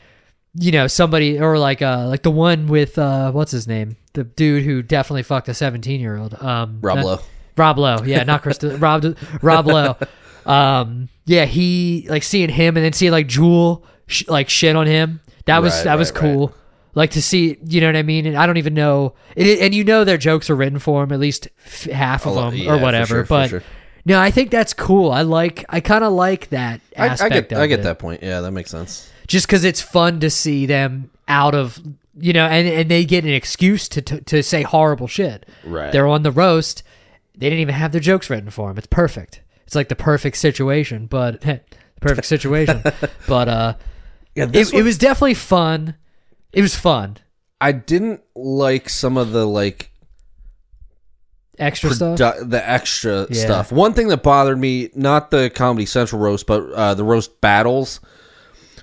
[0.55, 4.24] you know, somebody or like uh like the one with uh what's his name, the
[4.24, 6.35] dude who definitely fucked a 17 year old.
[6.43, 7.20] Um, Rob not- Lowe.
[7.57, 8.62] Rob Lowe, yeah, not Chris.
[8.62, 9.05] Rob
[9.43, 9.97] Rob Lowe.
[10.47, 14.87] Um, yeah, he like seeing him and then seeing like Jewel sh- like shit on
[14.87, 15.21] him.
[15.47, 16.33] That was Right, that was right, right.
[16.35, 16.55] cool.
[16.95, 18.27] Like to see, you know what I mean?
[18.27, 21.12] And I don't even know, it, and you know their jokes are written for him,
[21.12, 23.07] at least f- half of lot- them yeah, or whatever.
[23.07, 23.62] sure, but sure.
[24.05, 25.12] no, I think that's cool.
[25.12, 27.83] I like, I kind of like that I, I aspect get, I get it.
[27.85, 28.23] that point.
[28.25, 29.09] Yeah, that makes sense.
[29.29, 31.81] Just because it's fun to see them out of,
[32.19, 35.47] you know, and, and they get an excuse to, to to say horrible shit.
[35.65, 35.93] Right.
[35.93, 36.83] They're on the roast.
[37.37, 38.77] They didn't even have their jokes written for them.
[38.79, 39.43] It's perfect.
[39.70, 41.60] It's like the perfect situation, but the
[42.01, 42.82] perfect situation.
[43.28, 43.74] but uh,
[44.34, 45.94] Yeah, it, it was definitely fun.
[46.52, 47.18] It was fun.
[47.60, 49.92] I didn't like some of the like
[51.56, 52.18] Extra stuff.
[52.18, 53.44] the extra Yeah.
[53.44, 53.70] stuff.
[53.70, 58.01] One thing that bothered me, not the Comedy Central roast, but uh, the roast battles,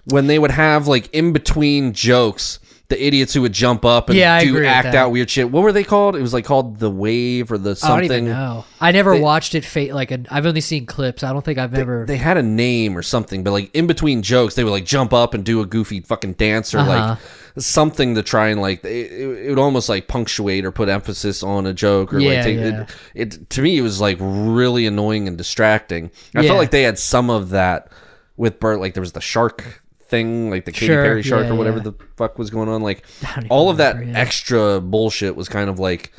[0.05, 2.59] when they would have like in between jokes,
[2.89, 5.51] the idiots who would jump up and Yeah, do act out weird shit.
[5.51, 6.15] What were they called?
[6.15, 7.97] It was like called the wave or the something.
[7.97, 8.64] I don't even know.
[8.80, 9.65] I never They- watched it.
[9.65, 11.22] Fate like i I've only seen clips.
[11.22, 12.05] I don't think I've ever.
[12.07, 15.11] They had a name or something, but like in between jokes, they would like jump
[15.11, 16.89] up and do a goofy fucking dance or Uh-huh.
[17.09, 17.18] like
[17.57, 21.65] something to try and like it, it would almost like punctuate or put emphasis on
[21.65, 22.85] a joke or Yeah, like take, yeah.
[23.15, 23.49] it, it.
[23.49, 26.09] To me, it was like really annoying and distracting.
[26.35, 26.47] I Yeah.
[26.49, 27.89] felt like they had some of that
[28.38, 28.80] with Bert.
[28.80, 31.78] Like there was the shark thing, like the Katy Sure, Perry shark yeah, or whatever
[31.78, 31.84] yeah.
[31.84, 32.82] the fuck was going on.
[32.82, 34.18] Like I don't even all of that yeah.
[34.18, 36.12] extra bullshit was kind of like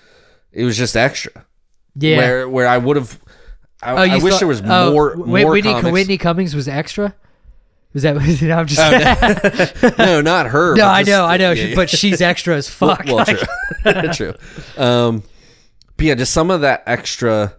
[0.52, 1.46] it was just extra.
[1.94, 2.16] yeah.
[2.16, 3.20] Where where I would have.
[3.82, 5.14] I, Oh, I wish thought- there was oh, more.
[5.16, 5.92] Wait, more Whitney, comics.
[5.92, 7.14] Whitney Cummings was extra.
[7.94, 8.14] Was that?
[8.42, 9.98] no, I'm just.
[9.98, 10.74] no, not her.
[10.74, 11.74] no, I just- know, I know, yeah.
[11.76, 13.04] but she's extra as fuck.
[13.06, 13.38] well, Like,
[13.84, 14.34] true, true.
[14.76, 15.22] Um,
[15.96, 17.54] but yeah, just some of that extra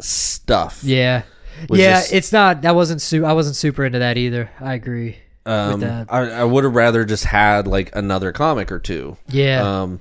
[0.00, 0.80] stuff.
[0.84, 1.22] yeah,
[1.70, 2.00] yeah.
[2.00, 2.62] just- it's not.
[2.62, 3.00] That wasn't.
[3.00, 4.50] Su- I wasn't super into that either.
[4.60, 5.16] I agree.
[5.46, 6.06] Um, that.
[6.12, 9.16] I, I would have rather just had like another comic or two.
[9.28, 9.82] Yeah.
[9.82, 10.00] Um,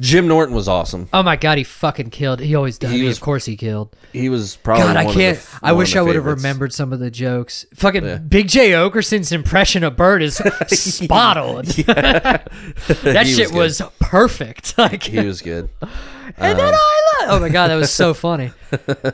[0.00, 1.08] Jim Norton was awesome.
[1.12, 2.40] oh my god, he fucking killed.
[2.40, 2.90] He always does.
[2.90, 3.94] He was- of course he killed.
[4.12, 5.36] He was probably God, I can't.
[5.36, 7.64] f- I wish the I would have remembered some of the jokes.
[7.74, 10.36] Fucking Big Jay Oakerson's impression of Bert is
[10.68, 11.64] spot on.
[11.64, 13.56] that He shit good.
[13.56, 14.76] was perfect.
[14.78, 15.68] Like, He was good.
[15.80, 17.30] and then I love.
[17.30, 18.50] Oh my god, that was so funny.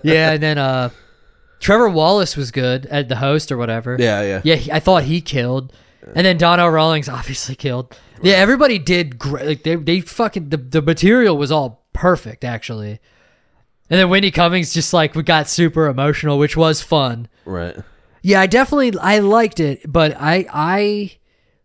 [0.02, 0.90] Yeah, and then uh,
[1.61, 3.97] Trevor Wallace was good at the host or whatever.
[3.99, 4.41] Yeah, yeah.
[4.43, 5.73] Yeah, he, I thought he killed,
[6.15, 7.97] and then Donnell Rawlings obviously killed.
[8.23, 9.47] Yeah, everybody did great.
[9.47, 13.01] Like they, they fucking the, the material was all perfect actually.
[13.89, 17.28] And then Whitney Cummings just like we got super emotional, which was fun.
[17.45, 17.77] Right.
[18.23, 21.16] Yeah, I definitely I liked it, but I I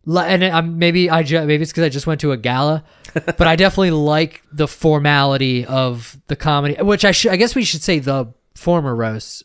[0.07, 3.41] and I'm maybe I ju- maybe it's because I just went to a gala, but
[3.41, 7.83] I definitely like the formality of the comedy, which I should I guess we should
[7.83, 9.43] say the former roasts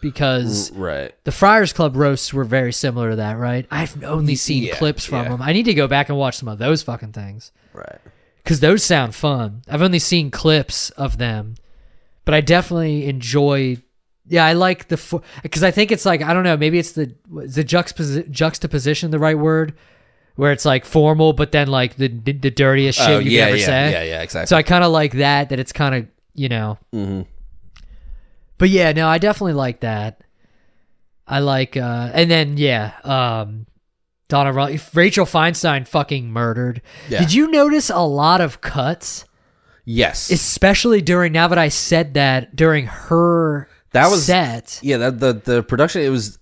[0.00, 1.12] because Right.
[1.24, 3.66] the Friars Club roasts were very similar to that, right?
[3.70, 5.28] I've only seen yeah, clips from yeah.
[5.30, 5.42] them.
[5.42, 7.98] I need to go back and watch some of those fucking things Right.
[8.42, 9.62] because those sound fun.
[9.68, 11.56] I've only seen clips of them,
[12.24, 13.78] but I definitely enjoy.
[14.28, 16.56] Yeah, I like the because I think it's like I don't know.
[16.56, 19.74] Maybe it's the the juxtaposi- juxtaposition the right word,
[20.36, 23.56] where it's like formal, but then like the the dirtiest shit Oh, you yeah, ever
[23.56, 23.92] yeah, say.
[23.92, 24.46] yeah, yeah, exactly.
[24.46, 25.48] So I kind of like that.
[25.48, 26.78] That it's kind of you know.
[26.92, 27.22] hmm
[28.58, 30.22] But yeah, no, I definitely like that.
[31.26, 33.66] I like, uh, and then yeah, um,
[34.28, 36.82] Donna Rachel Feinstein fucking murdered.
[37.08, 37.20] Yeah.
[37.20, 39.24] Did you notice a lot of cuts,
[39.84, 40.30] Yes.
[40.30, 41.32] especially during?
[41.32, 44.96] Now that I said that during her That was- set, yeah.
[44.98, 46.38] That the the production it was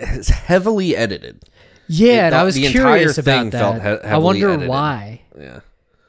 [0.00, 1.42] it's heavily edited.
[1.88, 4.02] yeah, and the- I was curious about that.
[4.02, 4.68] he- I wonder edited.
[4.68, 5.22] why.
[5.38, 5.60] Yeah.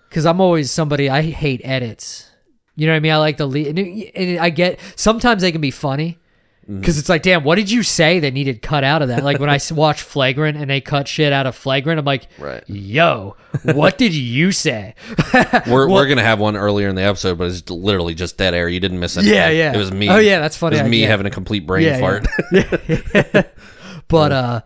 [0.10, 2.30] because I'm always somebody I hate edits.
[2.76, 3.11] You know what I mean?
[3.14, 3.77] I like the lead,
[4.15, 6.19] and, I get sometimes they can be funny
[6.68, 6.80] Mm-hmm.
[6.80, 9.23] because it's like, damn, what did you say that needed cut out of that?
[9.23, 12.64] Like when I watch Flagrant and they cut shit out of Flagrant, I'm like, Right.
[12.68, 13.35] yo,
[13.65, 14.95] what did you say?
[15.68, 18.68] We're, we're gonna have one earlier in the episode, but it's literally just dead air.
[18.68, 19.35] You didn't miss anything.
[19.35, 19.73] Yeah, yeah.
[19.76, 20.10] It was me.
[20.10, 20.77] Oh, yeah, that's funny.
[20.77, 21.10] It was me Yeah.
[21.10, 22.26] having a complete brain Yeah, fart.
[22.52, 23.43] yeah.
[24.07, 24.61] but uh,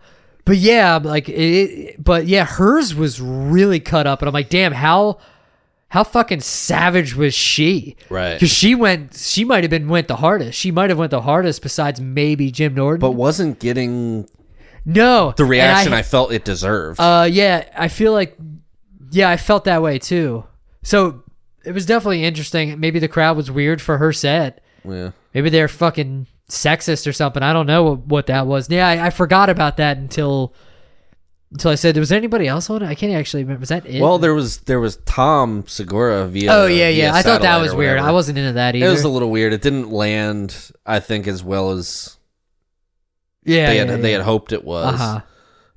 [0.46, 4.72] but yeah, like it, but yeah, hers was really cut up, and I'm like, damn,
[4.72, 5.18] how
[5.90, 7.96] how fucking savage was she?
[8.08, 8.34] Right.
[8.34, 10.58] Because she went, she might have been went the hardest.
[10.58, 13.00] She might have went the hardest besides maybe Jim Norton.
[13.00, 14.28] but wasn't getting
[14.84, 16.98] no, the reaction And I, felt it deserved.
[17.00, 18.36] uh, yeah, I feel like,
[19.10, 20.44] yeah, I felt that way too.
[20.82, 21.22] So
[21.64, 22.78] it was definitely interesting.
[22.80, 24.62] Maybe the crowd was weird for her set.
[24.84, 25.10] yeah.
[25.34, 27.42] Maybe they're fucking sexist or something.
[27.42, 28.70] I don't know what, what that was.
[28.70, 30.54] Yeah, I, I forgot about that until
[31.52, 32.86] until I said, was there anybody else on it?
[32.86, 33.60] I can't actually remember.
[33.60, 34.00] Was that it?
[34.00, 36.52] Well, there was there was Tom Segura via.
[36.52, 37.12] oh yeah, yeah.
[37.14, 37.98] I thought that was weird.
[37.98, 38.86] I wasn't into that either.
[38.86, 39.52] It was a little weird.
[39.52, 42.16] It didn't land, I think, as well as
[43.44, 44.94] yeah, they had yeah, they had hoped it was.
[45.00, 45.20] Uh-huh.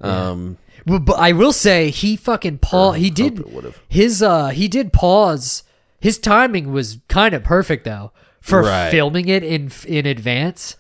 [0.08, 2.92] Um, Well, but I will say he fucking paw.
[2.92, 3.44] He did
[3.88, 5.64] his uh he did pause.
[6.00, 8.92] His timing was kind of perfect though for Right.
[8.92, 10.76] filming it in in advance.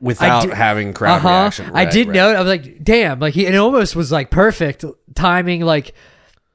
[0.00, 1.28] Without did- having crowd Uh-huh.
[1.28, 1.70] reaction.
[1.74, 2.14] I did right.
[2.14, 2.28] know.
[2.30, 4.84] I was like, damn, like he it almost was like perfect
[5.14, 5.62] timing.
[5.62, 5.94] Like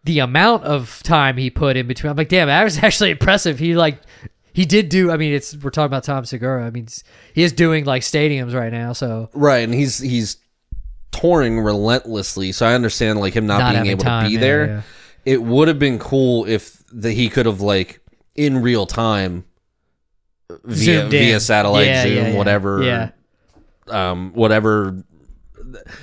[0.06, 2.12] the amount of time he put in between.
[2.12, 3.60] I'm like, damn, that was actually impressive.
[3.60, 4.02] He like
[4.54, 5.12] he did do.
[5.12, 6.66] I mean, it's we're talking about Tom Segura.
[6.66, 6.88] I mean,
[7.34, 8.94] he is doing like stadiums right now.
[8.94, 10.38] So Right, and he's he's
[11.12, 14.40] touring relentlessly, so I understand like him not, Not being able time, to be yeah,
[14.40, 14.66] there.
[14.68, 14.82] yeah.
[15.26, 18.02] It would have been cool if the, he could have like
[18.36, 19.46] in real time
[20.66, 23.10] via via satellite Yeah, zoom whatever Yeah.
[23.90, 25.04] Um whatever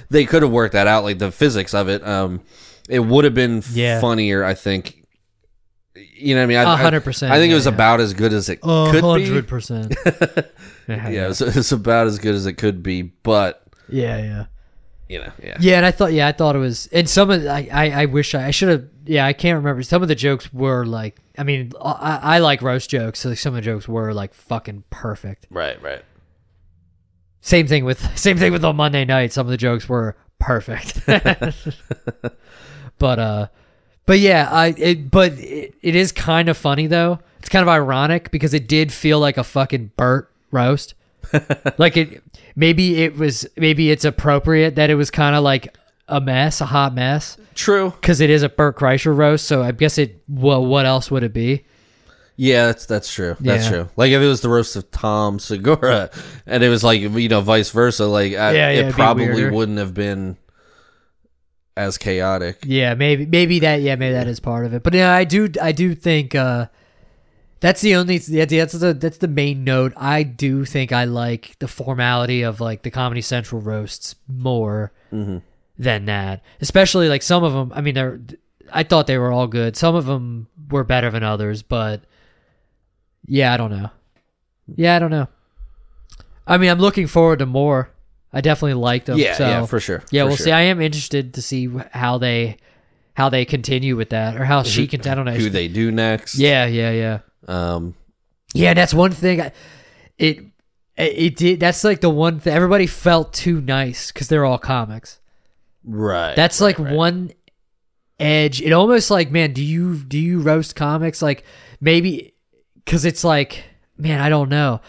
[0.08, 2.40] they could have worked that out like the physics of it um
[2.88, 4.00] it would have been Yeah.
[4.00, 5.06] funnier I think
[5.94, 7.66] you know what I mean I, A I- hundred percent, I think yeah, it was
[7.66, 7.72] yeah.
[7.72, 9.94] about as good as it could hundred be percent.
[10.88, 14.44] yeah it was, it was about as good as it could be but Yeah, yeah.
[15.08, 17.44] you know yeah Yeah, and I thought, yeah, I thought it was, and some of,
[17.46, 19.82] I, I, I wish I, I should have, yeah, I can't remember.
[19.82, 23.54] Some of the jokes were like, I mean, I, I like roast jokes, so some
[23.54, 25.46] of the jokes were like fucking perfect.
[25.50, 26.02] right right
[27.40, 29.32] Same thing with, same thing with on Monday night.
[29.32, 31.04] Some of the jokes were perfect.
[32.98, 33.48] but, uh,
[34.06, 37.20] but yeah, I, it, but it, it is kind of funny though.
[37.38, 40.94] It's kind of ironic because it did feel like a fucking Bert roast.
[41.78, 42.22] like it,
[42.56, 45.76] maybe it was, maybe it's appropriate that it was kind of like
[46.08, 49.46] a mess, a hot mess true because it is a Bert Kreischer roast.
[49.46, 50.22] So I guess it.
[50.28, 51.64] Well, what else would it be?
[52.42, 53.36] Yeah, that's that's true.
[53.38, 53.70] That's Yeah.
[53.70, 53.88] true.
[53.96, 56.08] Like if it was the roast of Tom Segura,
[56.46, 59.26] and it was like you know vice versa, like I, Yeah, yeah, it be probably
[59.28, 59.52] weirder.
[59.54, 60.38] wouldn't have been
[61.76, 62.64] as chaotic.
[62.64, 64.82] Yeah, maybe maybe that yeah maybe that is part of it.
[64.82, 66.68] But yeah, I do I do think uh,
[67.60, 69.92] that's the only yeah, that's the that's the main note.
[69.96, 76.04] I do think I like the formality of like the Comedy Central roasts more than
[76.06, 76.42] that.
[76.62, 77.70] Especially like some of them.
[77.74, 78.18] I mean, they're
[78.72, 79.76] I thought they were all good.
[79.76, 82.00] Some of them were better than others, but
[83.30, 83.90] yeah, I don't know.
[84.74, 85.28] Yeah, I don't know.
[86.46, 87.90] I mean, I'm looking forward to more.
[88.32, 89.18] I definitely liked them.
[89.18, 90.02] Yeah, so, yeah, for sure.
[90.10, 90.46] Yeah, for we'll sure.
[90.46, 90.52] see.
[90.52, 92.56] I am interested to see how they
[93.14, 95.00] how they continue with that, or how she can.
[95.08, 95.32] I don't know.
[95.32, 96.36] who they do next.
[96.36, 97.94] yeah, yeah, yeah, Um.
[98.52, 98.74] yeah.
[98.74, 99.40] That's one thing.
[99.40, 99.52] I,
[100.18, 100.44] it
[100.96, 101.60] it did.
[101.60, 102.52] That's like the one thing.
[102.52, 105.20] Everybody felt too nice because they're all comics.
[105.84, 106.34] Right.
[106.34, 106.94] That's right, like right.
[106.96, 107.32] one
[108.18, 108.60] edge.
[108.60, 111.22] It almost like, man, do you do you roast comics?
[111.22, 111.44] Like
[111.80, 112.34] maybe
[112.84, 113.64] because it's like,
[113.96, 114.80] man, I don't know.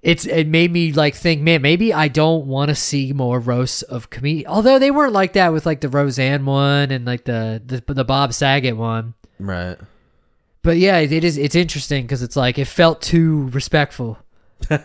[0.00, 3.82] It's it made me like think, man, maybe I don't want to see more roasts
[3.82, 4.46] of comedians.
[4.48, 8.04] Although they weren't like that with like the Roseanne one and like the the, the
[8.04, 9.14] Bob Saget one.
[9.40, 9.76] Right.
[10.62, 11.36] But yeah, it is.
[11.36, 14.18] It's interesting because it's like it felt too respectful.
[14.70, 14.76] you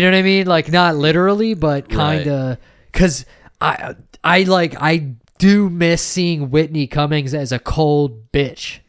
[0.00, 0.46] know what I mean?
[0.46, 2.58] Like not literally, but kind of.
[2.92, 3.26] Because
[3.60, 3.94] I,
[4.24, 8.80] I like, I do miss seeing Whitney Cummings as a cold bitch.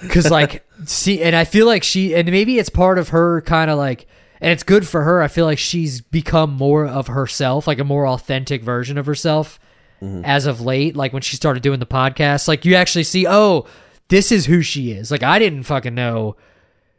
[0.00, 3.70] Because like, see, and I feel like she, and maybe it's part of her kind
[3.70, 4.06] of like,
[4.40, 5.22] and it's good for her.
[5.22, 9.60] I feel like she's become more of herself, like a more authentic version of herself
[10.00, 10.24] mm-hmm.
[10.24, 10.96] as of late.
[10.96, 13.66] Like when she started doing the podcast, like you actually see, oh,
[14.08, 15.10] this is who she is.
[15.10, 16.36] Like I didn't fucking know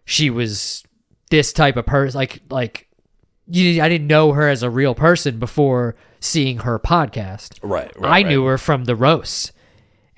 [0.06, 0.84] she was
[1.30, 2.18] this type of person.
[2.18, 2.88] Like like
[3.48, 7.60] you, I didn't know her as a real person before seeing her podcast.
[7.61, 7.91] Right.
[7.99, 9.52] right I knew her from the roast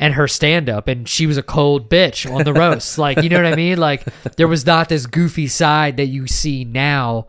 [0.03, 2.97] and her stand up and she was a cold bitch on the roast.
[3.05, 3.77] like, you know what I mean?
[3.77, 4.03] Like
[4.35, 7.27] there was not this goofy side that you see now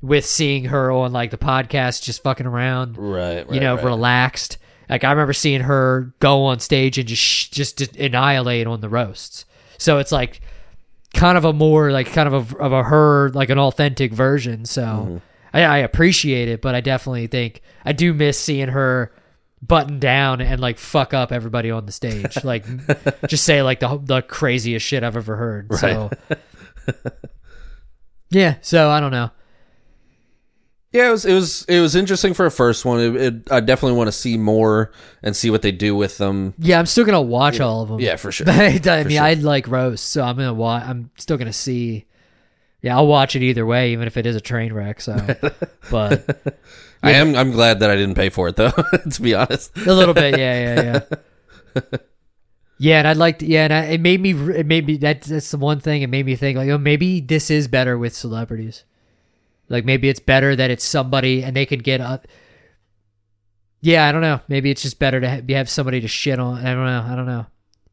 [0.00, 3.46] with seeing her on like the podcast just fucking around Right.
[3.46, 3.84] right you know, right.
[3.84, 4.56] relaxed.
[4.88, 8.88] Like I remember seeing her go on stage and just sh- just annihilate on the
[8.88, 9.44] roasts.
[9.78, 10.40] So it's like
[11.12, 14.64] kind of a more like kind of a of a her like an authentic version.
[14.64, 15.16] So Mm-hmm.
[15.54, 19.12] I, I appreciate it, but I definitely think I do miss seeing her
[19.62, 22.42] button down and like fuck up everybody on the stage.
[22.44, 22.64] like
[23.26, 25.72] just say like the the craziest shit I've ever heard.
[25.74, 26.10] So
[28.30, 29.30] yeah, so I don't know.
[30.92, 33.00] Yeah, it was it was it was interesting for a first one.
[33.00, 34.92] It, it, I definitely want to see more
[35.22, 36.54] and see what they do with them.
[36.58, 38.00] Yeah, I'm still gonna watch all of them.
[38.00, 38.46] Yeah, for sure.
[38.50, 39.22] I mean, sure.
[39.22, 40.84] I like roast, so I'm gonna watch.
[40.84, 42.06] I'm still gonna see.
[42.80, 45.00] Yeah, I'll watch it either way, even if it is a train wreck.
[45.02, 45.16] So,
[45.90, 46.58] but
[47.02, 48.70] I am I'm glad that I didn't pay for it though.
[49.10, 49.76] to be honest.
[49.76, 51.00] a little bit, yeah, yeah,
[51.82, 51.98] yeah.
[52.78, 53.46] Yeah, and I'd like to.
[53.46, 54.32] Yeah, and I, it made me.
[54.54, 54.98] It made me.
[54.98, 56.02] That, that's the one thing.
[56.02, 58.84] It made me think like, oh, maybe this is better with celebrities.
[59.68, 62.28] Like maybe it's better that it's somebody and they could get up.
[63.80, 64.40] Yeah, I don't know.
[64.48, 66.58] Maybe it's just better to ha- have somebody to shit on.
[66.64, 67.06] I don't know.
[67.12, 67.46] I don't know.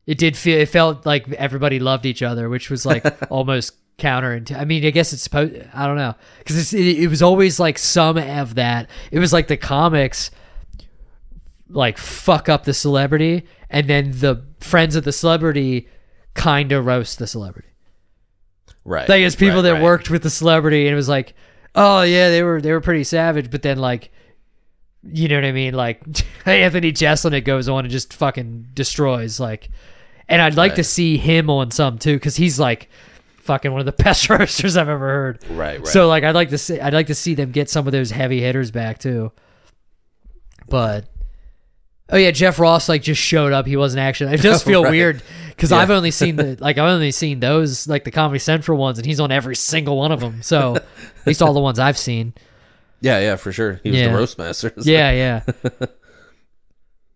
[0.05, 0.59] It did feel.
[0.59, 4.33] It felt like everybody loved each other, which was like almost counter.
[4.33, 5.55] And I mean, I guess it's supposed.
[5.73, 8.89] I don't know because it, it was always like some of that.
[9.11, 10.31] It was like the comics
[11.69, 15.87] like fuck up the celebrity and then the friends of the celebrity
[16.33, 17.69] kind of roast the celebrity
[18.85, 19.07] Right.
[19.07, 19.83] like it's people right, that right.
[19.83, 21.33] worked with the celebrity and it was like
[21.73, 24.11] oh yeah they were they were pretty savage but then like
[25.03, 26.03] you know what i mean like
[26.45, 29.69] anthony jeselnik goes on and just fucking destroys like
[30.27, 32.89] and i'd like to see him on some too because he's like
[33.43, 35.87] fucking one of the best roasters i've ever heard Right, right.
[35.87, 38.11] so like I'd like to see I'd like to see them get some of those
[38.11, 39.31] heavy hitters back too.
[40.69, 41.05] But
[42.09, 43.65] oh yeah, Jeff Ross like just showed up.
[43.67, 44.33] He wasn't actually.
[44.33, 44.91] It does feel Right.
[44.91, 45.77] weird because Yeah.
[45.77, 49.05] I've only seen the like I've only seen those like the Comedy Central ones, and
[49.05, 50.41] he's on every single one of them.
[50.41, 50.85] So at
[51.27, 52.33] least all the ones I've seen.
[53.01, 53.79] yeah, yeah, for sure.
[53.83, 54.07] He was Yeah.
[54.09, 54.71] the roast master.
[54.77, 55.41] so- Yeah, yeah.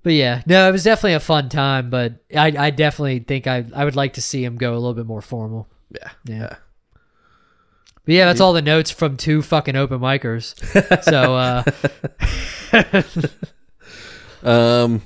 [0.04, 1.90] But yeah, no, it was definitely a fun time.
[1.90, 4.94] But I, I definitely think I, I would like to see him go a little
[4.94, 5.68] bit more formal.
[5.91, 6.09] Yeah.
[6.26, 6.35] Yeah.
[6.35, 6.55] Yeah.
[8.05, 10.55] But yeah, that's all the notes from two fucking open micers.
[11.03, 11.64] So uh,
[14.49, 15.01] Um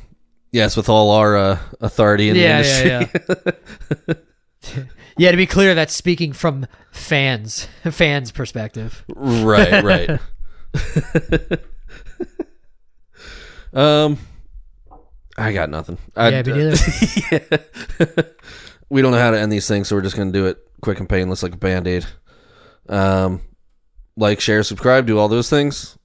[0.51, 3.19] yes, with all our uh, authority in yeah, the industry.
[4.07, 4.13] yeah,
[4.67, 4.83] yeah.
[5.17, 9.03] yeah, to be clear, that's speaking from fans, fans' perspective.
[9.15, 10.19] right, right.
[13.73, 14.17] um
[15.37, 15.97] I got nothing.
[16.15, 16.75] I, yeah, me neither.
[18.91, 20.99] We don't know how to end these things, so we're just gonna do it quick
[20.99, 22.05] and painless like a band aid.
[22.89, 23.41] Um,
[24.17, 25.97] like, share, subscribe, do all those things.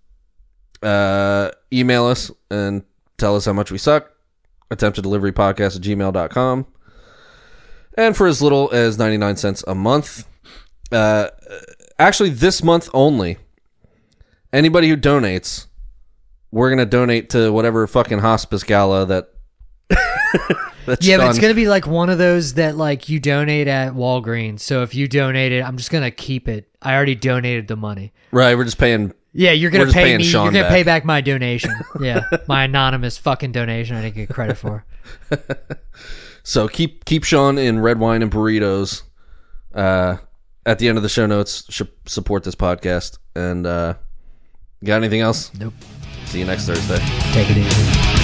[0.82, 2.84] Uh, email us and
[3.18, 4.10] tell us how much we suck.
[4.70, 6.66] Attempted delivery podcast at gmail.com.
[7.98, 10.26] And for as little as 99 cents a month,
[10.92, 11.28] uh,
[11.98, 13.38] actually, this month only,
[14.52, 15.66] anybody who donates
[16.50, 19.28] we're gonna donate to whatever fucking hospice gala that.
[20.94, 23.92] that Yeah, but it's gonna be like one of those that like you donate at
[23.92, 24.60] Walgreens.
[24.60, 26.68] So if you donate it, I'm just gonna keep it.
[26.82, 28.12] I already donated the money.
[28.32, 28.56] right.
[28.56, 29.12] We're just paying.
[29.32, 30.24] Yeah, you're gonna pay me.
[30.24, 30.72] Shawn you're gonna back.
[30.72, 31.72] pay back my donation.
[32.00, 33.96] Yeah, my anonymous fucking donation.
[33.96, 34.84] I didn't get credit for.
[36.46, 39.02] So keep keep Shawn in red wine and burritos.
[39.74, 40.18] Uh,
[40.64, 43.18] at the end of the show notes, sh- support this podcast.
[43.34, 43.94] And uh,
[44.84, 45.52] got anything else?
[45.58, 45.74] Nope.
[46.26, 46.98] See you next Thursday.
[47.32, 48.15] Take it easy.